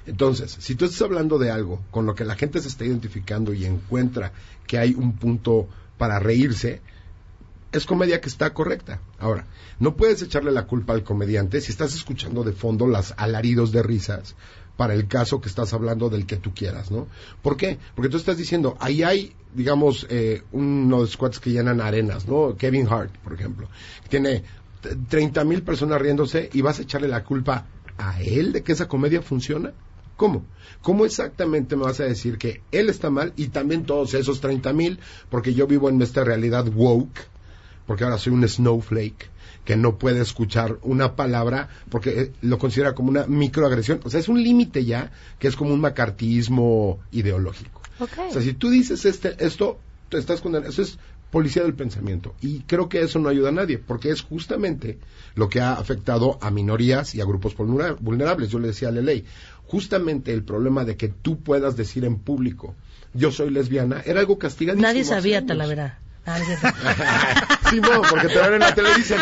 Entonces, 0.05 0.55
si 0.59 0.75
tú 0.75 0.85
estás 0.85 1.01
hablando 1.01 1.39
de 1.39 1.51
algo 1.51 1.81
con 1.91 2.05
lo 2.05 2.13
que 2.15 2.23
la 2.25 2.35
gente 2.35 2.61
se 2.61 2.67
está 2.67 2.85
identificando 2.85 3.53
y 3.53 3.65
encuentra 3.65 4.31
que 4.67 4.77
hay 4.77 4.93
un 4.93 5.13
punto 5.17 5.67
para 5.97 6.19
reírse, 6.19 6.81
es 7.71 7.85
comedia 7.85 8.19
que 8.21 8.29
está 8.29 8.53
correcta. 8.53 8.99
Ahora, 9.19 9.45
no 9.79 9.95
puedes 9.95 10.21
echarle 10.21 10.51
la 10.51 10.65
culpa 10.67 10.93
al 10.93 11.03
comediante 11.03 11.61
si 11.61 11.71
estás 11.71 11.95
escuchando 11.95 12.43
de 12.43 12.51
fondo 12.53 12.85
las 12.87 13.13
alaridos 13.17 13.71
de 13.71 13.81
risas 13.83 14.35
para 14.77 14.93
el 14.93 15.07
caso 15.07 15.41
que 15.41 15.49
estás 15.49 15.73
hablando 15.73 16.09
del 16.09 16.25
que 16.25 16.37
tú 16.37 16.53
quieras, 16.53 16.91
¿no? 16.91 17.07
¿Por 17.41 17.57
qué? 17.57 17.77
Porque 17.95 18.09
tú 18.09 18.17
estás 18.17 18.37
diciendo, 18.37 18.77
ahí 18.79 19.03
hay, 19.03 19.33
digamos, 19.53 20.07
eh, 20.09 20.43
unos 20.51 21.11
squats 21.11 21.39
que 21.39 21.51
llenan 21.51 21.81
arenas, 21.81 22.27
¿no? 22.27 22.55
Kevin 22.57 22.87
Hart, 22.89 23.15
por 23.17 23.33
ejemplo, 23.33 23.67
tiene 24.09 24.43
30 25.09 25.43
mil 25.43 25.61
personas 25.63 26.01
riéndose 26.01 26.49
y 26.53 26.61
vas 26.61 26.79
a 26.79 26.83
echarle 26.83 27.07
la 27.07 27.23
culpa 27.23 27.65
a 27.97 28.21
él 28.21 28.53
de 28.53 28.63
que 28.63 28.71
esa 28.71 28.87
comedia 28.87 29.21
funciona. 29.21 29.73
¿Cómo? 30.17 30.45
¿Cómo 30.81 31.05
exactamente 31.05 31.75
me 31.75 31.83
vas 31.83 31.99
a 31.99 32.03
decir 32.03 32.37
que 32.37 32.61
él 32.71 32.89
está 32.89 33.09
mal 33.09 33.33
y 33.37 33.47
también 33.47 33.85
todos 33.85 34.13
esos 34.13 34.39
30 34.39 34.71
mil, 34.73 34.99
porque 35.29 35.53
yo 35.53 35.65
vivo 35.65 35.89
en 35.89 36.01
esta 36.01 36.23
realidad 36.23 36.67
woke, 36.67 37.27
porque 37.87 38.03
ahora 38.03 38.19
soy 38.19 38.33
un 38.33 38.47
snowflake 38.47 39.30
que 39.65 39.75
no 39.75 39.97
puede 39.97 40.21
escuchar 40.21 40.77
una 40.81 41.15
palabra 41.15 41.69
porque 41.89 42.09
eh, 42.21 42.31
lo 42.41 42.57
considera 42.57 42.93
como 42.95 43.09
una 43.09 43.25
microagresión. 43.27 43.99
O 44.03 44.09
sea, 44.09 44.19
es 44.19 44.27
un 44.27 44.41
límite 44.41 44.83
ya 44.85 45.11
que 45.39 45.47
es 45.47 45.55
como 45.55 45.73
un 45.73 45.81
macartismo 45.81 46.99
ideológico. 47.11 47.81
O 47.99 48.33
sea, 48.33 48.41
si 48.41 48.53
tú 48.53 48.69
dices 48.69 49.05
este, 49.05 49.35
esto, 49.45 49.79
te 50.09 50.17
estás 50.17 50.41
con 50.41 50.55
eso 50.55 50.81
es 50.81 50.97
policía 51.29 51.63
del 51.63 51.75
pensamiento. 51.75 52.35
Y 52.41 52.61
creo 52.61 52.89
que 52.89 53.01
eso 53.01 53.19
no 53.19 53.29
ayuda 53.29 53.49
a 53.49 53.53
nadie, 53.53 53.77
porque 53.77 54.09
es 54.09 54.21
justamente 54.21 54.97
lo 55.35 55.47
que 55.47 55.61
ha 55.61 55.73
afectado 55.73 56.37
a 56.41 56.51
minorías 56.51 57.15
y 57.15 57.21
a 57.21 57.25
grupos 57.25 57.55
vulnera- 57.55 57.95
vulnerables. 57.99 58.49
Yo 58.49 58.59
le 58.59 58.67
decía 58.69 58.89
a 58.89 58.91
Leley, 58.91 59.23
justamente 59.67 60.33
el 60.33 60.43
problema 60.43 60.83
de 60.83 60.97
que 60.97 61.07
tú 61.07 61.39
puedas 61.39 61.77
decir 61.77 62.03
en 62.03 62.17
público, 62.17 62.75
yo 63.13 63.31
soy 63.31 63.49
lesbiana, 63.51 64.01
era 64.05 64.19
algo 64.19 64.37
castigadísimo. 64.39 64.87
Nadie 64.87 65.05
sabía. 65.05 65.45
Talavera. 65.45 65.99
Ah, 66.23 66.37
porque 67.79 68.27
te 68.27 68.39
ven 68.39 68.53
en 68.53 68.59
la 68.59 68.73
tele 68.73 68.89
y 68.95 68.97
dicen, 68.97 69.19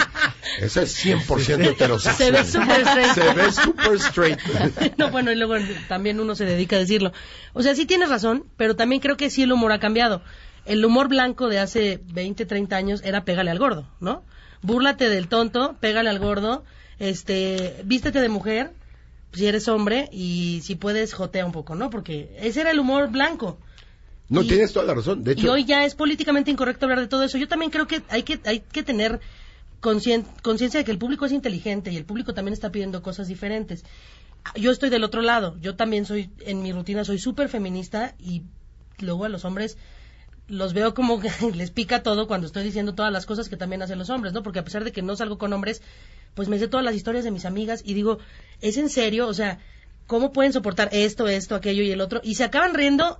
eso 0.60 0.82
es 0.82 1.06
100% 1.06 1.66
heterosexual. 1.68 2.16
Se 2.16 2.32
ve 2.32 2.46
súper 2.46 2.82
straight. 2.82 3.14
Se 3.14 3.34
ve 3.34 3.52
súper 3.52 3.96
straight. 3.96 4.40
no, 4.98 5.12
bueno, 5.12 5.32
y 5.32 5.36
luego 5.36 5.56
también 5.88 6.20
uno 6.20 6.36
se 6.36 6.46
dedica 6.46 6.78
a 6.78 6.80
decirlo. 6.80 7.12
O 7.54 7.62
sea, 7.62 7.76
sí 7.76 7.86
tienes 7.86 8.10
razón, 8.10 8.46
pero 8.58 8.76
también 8.76 9.02
creo 9.02 9.18
que 9.18 9.30
sí 9.30 9.44
el 9.44 9.52
humor 9.52 9.72
ha 9.72 9.80
cambiado. 9.80 10.22
El 10.66 10.84
humor 10.84 11.08
blanco 11.08 11.50
de 11.50 11.60
hace 11.60 12.02
20, 12.14 12.46
30 12.46 12.76
años 12.76 13.02
era 13.04 13.26
pégale 13.26 13.52
al 13.52 13.60
gordo, 13.60 13.88
¿no? 14.00 14.24
Búrlate 14.62 15.10
del 15.10 15.28
tonto, 15.28 15.78
pégale 15.80 16.10
al 16.10 16.20
gordo, 16.20 16.64
este, 17.00 17.82
vístete 17.86 18.20
de 18.22 18.30
mujer, 18.30 18.72
si 19.32 19.48
eres 19.48 19.68
hombre, 19.68 20.10
y 20.12 20.60
si 20.64 20.76
puedes, 20.76 21.14
jotea 21.14 21.46
un 21.46 21.52
poco, 21.52 21.76
¿no? 21.76 21.90
Porque 21.90 22.36
ese 22.40 22.62
era 22.62 22.72
el 22.72 22.80
humor 22.80 23.10
blanco. 23.10 23.58
No, 24.30 24.44
Y- 24.44 24.48
tienes 24.48 24.72
toda 24.72 24.86
la 24.86 24.94
razón. 24.94 25.24
De 25.24 25.34
hecho, 25.34 25.46
Y 25.46 25.50
hoy 25.50 25.66
ya 25.66 25.86
es 25.86 25.96
políticamente 25.96 26.52
incorrecto 26.52 26.86
hablar 26.86 27.00
de 27.02 27.08
todo 27.08 27.24
eso. 27.24 27.38
Yo 27.38 27.48
también 27.48 27.72
creo 27.72 27.88
que 27.88 28.04
hay 28.10 28.24
que, 28.24 28.40
hay 28.46 28.60
que 28.60 28.84
tener 28.84 29.20
conciencia 29.82 30.80
de 30.80 30.84
que 30.84 30.92
el 30.92 30.98
público 30.98 31.26
es 31.26 31.32
inteligente 31.32 31.92
y 31.92 31.98
el 31.98 32.06
público 32.06 32.34
también 32.34 32.54
está 32.54 32.72
pidiendo 32.72 33.02
cosas 33.02 33.28
diferentes. 33.28 33.84
Yo 34.56 34.72
estoy 34.72 34.90
del 34.90 35.04
otro 35.04 35.22
lado. 35.22 35.58
Yo 35.62 35.76
también 35.76 36.06
soy, 36.06 36.30
en 36.42 36.62
mi 36.62 36.72
rutina, 36.72 37.04
soy 37.06 37.20
súper 37.20 37.50
feminista 37.50 38.16
y 38.20 38.44
luego 39.00 39.26
a 39.26 39.30
los 39.30 39.46
hombres 39.46 39.78
los 40.48 40.74
veo 40.74 40.94
como 40.94 41.20
que 41.20 41.30
les 41.56 41.72
pica 41.72 42.04
todo 42.04 42.28
cuando 42.28 42.48
estoy 42.48 42.64
diciendo 42.64 42.94
todas 42.96 43.12
las 43.12 43.26
cosas 43.26 43.50
que 43.50 43.58
también 43.58 43.82
hacen 43.82 44.00
los 44.00 44.10
hombres, 44.10 44.34
¿no? 44.34 44.44
Porque 44.44 44.60
a 44.60 44.64
pesar 44.64 44.84
de 44.84 44.92
que 44.92 45.02
no 45.02 45.16
salgo 45.16 45.38
con 45.38 45.54
hombres, 45.54 45.82
pues 46.34 46.50
me 46.50 46.60
sé 46.60 46.68
todas 46.68 46.86
las 46.86 46.96
historias 46.96 47.24
de 47.24 47.32
mis 47.32 47.46
amigas 47.46 47.82
y 47.86 47.94
digo, 47.94 48.20
¿es 48.62 48.78
en 48.78 48.90
serio? 48.90 49.28
O 49.28 49.34
sea, 49.34 49.60
¿cómo 50.08 50.32
pueden 50.32 50.54
soportar 50.54 50.90
esto, 50.92 51.28
esto, 51.28 51.56
aquello 51.56 51.84
y 51.84 51.92
el 51.92 52.02
otro? 52.02 52.20
Y 52.24 52.36
se 52.36 52.44
acaban 52.44 52.74
riendo 52.74 53.20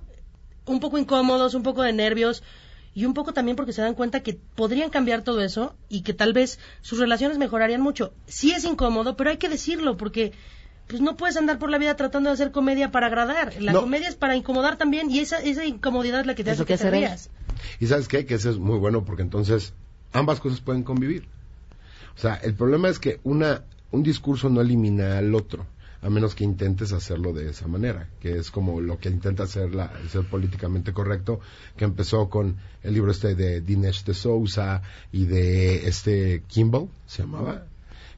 un 0.70 0.80
poco 0.80 0.98
incómodos, 0.98 1.54
un 1.54 1.62
poco 1.62 1.82
de 1.82 1.92
nervios 1.92 2.42
y 2.94 3.04
un 3.04 3.14
poco 3.14 3.32
también 3.32 3.56
porque 3.56 3.72
se 3.72 3.82
dan 3.82 3.94
cuenta 3.94 4.20
que 4.20 4.38
podrían 4.54 4.90
cambiar 4.90 5.22
todo 5.22 5.40
eso 5.42 5.74
y 5.88 6.02
que 6.02 6.12
tal 6.14 6.32
vez 6.32 6.58
sus 6.80 6.98
relaciones 6.98 7.38
mejorarían 7.38 7.80
mucho. 7.80 8.12
Sí 8.26 8.52
es 8.52 8.64
incómodo, 8.64 9.16
pero 9.16 9.30
hay 9.30 9.36
que 9.36 9.48
decirlo 9.48 9.96
porque 9.96 10.32
pues 10.88 11.00
no 11.00 11.16
puedes 11.16 11.36
andar 11.36 11.58
por 11.60 11.70
la 11.70 11.78
vida 11.78 11.94
tratando 11.96 12.30
de 12.30 12.34
hacer 12.34 12.50
comedia 12.50 12.90
para 12.90 13.06
agradar. 13.06 13.54
La 13.62 13.72
No. 13.72 13.82
comedia 13.82 14.08
es 14.08 14.16
para 14.16 14.34
incomodar 14.34 14.76
también 14.76 15.08
y 15.10 15.20
esa, 15.20 15.38
esa 15.40 15.64
incomodidad 15.64 16.20
es 16.20 16.26
la 16.26 16.34
que 16.34 16.42
te 16.42 16.50
hace 16.50 16.64
que 16.64 16.76
que 16.76 16.82
te 16.82 16.90
rías. 16.90 17.30
Y 17.78 17.86
sabes 17.86 18.08
qué? 18.08 18.26
Que 18.26 18.34
eso 18.34 18.50
es 18.50 18.58
muy 18.58 18.78
bueno 18.78 19.04
porque 19.04 19.22
entonces 19.22 19.72
ambas 20.12 20.40
cosas 20.40 20.60
pueden 20.60 20.82
convivir. 20.82 21.28
O 22.16 22.20
sea, 22.20 22.34
el 22.42 22.54
problema 22.54 22.88
es 22.88 22.98
que 22.98 23.20
una, 23.22 23.62
un 23.92 24.02
discurso 24.02 24.48
no 24.48 24.60
elimina 24.60 25.18
al 25.18 25.32
otro, 25.34 25.64
a 26.02 26.08
menos 26.10 26.34
que 26.34 26.44
intentes 26.44 26.92
hacerlo 26.92 27.32
de 27.32 27.50
esa 27.50 27.66
manera, 27.68 28.08
que 28.20 28.38
es 28.38 28.50
como 28.50 28.80
lo 28.80 28.98
que 28.98 29.10
intenta 29.10 29.42
hacer 29.42 29.74
la, 29.74 29.92
ser 30.10 30.24
políticamente 30.28 30.92
correcto, 30.92 31.40
que 31.76 31.84
empezó 31.84 32.28
con 32.30 32.56
el 32.82 32.94
libro 32.94 33.10
este 33.10 33.34
de 33.34 33.60
Dinesh 33.60 34.04
de 34.04 34.14
Souza 34.14 34.82
y 35.12 35.26
de 35.26 35.86
este 35.88 36.42
Kimball, 36.48 36.88
se 37.06 37.22
llamaba, 37.22 37.66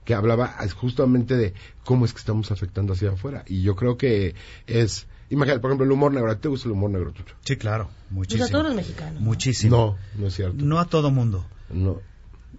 que 0.04 0.14
hablaba 0.14 0.54
justamente 0.76 1.36
de 1.36 1.54
cómo 1.84 2.04
es 2.04 2.12
que 2.12 2.18
estamos 2.18 2.50
afectando 2.52 2.92
hacia 2.92 3.10
afuera. 3.10 3.44
Y 3.48 3.62
yo 3.62 3.74
creo 3.76 3.96
que 3.96 4.34
es, 4.66 5.06
imagínate, 5.30 5.60
por 5.60 5.70
ejemplo, 5.70 5.84
el 5.84 5.92
humor 5.92 6.12
negro, 6.12 6.30
¿a 6.30 6.36
ti 6.36 6.42
¿te 6.42 6.48
gusta 6.48 6.68
el 6.68 6.72
humor 6.72 6.90
negro, 6.90 7.12
Chucho? 7.12 7.34
Sí, 7.44 7.56
claro, 7.56 7.88
Pues 8.02 8.12
muchísimo. 8.12 8.44
a 8.44 8.48
todos 8.48 8.64
los 8.64 8.74
mexicanos. 8.74 9.20
Muchísimo. 9.20 9.76
No, 10.14 10.20
no 10.20 10.26
es 10.28 10.34
cierto. 10.34 10.64
No 10.64 10.78
a 10.78 10.86
todo 10.86 11.10
mundo. 11.10 11.44
No. 11.70 12.00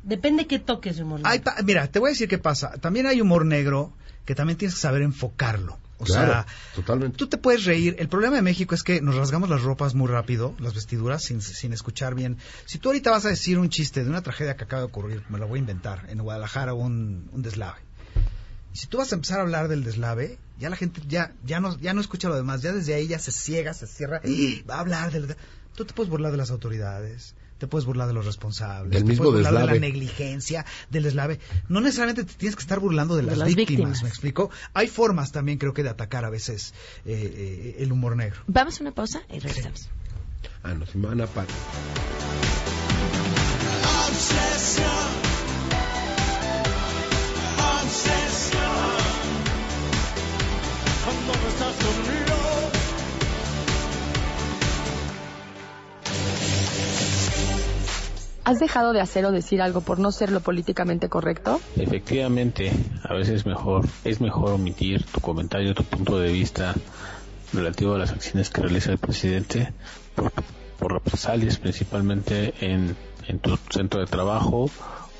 Depende 0.04 0.48
qué 0.48 0.60
toques 0.60 0.98
de 0.98 1.04
humor. 1.04 1.22
Hay 1.24 1.40
pa- 1.40 1.56
mira, 1.64 1.88
te 1.88 2.00
voy 2.00 2.10
a 2.10 2.12
decir 2.12 2.28
qué 2.28 2.38
pasa. 2.38 2.72
También 2.80 3.08
hay 3.08 3.22
humor 3.22 3.46
negro 3.46 3.94
que 4.26 4.36
también 4.36 4.58
tienes 4.58 4.76
que 4.76 4.82
saber 4.82 5.02
enfocarlo. 5.02 5.78
O 6.00 6.06
Claro, 6.06 6.32
sea, 6.34 6.46
totalmente. 6.76 7.18
tú 7.18 7.28
te 7.28 7.38
puedes 7.38 7.64
reír. 7.64 7.96
El 8.00 8.10
problema 8.10 8.36
de 8.36 8.42
México 8.42 8.76
es 8.76 8.84
que 8.84 9.00
nos 9.02 9.16
rasgamos 9.16 9.50
las 9.50 9.62
ropas 9.62 9.94
muy 9.96 10.08
rápido, 10.10 10.54
las 10.60 10.74
vestiduras, 10.74 11.24
sin, 11.24 11.42
sin 11.42 11.72
escuchar 11.72 12.14
bien. 12.16 12.38
Si 12.66 12.78
tú 12.78 12.90
ahorita 12.90 13.12
vas 13.12 13.26
a 13.26 13.30
decir 13.30 13.58
un 13.58 13.70
chiste 13.70 14.04
de 14.04 14.10
una 14.10 14.22
tragedia 14.22 14.58
que 14.58 14.66
acaba 14.66 14.82
de 14.82 14.88
ocurrir, 14.88 15.24
me 15.30 15.38
lo 15.40 15.48
voy 15.48 15.60
a 15.60 15.62
inventar, 15.62 16.06
en 16.10 16.22
Guadalajara 16.22 16.74
un, 16.74 17.30
un 17.32 17.42
deslave. 17.42 17.80
Y 18.74 18.78
si 18.78 18.88
tú 18.88 18.98
vas 18.98 19.12
a 19.14 19.16
empezar 19.16 19.40
a 19.40 19.44
hablar 19.44 19.70
del 19.70 19.84
deslave, 19.86 20.40
ya 20.60 20.70
la 20.70 20.76
gente 20.76 21.00
ya, 21.08 21.32
ya, 21.46 21.62
no, 21.62 21.80
ya 21.80 21.94
no 21.94 22.02
escucha 22.02 22.28
lo 22.28 22.36
demás. 22.36 22.62
Ya 22.62 22.74
desde 22.74 22.96
ahí 22.96 23.08
ya 23.08 23.20
se 23.20 23.32
ciega, 23.32 23.74
se 23.74 23.88
cierra. 23.88 24.20
y 24.26 24.62
Va 24.70 24.76
a 24.76 24.80
hablar 24.82 25.12
del... 25.12 25.36
Tú 25.76 25.86
te 25.86 25.94
puedes 25.94 26.10
burlar 26.10 26.32
de 26.32 26.38
las 26.38 26.52
autoridades, 26.52 27.36
te 27.58 27.68
puedes 27.68 27.86
burlar 27.86 28.08
de 28.08 28.14
los 28.14 28.26
responsables, 28.26 28.92
Del 28.92 29.04
te 29.04 29.10
mismo 29.10 29.26
puedes 29.26 29.46
burlar 29.46 29.68
de 29.68 29.74
la 29.74 29.80
negligencia, 29.80 30.66
del 30.90 31.04
deslave. 31.04 31.40
No 31.68 31.82
necesariamente 31.82 32.26
te 32.26 32.34
tienes 32.34 32.56
que 32.56 32.62
estar 32.62 32.80
burlando 32.80 33.16
de 33.16 33.24
las, 33.24 33.38
las 33.38 33.48
víctimas, 33.48 33.70
víctimas. 33.70 34.04
¿me 34.04 34.10
explico? 34.10 34.52
Hay 34.74 34.88
formas 34.88 35.32
también, 35.32 35.58
creo 35.58 35.74
que, 35.74 35.84
de 35.84 35.90
atacar 35.90 36.26
a 36.26 36.30
veces 36.30 36.74
eh, 37.06 37.14
eh, 37.16 37.76
el 37.80 37.92
humor 37.92 38.16
negro. 38.16 38.42
Vamos 38.48 38.80
a 38.80 38.84
una 38.84 38.92
pausa 38.92 39.22
y 39.30 39.40
regresamos. 39.40 39.90
Ah, 40.62 40.74
no, 40.74 40.86
si 40.86 40.98
me 40.98 41.08
¿Has 58.46 58.60
dejado 58.60 58.92
de 58.92 59.00
hacer 59.00 59.26
o 59.26 59.32
decir 59.32 59.62
algo 59.62 59.82
por 59.82 60.00
no 60.00 60.12
ser 60.12 60.32
lo 60.32 60.42
políticamente 60.42 61.08
correcto? 61.08 61.62
Efectivamente, 61.78 62.74
a 63.04 63.14
veces 63.14 63.46
mejor, 63.46 63.86
es 64.04 64.20
mejor 64.20 64.52
omitir 64.52 65.06
tu 65.06 65.22
comentario, 65.22 65.74
tu 65.74 65.84
punto 65.86 66.20
de 66.20 66.32
vista 66.32 66.76
relativo 67.54 67.96
a 67.96 68.00
las 68.00 68.12
acciones 68.12 68.50
que 68.50 68.62
realiza 68.62 68.92
el 68.92 68.98
presidente 68.98 69.72
por, 70.16 70.34
por 70.78 70.92
represalias 70.92 71.58
principalmente 71.58 72.54
en, 72.60 72.98
en 73.28 73.40
tu 73.40 73.58
centro 73.70 74.02
de 74.02 74.08
trabajo 74.08 74.70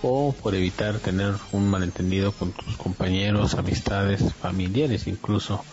o 0.02 0.34
por 0.34 0.54
evitar 0.54 1.00
tener 1.00 1.36
un 1.54 1.70
malentendido 1.70 2.34
con 2.34 2.52
tus 2.52 2.76
compañeros, 2.76 3.54
amistades, 3.56 4.34
familiares 4.34 5.08
incluso 5.08 5.64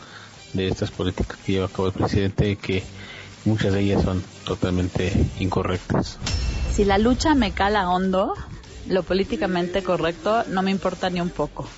de 0.52 0.68
estas 0.68 0.92
políticas 0.92 1.36
que 1.38 1.52
lleva 1.52 1.66
a 1.66 1.68
cabo 1.68 1.88
el 1.88 1.94
presidente 1.94 2.54
que 2.56 2.84
muchas 3.44 3.72
de 3.72 3.80
ellas 3.80 4.02
son 4.04 4.22
totalmente 4.44 5.12
incorrectas. 5.40 6.18
Si 6.80 6.86
la 6.86 6.96
lucha 6.96 7.34
me 7.34 7.52
cala 7.52 7.90
hondo, 7.90 8.32
lo 8.88 9.02
políticamente 9.02 9.82
correcto 9.82 10.44
no 10.44 10.62
me 10.62 10.70
importa 10.70 11.10
ni 11.10 11.20
un 11.20 11.28
poco, 11.28 11.68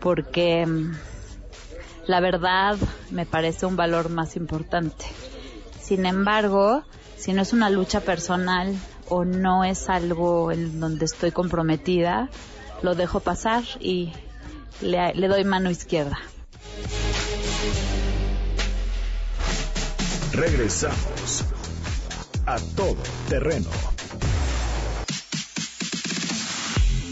porque 0.00 0.66
mm, 0.66 0.92
la 2.08 2.20
verdad 2.20 2.76
me 3.10 3.24
parece 3.24 3.64
un 3.64 3.74
valor 3.74 4.10
más 4.10 4.36
importante. 4.36 5.06
Sin 5.80 6.04
embargo, 6.04 6.82
si 7.16 7.32
no 7.32 7.40
es 7.40 7.54
una 7.54 7.70
lucha 7.70 8.02
personal 8.02 8.76
o 9.08 9.24
no 9.24 9.64
es 9.64 9.88
algo 9.88 10.52
en 10.52 10.78
donde 10.78 11.06
estoy 11.06 11.32
comprometida, 11.32 12.28
lo 12.82 12.94
dejo 12.94 13.20
pasar 13.20 13.64
y 13.80 14.12
le, 14.82 15.14
le 15.14 15.28
doy 15.28 15.44
mano 15.44 15.70
izquierda. 15.70 16.18
Regresamos 20.34 21.46
a 22.44 22.58
todo 22.76 22.98
terreno. 23.30 23.70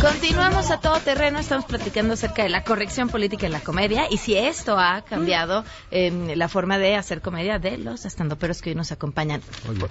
Continuamos 0.00 0.70
a 0.70 0.80
todo 0.80 0.98
terreno, 1.00 1.38
estamos 1.38 1.66
platicando 1.66 2.14
acerca 2.14 2.42
de 2.42 2.48
la 2.48 2.64
corrección 2.64 3.10
política 3.10 3.44
en 3.46 3.52
la 3.52 3.60
comedia 3.60 4.06
y 4.10 4.16
si 4.16 4.34
esto 4.34 4.78
ha 4.78 5.02
cambiado 5.02 5.62
la 5.90 6.48
forma 6.48 6.78
de 6.78 6.96
hacer 6.96 7.20
comedia 7.20 7.58
de 7.58 7.76
los 7.76 8.06
estandoperos 8.06 8.62
que 8.62 8.70
hoy 8.70 8.76
nos 8.76 8.92
acompañan. 8.92 9.42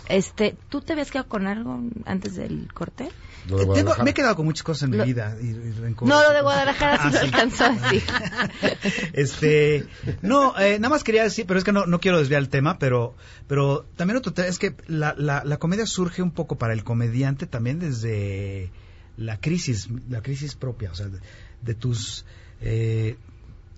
Este, 0.07 0.55
¿Tú 0.69 0.81
te 0.81 0.93
habías 0.93 1.11
quedado 1.11 1.29
con 1.29 1.45
algo 1.45 1.79
antes 2.05 2.35
del 2.35 2.67
corte? 2.73 3.09
Tengo- 3.47 3.95
me 4.03 4.09
he 4.11 4.13
quedado 4.15 4.35
con 4.35 4.45
muchas 4.45 4.63
cosas 4.63 4.83
en 4.89 4.97
Lo- 4.97 5.05
mi 5.05 5.13
vida. 5.13 5.35
Y, 5.41 5.45
y 5.47 5.71
rencor. 5.73 6.07
No, 6.07 6.21
lo 6.23 6.31
de 6.33 6.41
Guadalajara 6.41 6.97
sí 6.97 7.03
Ah, 7.03 7.11
lo 7.11 7.19
sí. 7.19 7.25
alcanzó 7.25 7.65
así. 7.65 8.01
Este, 9.13 9.85
no, 10.23 10.57
eh, 10.59 10.79
nada 10.79 10.89
más 10.89 11.03
quería 11.03 11.23
decir, 11.23 11.45
pero 11.45 11.59
es 11.59 11.63
que 11.63 11.71
no, 11.71 11.85
no 11.85 11.99
quiero 11.99 12.17
desviar 12.17 12.41
el 12.41 12.49
tema, 12.49 12.79
pero, 12.79 13.15
pero 13.47 13.85
también 13.95 14.17
otro 14.17 14.33
tema 14.33 14.47
es 14.47 14.57
que 14.59 14.75
la, 14.87 15.13
la, 15.17 15.43
la 15.45 15.57
comedia 15.57 15.85
surge 15.85 16.21
un 16.23 16.31
poco 16.31 16.57
para 16.57 16.73
el 16.73 16.83
comediante 16.83 17.45
también 17.45 17.79
desde 17.79 18.71
la 19.19 19.39
crisis, 19.39 19.89
la 20.09 20.21
crisis 20.21 20.55
propia, 20.55 20.91
o 20.91 20.95
sea, 20.95 21.07
de, 21.09 21.19
de 21.61 21.75
tus, 21.75 22.25
eh, 22.61 23.17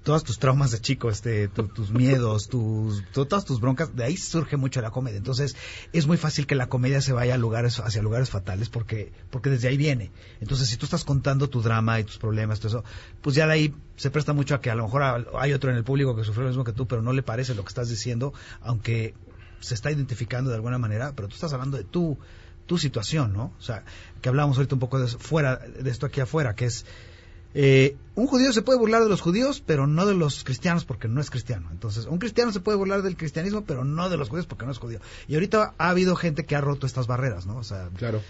todas 0.04 0.24
tus 0.24 0.38
traumas 0.40 0.72
de 0.72 0.80
chico, 0.80 1.10
este, 1.10 1.48
tu- 1.48 1.68
tus 1.68 1.90
miedos, 2.02 2.48
tus, 2.48 3.04
to- 3.12 3.26
todas 3.28 3.44
tus 3.46 3.60
broncas, 3.60 3.96
de 3.96 4.04
ahí 4.04 4.18
surge 4.18 4.56
mucho 4.58 4.82
la 4.82 4.92
comedia. 4.92 5.18
Entonces, 5.18 5.56
es 5.94 6.06
muy 6.08 6.18
fácil 6.18 6.46
que 6.46 6.56
la 6.56 6.68
comedia 6.68 7.02
se 7.02 7.14
vaya 7.14 7.34
a 7.36 7.38
lugares, 7.38 7.80
hacia 7.80 8.02
lugares 8.04 8.30
fatales 8.30 8.70
porque, 8.70 9.12
porque 9.32 9.50
desde 9.50 9.68
ahí 9.68 9.78
viene. 9.78 10.12
Entonces, 10.42 10.68
si 10.70 10.78
tú 10.78 10.86
estás 10.86 11.04
contando 11.04 11.50
tu 11.50 11.62
drama 11.62 12.00
y 12.00 12.04
tus 12.04 12.18
problemas, 12.20 12.60
todo 12.60 12.68
eso, 12.70 12.84
pues 13.22 13.36
ya 13.36 13.48
de 13.48 13.54
ahí 13.54 13.76
se 13.96 14.12
presta 14.12 14.34
mucho 14.34 14.54
a 14.56 14.62
que 14.62 14.70
a 14.70 14.76
lo 14.76 14.84
mejor 14.84 15.26
hay 15.40 15.54
otro 15.54 15.72
en 15.72 15.78
el 15.78 15.84
público 15.84 16.16
que 16.16 16.24
sufrió 16.24 16.44
lo 16.44 16.50
mismo 16.50 16.64
que 16.64 16.74
tú, 16.74 16.88
pero 16.88 17.02
no 17.02 17.14
le 17.14 17.24
parece 17.24 17.56
lo 17.56 17.64
que 17.64 17.70
estás 17.70 17.90
diciendo, 17.90 18.34
aunque 18.62 19.16
se 19.60 19.76
está 19.76 19.92
identificando 19.92 20.50
de 20.50 20.56
alguna 20.56 20.80
manera, 20.80 21.14
pero 21.16 21.28
tú 21.28 21.36
estás 21.36 21.54
hablando 21.54 21.78
de 21.78 21.84
tu, 21.84 22.18
tu 22.72 22.78
situación, 22.78 23.34
¿no? 23.34 23.52
O 23.60 23.62
sea, 23.62 23.84
que 24.22 24.30
hablábamos 24.30 24.56
ahorita 24.56 24.76
un 24.76 24.80
poco 24.80 24.98
de 24.98 25.06
fuera, 25.06 25.58
de 25.58 25.90
esto 25.90 26.06
aquí 26.06 26.22
afuera, 26.22 26.56
que 26.56 26.64
es, 26.68 26.86
eh, 27.54 27.98
un 28.16 28.28
judío 28.28 28.54
se 28.54 28.62
puede 28.62 28.80
burlar 28.80 29.04
de 29.04 29.10
los 29.10 29.20
judíos, 29.20 29.62
pero 29.66 29.88
no 29.88 30.06
de 30.06 30.14
los 30.14 30.46
cristianos 30.46 30.86
porque 30.86 31.10
no 31.10 31.20
es 31.20 31.30
cristiano. 31.30 31.68
Entonces, 31.70 32.06
un 32.06 32.18
cristiano 32.18 32.54
se 32.54 32.62
puede 32.62 32.78
burlar 32.78 33.02
del 33.02 33.18
cristianismo, 33.18 33.66
pero 33.66 33.84
no 33.84 34.10
de 34.10 34.16
los 34.16 34.30
judíos 34.30 34.46
porque 34.46 34.66
no 34.66 34.72
es 34.72 34.78
judío. 34.78 35.02
Y 35.28 35.34
ahorita 35.34 35.74
ha 35.78 35.90
habido 35.90 36.16
gente 36.16 36.46
que 36.46 36.56
ha 36.56 36.62
roto 36.62 36.88
estas 36.88 37.08
barreras, 37.08 37.46
¿no? 37.46 37.58
O 37.58 37.64
sea, 37.66 37.90
claro. 37.98 38.22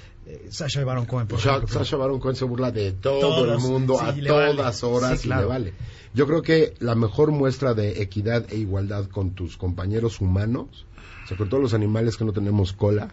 Sasha 0.50 0.84
Baron 0.84 1.06
Cohen, 1.06 1.28
por 1.28 1.38
ejemplo. 1.38 1.68
Sasha 1.68 1.98
Baron 1.98 2.20
Cohen 2.20 2.36
se 2.36 2.46
burla 2.46 2.72
de 2.72 2.94
todo 2.94 3.20
Todos, 3.20 3.64
el 3.64 3.70
mundo 3.70 3.94
sí, 4.00 4.02
a 4.02 4.06
vale. 4.08 4.28
todas 4.28 4.84
horas 4.84 5.22
Sí, 5.22 5.28
y 5.28 5.32
le 5.32 5.46
vale. 5.46 5.74
Yo 6.16 6.26
creo 6.26 6.42
que 6.42 6.74
la 6.80 6.96
mejor 6.96 7.30
muestra 7.30 7.76
de 7.76 8.02
equidad 8.02 8.52
e 8.52 8.58
igualdad 8.58 9.06
con 9.06 9.36
tus 9.36 9.56
compañeros 9.56 10.20
humanos, 10.20 10.88
o 11.26 11.28
sea, 11.28 11.38
con 11.38 11.48
todos 11.48 11.62
los 11.62 11.76
animales 11.76 12.18
que 12.18 12.26
no 12.26 12.34
tenemos 12.34 12.74
cola, 12.74 13.10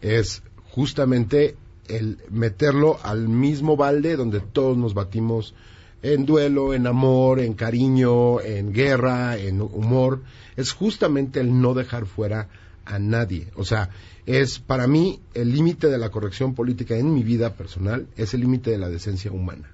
es 0.00 0.42
justamente 0.70 1.56
el 1.88 2.18
meterlo 2.30 2.98
al 3.02 3.28
mismo 3.28 3.76
balde 3.76 4.16
donde 4.16 4.40
todos 4.40 4.76
nos 4.76 4.94
batimos 4.94 5.54
en 6.02 6.24
duelo, 6.24 6.72
en 6.72 6.86
amor, 6.86 7.40
en 7.40 7.54
cariño, 7.54 8.40
en 8.40 8.72
guerra, 8.72 9.36
en 9.36 9.60
humor. 9.60 10.22
Es 10.56 10.72
justamente 10.72 11.40
el 11.40 11.60
no 11.60 11.74
dejar 11.74 12.06
fuera 12.06 12.48
a 12.84 12.98
nadie. 12.98 13.48
O 13.56 13.64
sea, 13.64 13.90
es 14.26 14.58
para 14.58 14.86
mí 14.86 15.20
el 15.34 15.52
límite 15.52 15.88
de 15.88 15.98
la 15.98 16.10
corrección 16.10 16.54
política 16.54 16.96
en 16.96 17.12
mi 17.12 17.22
vida 17.22 17.54
personal, 17.54 18.06
es 18.16 18.34
el 18.34 18.40
límite 18.40 18.70
de 18.70 18.78
la 18.78 18.88
decencia 18.88 19.32
humana. 19.32 19.70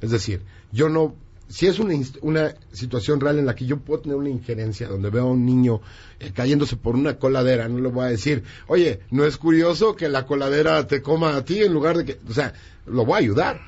Es 0.00 0.10
decir, 0.10 0.42
yo 0.72 0.88
no, 0.88 1.14
si 1.50 1.66
es 1.66 1.78
una, 1.78 1.94
una 2.22 2.54
situación 2.72 3.20
real 3.20 3.38
en 3.38 3.44
la 3.46 3.54
que 3.54 3.66
yo 3.66 3.76
puedo 3.78 4.00
tener 4.00 4.16
una 4.16 4.30
injerencia 4.30 4.88
donde 4.88 5.10
veo 5.10 5.24
a 5.24 5.30
un 5.32 5.44
niño 5.44 5.80
eh, 6.20 6.30
cayéndose 6.34 6.76
por 6.76 6.94
una 6.94 7.18
coladera, 7.18 7.68
no 7.68 7.80
le 7.80 7.88
voy 7.90 8.06
a 8.06 8.08
decir, 8.08 8.44
oye, 8.68 9.00
¿no 9.10 9.24
es 9.24 9.36
curioso 9.36 9.96
que 9.96 10.08
la 10.08 10.24
coladera 10.26 10.86
te 10.86 11.02
coma 11.02 11.36
a 11.36 11.44
ti 11.44 11.62
en 11.62 11.74
lugar 11.74 11.98
de 11.98 12.04
que, 12.06 12.18
o 12.28 12.32
sea, 12.32 12.54
lo 12.86 13.04
voy 13.04 13.14
a 13.14 13.18
ayudar, 13.18 13.60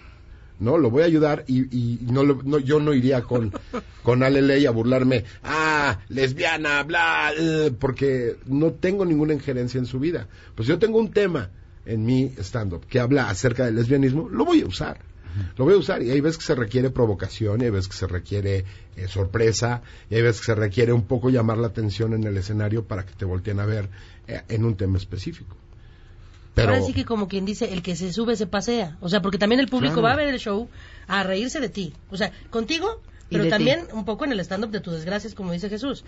¿no? 0.60 0.78
Lo 0.78 0.90
voy 0.90 1.02
a 1.02 1.06
ayudar 1.06 1.44
y, 1.48 1.62
y 1.76 1.98
no, 2.10 2.22
no- 2.22 2.58
yo 2.60 2.78
no 2.78 2.94
iría 2.94 3.22
con, 3.22 3.52
con 4.04 4.22
Aleley 4.22 4.64
a 4.66 4.70
burlarme, 4.70 5.24
ah, 5.42 5.98
lesbiana, 6.08 6.82
bla, 6.84 7.32
eh, 7.36 7.72
porque 7.78 8.36
no 8.46 8.72
tengo 8.72 9.04
ninguna 9.04 9.34
injerencia 9.34 9.78
en 9.78 9.86
su 9.86 9.98
vida. 9.98 10.28
Pues 10.54 10.68
yo 10.68 10.78
tengo 10.78 10.98
un 10.98 11.10
tema 11.10 11.50
en 11.84 12.06
mi 12.06 12.32
stand-up 12.38 12.86
que 12.86 13.00
habla 13.00 13.28
acerca 13.28 13.64
del 13.64 13.74
lesbianismo, 13.74 14.28
lo 14.28 14.44
voy 14.44 14.60
a 14.62 14.66
usar. 14.66 14.98
Lo 15.56 15.64
voy 15.64 15.74
a 15.74 15.76
usar 15.76 16.02
y 16.02 16.10
hay 16.10 16.20
veces 16.20 16.38
que 16.38 16.44
se 16.44 16.54
requiere 16.54 16.90
provocación 16.90 17.60
y 17.60 17.64
hay 17.64 17.70
veces 17.70 17.88
que 17.88 17.96
se 17.96 18.06
requiere 18.06 18.64
eh, 18.96 19.08
sorpresa 19.08 19.82
y 20.10 20.14
hay 20.16 20.22
veces 20.22 20.40
que 20.40 20.46
se 20.46 20.54
requiere 20.54 20.92
un 20.92 21.02
poco 21.02 21.30
llamar 21.30 21.58
la 21.58 21.68
atención 21.68 22.12
en 22.14 22.24
el 22.24 22.36
escenario 22.36 22.84
para 22.84 23.04
que 23.04 23.14
te 23.14 23.24
volteen 23.24 23.60
a 23.60 23.66
ver 23.66 23.88
eh, 24.26 24.42
en 24.48 24.64
un 24.64 24.76
tema 24.76 24.98
específico. 24.98 25.56
Pero 26.54 26.74
Ahora 26.74 26.84
sí 26.84 26.92
que 26.92 27.04
como 27.04 27.28
quien 27.28 27.44
dice, 27.44 27.72
el 27.72 27.82
que 27.82 27.96
se 27.96 28.12
sube 28.12 28.36
se 28.36 28.46
pasea. 28.46 28.98
O 29.00 29.08
sea, 29.08 29.22
porque 29.22 29.38
también 29.38 29.60
el 29.60 29.68
público 29.68 29.94
Claro. 29.94 30.08
va 30.08 30.12
a 30.12 30.16
ver 30.16 30.28
el 30.28 30.38
show 30.38 30.68
a 31.06 31.22
reírse 31.22 31.60
de 31.60 31.70
ti. 31.70 31.94
O 32.10 32.16
sea, 32.16 32.30
contigo, 32.50 33.00
pero 33.30 33.48
también 33.48 33.86
ti. 33.86 33.92
un 33.94 34.04
poco 34.04 34.24
en 34.24 34.32
el 34.32 34.40
stand-up 34.40 34.70
de 34.70 34.80
tus 34.80 34.92
desgracias, 34.94 35.34
como 35.34 35.52
dice 35.52 35.70
Jesús. 35.70 36.04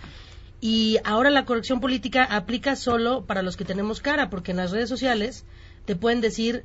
Y 0.61 0.97
ahora 1.03 1.29
la 1.31 1.45
corrección 1.45 1.79
política 1.79 2.23
aplica 2.23 2.75
solo 2.75 3.25
para 3.25 3.41
los 3.41 3.57
que 3.57 3.65
tenemos 3.65 4.01
cara, 4.01 4.29
porque 4.29 4.51
en 4.51 4.57
las 4.57 4.71
redes 4.71 4.87
sociales 4.87 5.45
te 5.85 5.95
pueden 5.95 6.21
decir 6.21 6.63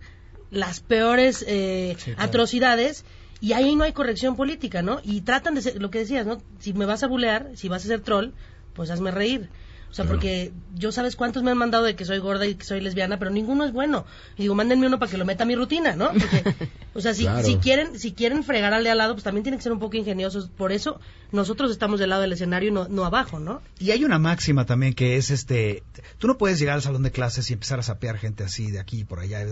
las 0.50 0.80
peores 0.80 1.44
eh, 1.46 1.96
claro. 2.02 2.20
atrocidades 2.22 3.04
y 3.40 3.52
ahí 3.54 3.74
no 3.74 3.84
hay 3.84 3.92
corrección 3.92 4.36
política, 4.36 4.82
¿no? 4.82 5.00
Y 5.02 5.22
tratan 5.22 5.54
de 5.54 5.62
ser, 5.62 5.80
lo 5.80 5.90
que 5.90 6.00
decías, 6.00 6.26
¿no? 6.26 6.42
Si 6.58 6.72
me 6.74 6.84
vas 6.84 7.02
a 7.02 7.06
bulear, 7.06 7.50
si 7.54 7.68
vas 7.68 7.84
a 7.84 7.88
ser 7.88 8.00
troll, 8.00 8.30
pues 8.74 8.90
hazme 8.90 9.10
reír. 9.10 9.48
O 9.90 9.92
sea, 9.92 10.04
porque 10.04 10.52
yo 10.76 10.92
sabes 10.92 11.16
cuántos 11.16 11.42
me 11.42 11.50
han 11.50 11.58
mandado 11.58 11.82
de 11.82 11.96
que 11.96 12.04
soy 12.04 12.18
gorda 12.18 12.46
y 12.46 12.54
que 12.54 12.64
soy 12.64 12.80
lesbiana, 12.80 13.18
pero 13.18 13.32
ninguno 13.32 13.64
es 13.64 13.72
bueno. 13.72 14.06
Y 14.36 14.42
digo, 14.42 14.54
mándenme 14.54 14.86
uno 14.86 15.00
para 15.00 15.10
que 15.10 15.18
lo 15.18 15.24
meta 15.24 15.42
a 15.42 15.46
mi 15.48 15.56
rutina, 15.56 15.96
¿no? 15.96 16.12
Porque, 16.12 16.54
o 16.94 17.00
sea, 17.00 17.12
si, 17.12 17.24
Claro. 17.24 17.44
si 17.44 17.56
quieren 17.56 17.98
si 17.98 18.12
quieren 18.12 18.44
fregar 18.44 18.72
al 18.72 18.84
de 18.84 18.90
al 18.90 18.98
lado, 18.98 19.14
pues 19.14 19.24
también 19.24 19.42
tienen 19.42 19.58
que 19.58 19.64
ser 19.64 19.72
un 19.72 19.80
poco 19.80 19.96
ingeniosos. 19.96 20.48
Por 20.48 20.70
eso 20.70 21.00
nosotros 21.32 21.72
estamos 21.72 21.98
del 21.98 22.10
lado 22.10 22.22
del 22.22 22.32
escenario 22.34 22.68
y 22.68 22.72
no, 22.72 22.86
no 22.86 23.04
abajo, 23.04 23.40
¿no? 23.40 23.62
Y 23.80 23.90
hay 23.90 24.04
una 24.04 24.20
máxima 24.20 24.64
también 24.64 24.94
que 24.94 25.16
es 25.16 25.30
este, 25.30 25.82
tú 26.18 26.28
no 26.28 26.38
puedes 26.38 26.60
llegar 26.60 26.76
al 26.76 26.82
salón 26.82 27.02
de 27.02 27.10
clases 27.10 27.50
y 27.50 27.54
empezar 27.54 27.80
a 27.80 27.82
sapear 27.82 28.16
gente 28.16 28.44
así 28.44 28.70
de 28.70 28.78
aquí 28.78 29.00
y 29.00 29.04
por 29.04 29.18
allá. 29.18 29.44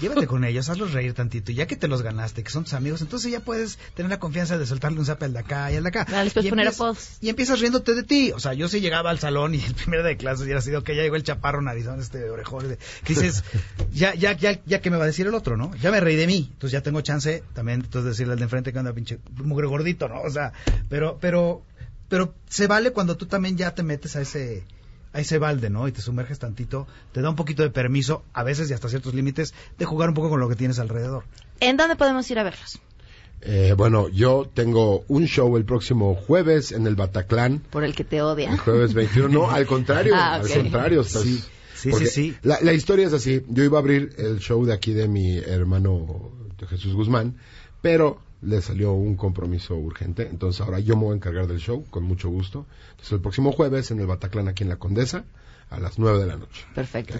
Llévate 0.00 0.26
con 0.26 0.44
ellos, 0.44 0.68
hazlos 0.68 0.92
reír 0.92 1.12
tantito, 1.14 1.50
y 1.50 1.56
ya 1.56 1.66
que 1.66 1.76
te 1.76 1.88
los 1.88 2.02
ganaste, 2.02 2.42
que 2.44 2.50
son 2.50 2.64
tus 2.64 2.74
amigos, 2.74 3.00
entonces 3.02 3.32
ya 3.32 3.40
puedes 3.40 3.78
tener 3.94 4.10
la 4.10 4.18
confianza 4.18 4.56
de 4.56 4.64
soltarle 4.66 4.98
un 5.00 5.06
zape 5.06 5.24
al 5.24 5.32
de 5.32 5.38
acá 5.40 5.72
y 5.72 5.76
al 5.76 5.82
de 5.82 5.88
acá. 5.88 6.06
les 6.24 6.32
puedes 6.32 6.46
y 6.46 6.50
poner 6.50 6.66
empiezas-. 6.66 7.18
Y 7.20 7.28
empiezas 7.28 7.60
riéndote 7.60 7.94
de 7.94 8.02
ti. 8.04 8.32
O 8.32 8.38
sea, 8.40 8.52
yo 8.54 8.68
sí 8.68 8.80
llegaba 8.80 9.10
al 9.10 9.18
salón 9.18 9.54
y 9.54 9.62
el 9.64 9.74
primero 9.74 10.02
de 10.04 10.16
clases 10.16 10.46
y 10.46 10.50
era 10.50 10.60
así, 10.60 10.74
ok, 10.74 10.88
ya 10.88 11.02
llegó 11.02 11.16
el 11.16 11.22
chaparro 11.24 11.60
narizón, 11.62 12.00
este 12.00 12.28
orejón, 12.30 12.68
de- 12.68 12.76
que 13.04 13.14
dices, 13.14 13.42
ya, 13.92 14.14
ya, 14.14 14.32
ya, 14.32 14.60
ya 14.64 14.80
que 14.80 14.90
me 14.90 14.96
va 14.96 15.04
a 15.04 15.06
decir 15.08 15.26
el 15.26 15.34
otro, 15.34 15.56
¿no? 15.56 15.74
Ya 15.76 15.90
me 15.90 16.00
reí 16.00 16.16
de 16.16 16.26
mí, 16.26 16.48
entonces 16.52 16.72
ya 16.72 16.82
tengo 16.82 17.00
chance 17.00 17.42
también, 17.54 17.80
entonces 17.80 18.10
decirle 18.10 18.34
al 18.34 18.38
de 18.38 18.44
enfrente 18.44 18.72
que 18.72 18.78
anda 18.78 18.92
pinche 18.92 19.18
mugre 19.36 19.66
gordito, 19.66 20.08
¿no? 20.08 20.20
O 20.22 20.30
sea, 20.30 20.52
pero, 20.88 21.18
pero, 21.20 21.62
pero 22.08 22.34
se 22.48 22.66
vale 22.66 22.92
cuando 22.92 23.16
tú 23.16 23.26
también 23.26 23.56
ya 23.56 23.74
te 23.74 23.82
metes 23.82 24.14
a 24.16 24.20
ese 24.20 24.64
a 25.12 25.20
ese 25.20 25.38
balde, 25.38 25.70
¿no? 25.70 25.88
Y 25.88 25.92
te 25.92 26.00
sumerges 26.02 26.38
tantito, 26.38 26.86
te 27.12 27.20
da 27.22 27.30
un 27.30 27.36
poquito 27.36 27.62
de 27.62 27.70
permiso, 27.70 28.22
a 28.32 28.42
veces 28.42 28.70
y 28.70 28.74
hasta 28.74 28.88
ciertos 28.88 29.14
límites, 29.14 29.54
de 29.78 29.84
jugar 29.84 30.08
un 30.10 30.14
poco 30.14 30.28
con 30.30 30.40
lo 30.40 30.48
que 30.48 30.56
tienes 30.56 30.78
alrededor. 30.78 31.24
¿En 31.60 31.76
dónde 31.76 31.96
podemos 31.96 32.30
ir 32.30 32.38
a 32.38 32.42
verlos? 32.44 32.78
Eh, 33.40 33.74
bueno, 33.76 34.08
yo 34.08 34.50
tengo 34.52 35.04
un 35.08 35.26
show 35.26 35.56
el 35.56 35.64
próximo 35.64 36.14
jueves 36.16 36.72
en 36.72 36.86
el 36.86 36.96
Bataclan. 36.96 37.60
Por 37.70 37.84
el 37.84 37.94
que 37.94 38.04
te 38.04 38.20
odia. 38.20 38.50
El 38.50 38.58
jueves 38.58 38.94
21. 38.94 39.28
No, 39.28 39.50
al 39.50 39.64
contrario, 39.66 40.12
Ah, 40.16 40.34
al 40.34 40.48
contrario. 40.48 41.02
estás- 41.02 41.22
Sí, 41.22 41.42
sí, 41.74 41.90
porque 41.90 42.06
sí, 42.06 42.30
sí. 42.32 42.36
La, 42.42 42.58
la 42.60 42.72
historia 42.72 43.06
es 43.06 43.12
así. 43.12 43.42
Yo 43.48 43.62
iba 43.62 43.78
a 43.78 43.80
abrir 43.80 44.12
el 44.18 44.40
show 44.40 44.64
de 44.66 44.72
aquí 44.74 44.92
de 44.92 45.06
mi 45.06 45.38
hermano 45.38 46.32
de 46.58 46.66
Jesús 46.66 46.94
Guzmán, 46.94 47.36
pero 47.80 48.18
le 48.40 48.60
salió 48.60 48.92
un 48.92 49.16
compromiso 49.16 49.74
urgente. 49.74 50.28
Entonces 50.28 50.60
ahora 50.60 50.80
yo 50.80 50.96
me 50.96 51.04
voy 51.04 51.12
a 51.12 51.16
encargar 51.16 51.46
del 51.46 51.58
show 51.58 51.84
con 51.90 52.04
mucho 52.04 52.28
gusto. 52.28 52.66
Entonces 52.90 53.12
el 53.12 53.20
próximo 53.20 53.52
jueves 53.52 53.90
en 53.90 54.00
el 54.00 54.06
Bataclan 54.06 54.48
aquí 54.48 54.62
en 54.62 54.68
la 54.68 54.76
Condesa 54.76 55.24
a 55.70 55.78
las 55.80 55.98
9 55.98 56.18
de 56.18 56.26
la 56.26 56.36
noche. 56.36 56.64
Perfecto. 56.74 57.18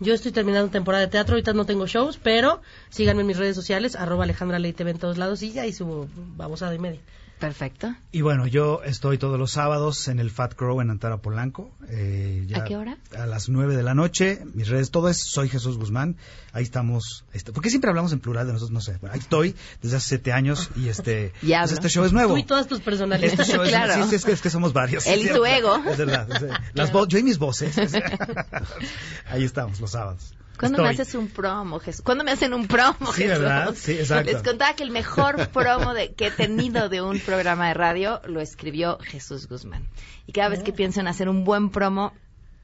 Yo 0.00 0.14
estoy 0.14 0.32
terminando 0.32 0.70
temporada 0.70 1.04
de 1.04 1.10
teatro, 1.10 1.34
ahorita 1.34 1.52
no 1.52 1.64
tengo 1.64 1.86
shows, 1.86 2.18
pero 2.20 2.60
síganme 2.90 3.20
en 3.20 3.28
mis 3.28 3.38
redes 3.38 3.54
sociales, 3.54 3.94
arroba 3.94 4.24
Alejandra 4.24 4.58
Leite 4.58 4.82
en 4.82 4.98
todos 4.98 5.16
lados 5.16 5.42
y 5.42 5.52
ya 5.52 5.62
ahí 5.62 5.72
subo 5.72 6.08
babosada 6.36 6.74
y 6.74 6.78
media. 6.78 7.00
Perfecto. 7.42 7.92
Y 8.12 8.20
bueno, 8.20 8.46
yo 8.46 8.82
estoy 8.84 9.18
todos 9.18 9.36
los 9.36 9.50
sábados 9.50 10.06
en 10.06 10.20
el 10.20 10.30
Fat 10.30 10.54
Crow 10.54 10.80
en 10.80 10.90
Antara 10.90 11.16
Polanco. 11.16 11.72
eh, 11.88 12.44
ya 12.46 12.58
¿A 12.58 12.64
qué 12.64 12.76
hora? 12.76 12.98
A 13.18 13.26
las 13.26 13.48
9 13.48 13.74
de 13.76 13.82
la 13.82 13.94
noche. 13.94 14.42
Mis 14.54 14.68
redes, 14.68 14.92
todo 14.92 15.08
es 15.08 15.18
Soy 15.24 15.48
Jesús 15.48 15.76
Guzmán. 15.76 16.16
Ahí 16.52 16.62
estamos. 16.62 17.24
Este, 17.32 17.50
¿Por 17.52 17.60
qué 17.64 17.68
siempre 17.70 17.90
hablamos 17.90 18.12
en 18.12 18.20
plural 18.20 18.46
de 18.46 18.52
nosotros? 18.52 18.72
No 18.72 18.80
sé. 18.80 18.96
Bueno, 19.00 19.14
ahí 19.14 19.18
estoy 19.20 19.56
desde 19.82 19.96
hace 19.96 20.08
siete 20.10 20.32
años 20.32 20.70
y 20.76 20.88
este, 20.88 21.32
Y 21.42 21.52
hablo. 21.52 21.66
pues 21.66 21.72
este 21.72 21.88
show 21.88 22.04
es 22.04 22.12
nuevo. 22.12 22.34
Tú 22.34 22.38
y 22.38 22.44
todas 22.44 22.68
tus 22.68 22.80
personalidades. 22.80 23.32
Este 23.40 23.52
show 23.56 23.62
es, 23.64 23.70
Claro. 23.70 23.94
sí, 24.04 24.10
sí, 24.10 24.14
es, 24.14 24.24
que, 24.24 24.32
es 24.32 24.40
que 24.40 24.50
somos 24.50 24.72
varios. 24.72 25.04
Él 25.08 25.22
y 25.22 25.28
su 25.28 25.44
es- 25.44 25.58
ego. 25.58 25.82
Es 25.84 25.98
verdad. 25.98 26.28
es- 26.30 26.74
las 26.74 26.92
vo- 26.92 27.08
yo 27.08 27.18
y 27.18 27.24
mis 27.24 27.38
voces. 27.38 27.74
Ahí 29.28 29.44
estamos 29.44 29.80
los 29.80 29.90
sábados. 29.90 30.32
¿Cuándo 30.62 30.82
me 30.82 30.90
haces 30.90 31.14
un 31.16 31.28
promo, 31.28 31.80
Jesús? 31.80 32.02
¿Cuándo 32.02 32.22
me 32.22 32.30
hacen 32.30 32.54
un 32.54 32.68
promo, 32.68 33.12
Sí, 33.12 33.22
Jesús? 33.22 33.40
¿verdad? 33.40 33.74
Sí, 33.76 33.92
exacto. 33.92 34.30
Les 34.30 34.42
contaba 34.42 34.74
que 34.76 34.84
el 34.84 34.92
mejor 34.92 35.48
promo 35.48 35.92
de, 35.92 36.12
que 36.12 36.28
he 36.28 36.30
tenido 36.30 36.88
de 36.88 37.02
un 37.02 37.18
programa 37.18 37.68
de 37.68 37.74
radio 37.74 38.20
lo 38.26 38.40
escribió 38.40 38.98
Jesús 39.00 39.48
Guzmán. 39.48 39.88
Y 40.26 40.32
cada 40.32 40.48
vez 40.50 40.62
que 40.62 40.72
pienso 40.72 41.00
en 41.00 41.08
hacer 41.08 41.28
un 41.28 41.44
buen 41.44 41.70
promo, 41.70 42.12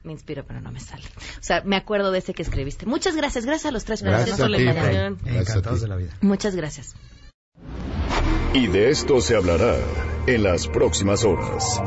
me 0.03 0.13
inspiro, 0.13 0.45
pero 0.45 0.61
no 0.61 0.71
me 0.71 0.79
sale. 0.79 1.03
O 1.03 1.43
sea, 1.43 1.61
me 1.65 1.75
acuerdo 1.75 2.11
de 2.11 2.19
ese 2.19 2.33
que 2.33 2.41
escribiste. 2.41 2.85
Muchas 2.85 3.15
gracias. 3.15 3.45
Gracias 3.45 3.65
a 3.65 3.71
los 3.71 3.83
tres 3.83 4.01
por 4.01 4.11
Gracias 4.11 4.37
ti, 4.37 4.47
la 4.47 4.59
invitación. 4.59 5.19
Encantados 5.25 5.79
ti. 5.79 5.83
de 5.83 5.87
la 5.89 5.95
vida. 5.97 6.13
Muchas 6.21 6.55
gracias. 6.55 6.95
Y 8.53 8.67
de 8.67 8.89
esto 8.89 9.21
se 9.21 9.35
hablará 9.35 9.75
en 10.25 10.43
las 10.43 10.67
próximas 10.67 11.25
horas. 11.25 11.81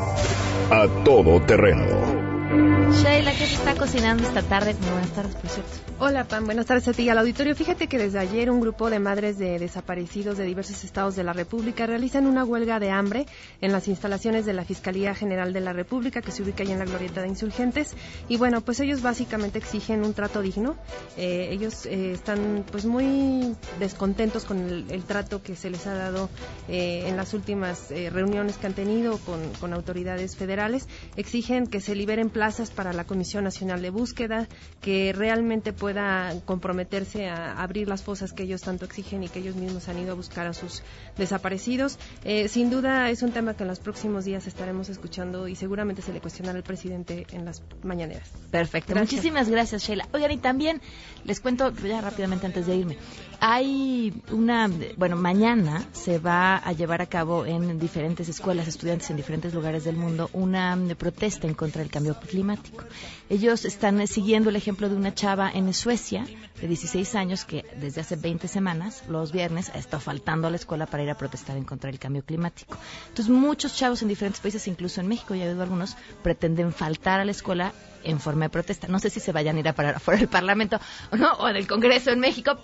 A 0.71 0.87
todo 1.05 1.41
terreno. 1.43 2.32
Sheila, 2.53 3.33
¿qué 3.33 3.47
se 3.47 3.55
está 3.55 3.75
cocinando 3.75 4.25
esta 4.25 4.43
tarde? 4.43 4.75
Muy 4.75 4.91
buenas 4.91 5.11
tardes, 5.11 5.35
por 5.35 5.49
cierto. 5.49 5.73
Hola 5.99 6.25
Pam, 6.25 6.45
buenas 6.45 6.67
tardes 6.67 6.89
a 6.89 6.93
ti 6.93 7.05
y 7.05 7.09
al 7.09 7.19
auditorio. 7.19 7.55
Fíjate 7.55 7.87
que 7.87 7.97
desde 7.97 8.19
ayer 8.19 8.51
un 8.51 8.61
grupo 8.61 8.91
de 8.91 8.99
madres 8.99 9.39
de 9.39 9.59
desaparecidos 9.59 10.37
de 10.37 10.45
diversos 10.45 10.85
estados 10.85 11.17
de 11.17 11.23
la 11.23 11.33
República 11.33 11.87
realizan 11.87 12.27
una 12.27 12.45
huelga 12.45 12.81
de 12.81 12.91
hambre 12.91 13.27
en 13.61 13.73
las 13.73 13.89
instalaciones 13.89 14.45
de 14.45 14.53
la 14.53 14.65
Fiscalía 14.65 15.15
General 15.15 15.53
de 15.53 15.61
la 15.61 15.73
República 15.73 16.21
que 16.21 16.33
se 16.33 16.43
ubica 16.43 16.65
ahí 16.65 16.73
en 16.73 16.81
la 16.81 16.85
Glorieta 16.85 17.23
de 17.23 17.29
Insurgentes. 17.29 17.95
Y 18.29 18.37
bueno, 18.37 18.61
pues 18.61 18.81
ellos 18.81 19.01
básicamente 19.01 19.59
exigen 19.59 20.05
un 20.05 20.13
trato 20.13 20.43
digno. 20.43 20.77
Eh, 21.17 21.49
ellos 21.53 21.87
eh, 21.87 22.13
están 22.13 22.65
pues 22.71 22.85
muy 22.85 23.55
descontentos 23.79 24.45
con 24.45 24.59
el, 24.59 24.91
el 24.91 25.05
trato 25.05 25.43
que 25.43 25.55
se 25.57 25.71
les 25.71 25.87
ha 25.87 25.95
dado 25.95 26.29
eh, 26.69 27.05
en 27.07 27.17
las 27.17 27.33
últimas 27.33 27.91
eh, 27.93 28.11
reuniones 28.11 28.57
que 28.59 28.67
han 28.67 28.75
tenido 28.75 29.19
con, 29.19 29.41
con 29.61 29.73
autoridades 29.73 30.37
federales. 30.37 30.89
Exigen 31.17 31.69
que 31.69 31.81
se 31.81 31.95
liberen 31.95 32.29
plazas 32.43 32.73
para 32.73 32.93
la 32.93 33.05
Comisión 33.05 33.45
Nacional 33.45 33.81
de 33.83 33.91
Búsqueda, 33.91 34.49
que 34.81 35.13
realmente 35.13 35.73
pueda 35.73 36.35
comprometerse 36.45 37.29
a 37.29 37.53
abrir 37.63 37.87
las 37.87 38.03
fosas 38.03 38.33
que 38.33 38.43
ellos 38.43 38.63
tanto 38.63 38.85
exigen 38.85 39.23
y 39.23 39.29
que 39.29 39.39
ellos 39.39 39.55
mismos 39.55 39.89
han 39.89 40.01
ido 40.01 40.11
a 40.11 40.15
buscar 40.17 40.49
a 40.49 40.53
sus 40.53 40.83
desaparecidos. 41.17 42.01
Eh, 42.25 42.49
sin 42.49 42.69
duda 42.69 43.11
es 43.11 43.23
un 43.23 43.31
tema 43.31 43.55
que 43.55 43.63
en 43.63 43.69
los 43.69 43.79
próximos 43.79 44.25
días 44.25 44.49
estaremos 44.49 44.89
escuchando 44.89 45.47
y 45.47 45.55
seguramente 45.55 46.03
se 46.03 46.13
le 46.13 46.21
cuestionará 46.21 46.57
al 46.59 46.65
presidente 46.65 47.29
en 47.31 47.45
las 47.45 47.63
mañaneras. 47.85 48.29
Perfecto. 48.51 48.93
Gracias. 48.93 49.13
Muchísimas 49.13 49.49
gracias, 49.49 49.85
Sheila. 49.85 50.09
Oigan, 50.13 50.33
y 50.33 50.39
también 50.39 50.81
les 51.25 51.39
cuento 51.39 51.73
ya 51.73 52.01
rápidamente 52.01 52.47
antes 52.47 52.67
de 52.67 52.75
irme. 52.75 52.99
Hay 53.39 54.21
una, 54.33 54.69
bueno, 54.97 55.15
mañana 55.15 55.87
se 55.93 56.19
va 56.19 56.57
a 56.57 56.73
llevar 56.73 57.03
a 57.03 57.07
cabo 57.07 57.47
en 57.47 57.79
diferentes 57.79 58.29
escuelas, 58.29 58.67
estudiantes 58.67 59.11
en 59.11 59.17
diferentes 59.17 59.55
lugares 59.55 59.85
del 59.85 59.95
mundo, 59.97 60.29
una 60.33 60.77
protesta 60.99 61.47
en 61.47 61.55
contra 61.55 61.83
del 61.83 61.91
cambio 61.91 62.15
climático. 62.33 62.85
Ellos 63.29 63.65
están 63.65 64.01
eh, 64.01 64.07
siguiendo 64.07 64.49
el 64.49 64.57
ejemplo 64.57 64.89
de 64.89 64.97
una 64.97 65.15
chava 65.15 65.51
en 65.53 65.73
Suecia 65.75 66.25
de 66.61 66.67
16 66.67 67.15
años 67.15 67.45
que 67.45 67.65
desde 67.77 68.01
hace 68.01 68.17
20 68.17 68.49
semanas, 68.49 69.05
los 69.09 69.33
viernes, 69.33 69.71
estado 69.75 70.01
faltando 70.01 70.49
a 70.49 70.51
la 70.51 70.57
escuela 70.57 70.87
para 70.87 71.03
ir 71.03 71.11
a 71.11 71.17
protestar 71.17 71.57
en 71.57 71.65
contra 71.65 71.91
del 71.91 71.99
cambio 71.99 72.25
climático. 72.25 72.77
Entonces, 73.09 73.29
muchos 73.29 73.77
chavos 73.77 74.01
en 74.03 74.09
diferentes 74.09 74.41
países, 74.41 74.67
incluso 74.67 75.01
en 75.01 75.09
México, 75.09 75.35
ya 75.35 75.45
he 75.45 75.51
oído 75.51 75.63
algunos, 75.63 75.97
pretenden 76.23 76.73
faltar 76.73 77.21
a 77.21 77.25
la 77.25 77.33
escuela 77.33 77.73
en 78.03 78.19
forma 78.19 78.47
de 78.47 78.51
protesta. 78.51 78.89
No 78.89 78.99
sé 78.99 79.11
si 79.11 79.21
se 79.21 79.33
vayan 79.33 79.57
a 79.57 79.61
ir 79.61 79.69
a 79.69 79.75
parar 79.75 79.97
afuera 79.97 80.19
del 80.19 80.29
Parlamento 80.29 80.81
o 81.11 81.17
no, 81.17 81.33
o 81.35 81.49
en 81.49 81.67
Congreso 81.67 82.11
en 82.11 82.21
México, 82.21 82.57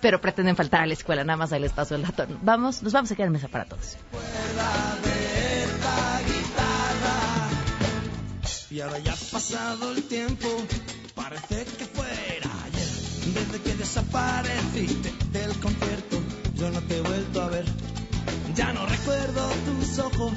pero 0.00 0.20
pretenden 0.20 0.56
faltar 0.56 0.82
a 0.82 0.86
la 0.86 0.94
escuela. 0.94 1.22
Nada 1.22 1.36
más 1.36 1.52
ahí 1.52 1.60
les 1.60 1.72
paso 1.72 1.94
el 1.96 2.02
dato. 2.02 2.26
Vamos, 2.42 2.82
nos 2.82 2.92
vamos 2.92 3.10
a 3.10 3.14
quedar 3.14 3.26
en 3.26 3.32
mesa 3.34 3.48
para 3.48 3.66
todos. 3.66 3.96
Y 8.76 8.80
ahora 8.82 8.98
ya 8.98 9.14
ha 9.14 9.32
pasado 9.32 9.92
el 9.92 10.02
tiempo, 10.02 10.48
parece 11.14 11.64
que 11.64 11.86
fuera 11.86 12.50
ayer. 12.66 12.88
Desde 13.32 13.62
que 13.62 13.74
desapareciste 13.74 15.14
del 15.32 15.58
concierto, 15.60 16.18
yo 16.56 16.70
no 16.70 16.82
te 16.82 16.98
he 16.98 17.00
vuelto 17.00 17.40
a 17.40 17.48
ver. 17.48 17.64
Ya 18.54 18.74
no 18.74 18.84
recuerdo 18.84 19.48
tus 19.64 19.98
ojos, 19.98 20.34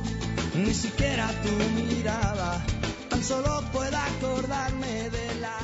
ni 0.56 0.74
siquiera 0.74 1.30
tu 1.44 1.84
mirada. 1.84 2.66
Tan 3.10 3.22
solo 3.22 3.62
puedo 3.74 3.98
acordarme 3.98 5.10
de 5.10 5.36
la... 5.42 5.58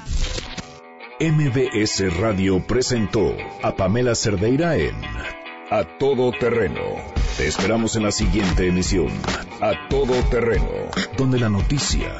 MBS 1.32 2.14
Radio 2.20 2.68
presentó 2.68 3.38
a 3.64 3.74
Pamela 3.74 4.16
Cerdeira 4.16 4.76
en 4.76 5.02
A 5.72 5.98
Todo 5.98 6.34
Terreno. 6.38 6.82
Te 7.38 7.48
esperamos 7.48 7.96
en 7.96 8.04
la 8.04 8.12
siguiente 8.12 8.68
emisión. 8.68 9.08
A 9.62 9.88
Todo 9.88 10.22
Terreno, 10.24 10.90
donde 11.18 11.40
la 11.40 11.48
noticia 11.48 12.20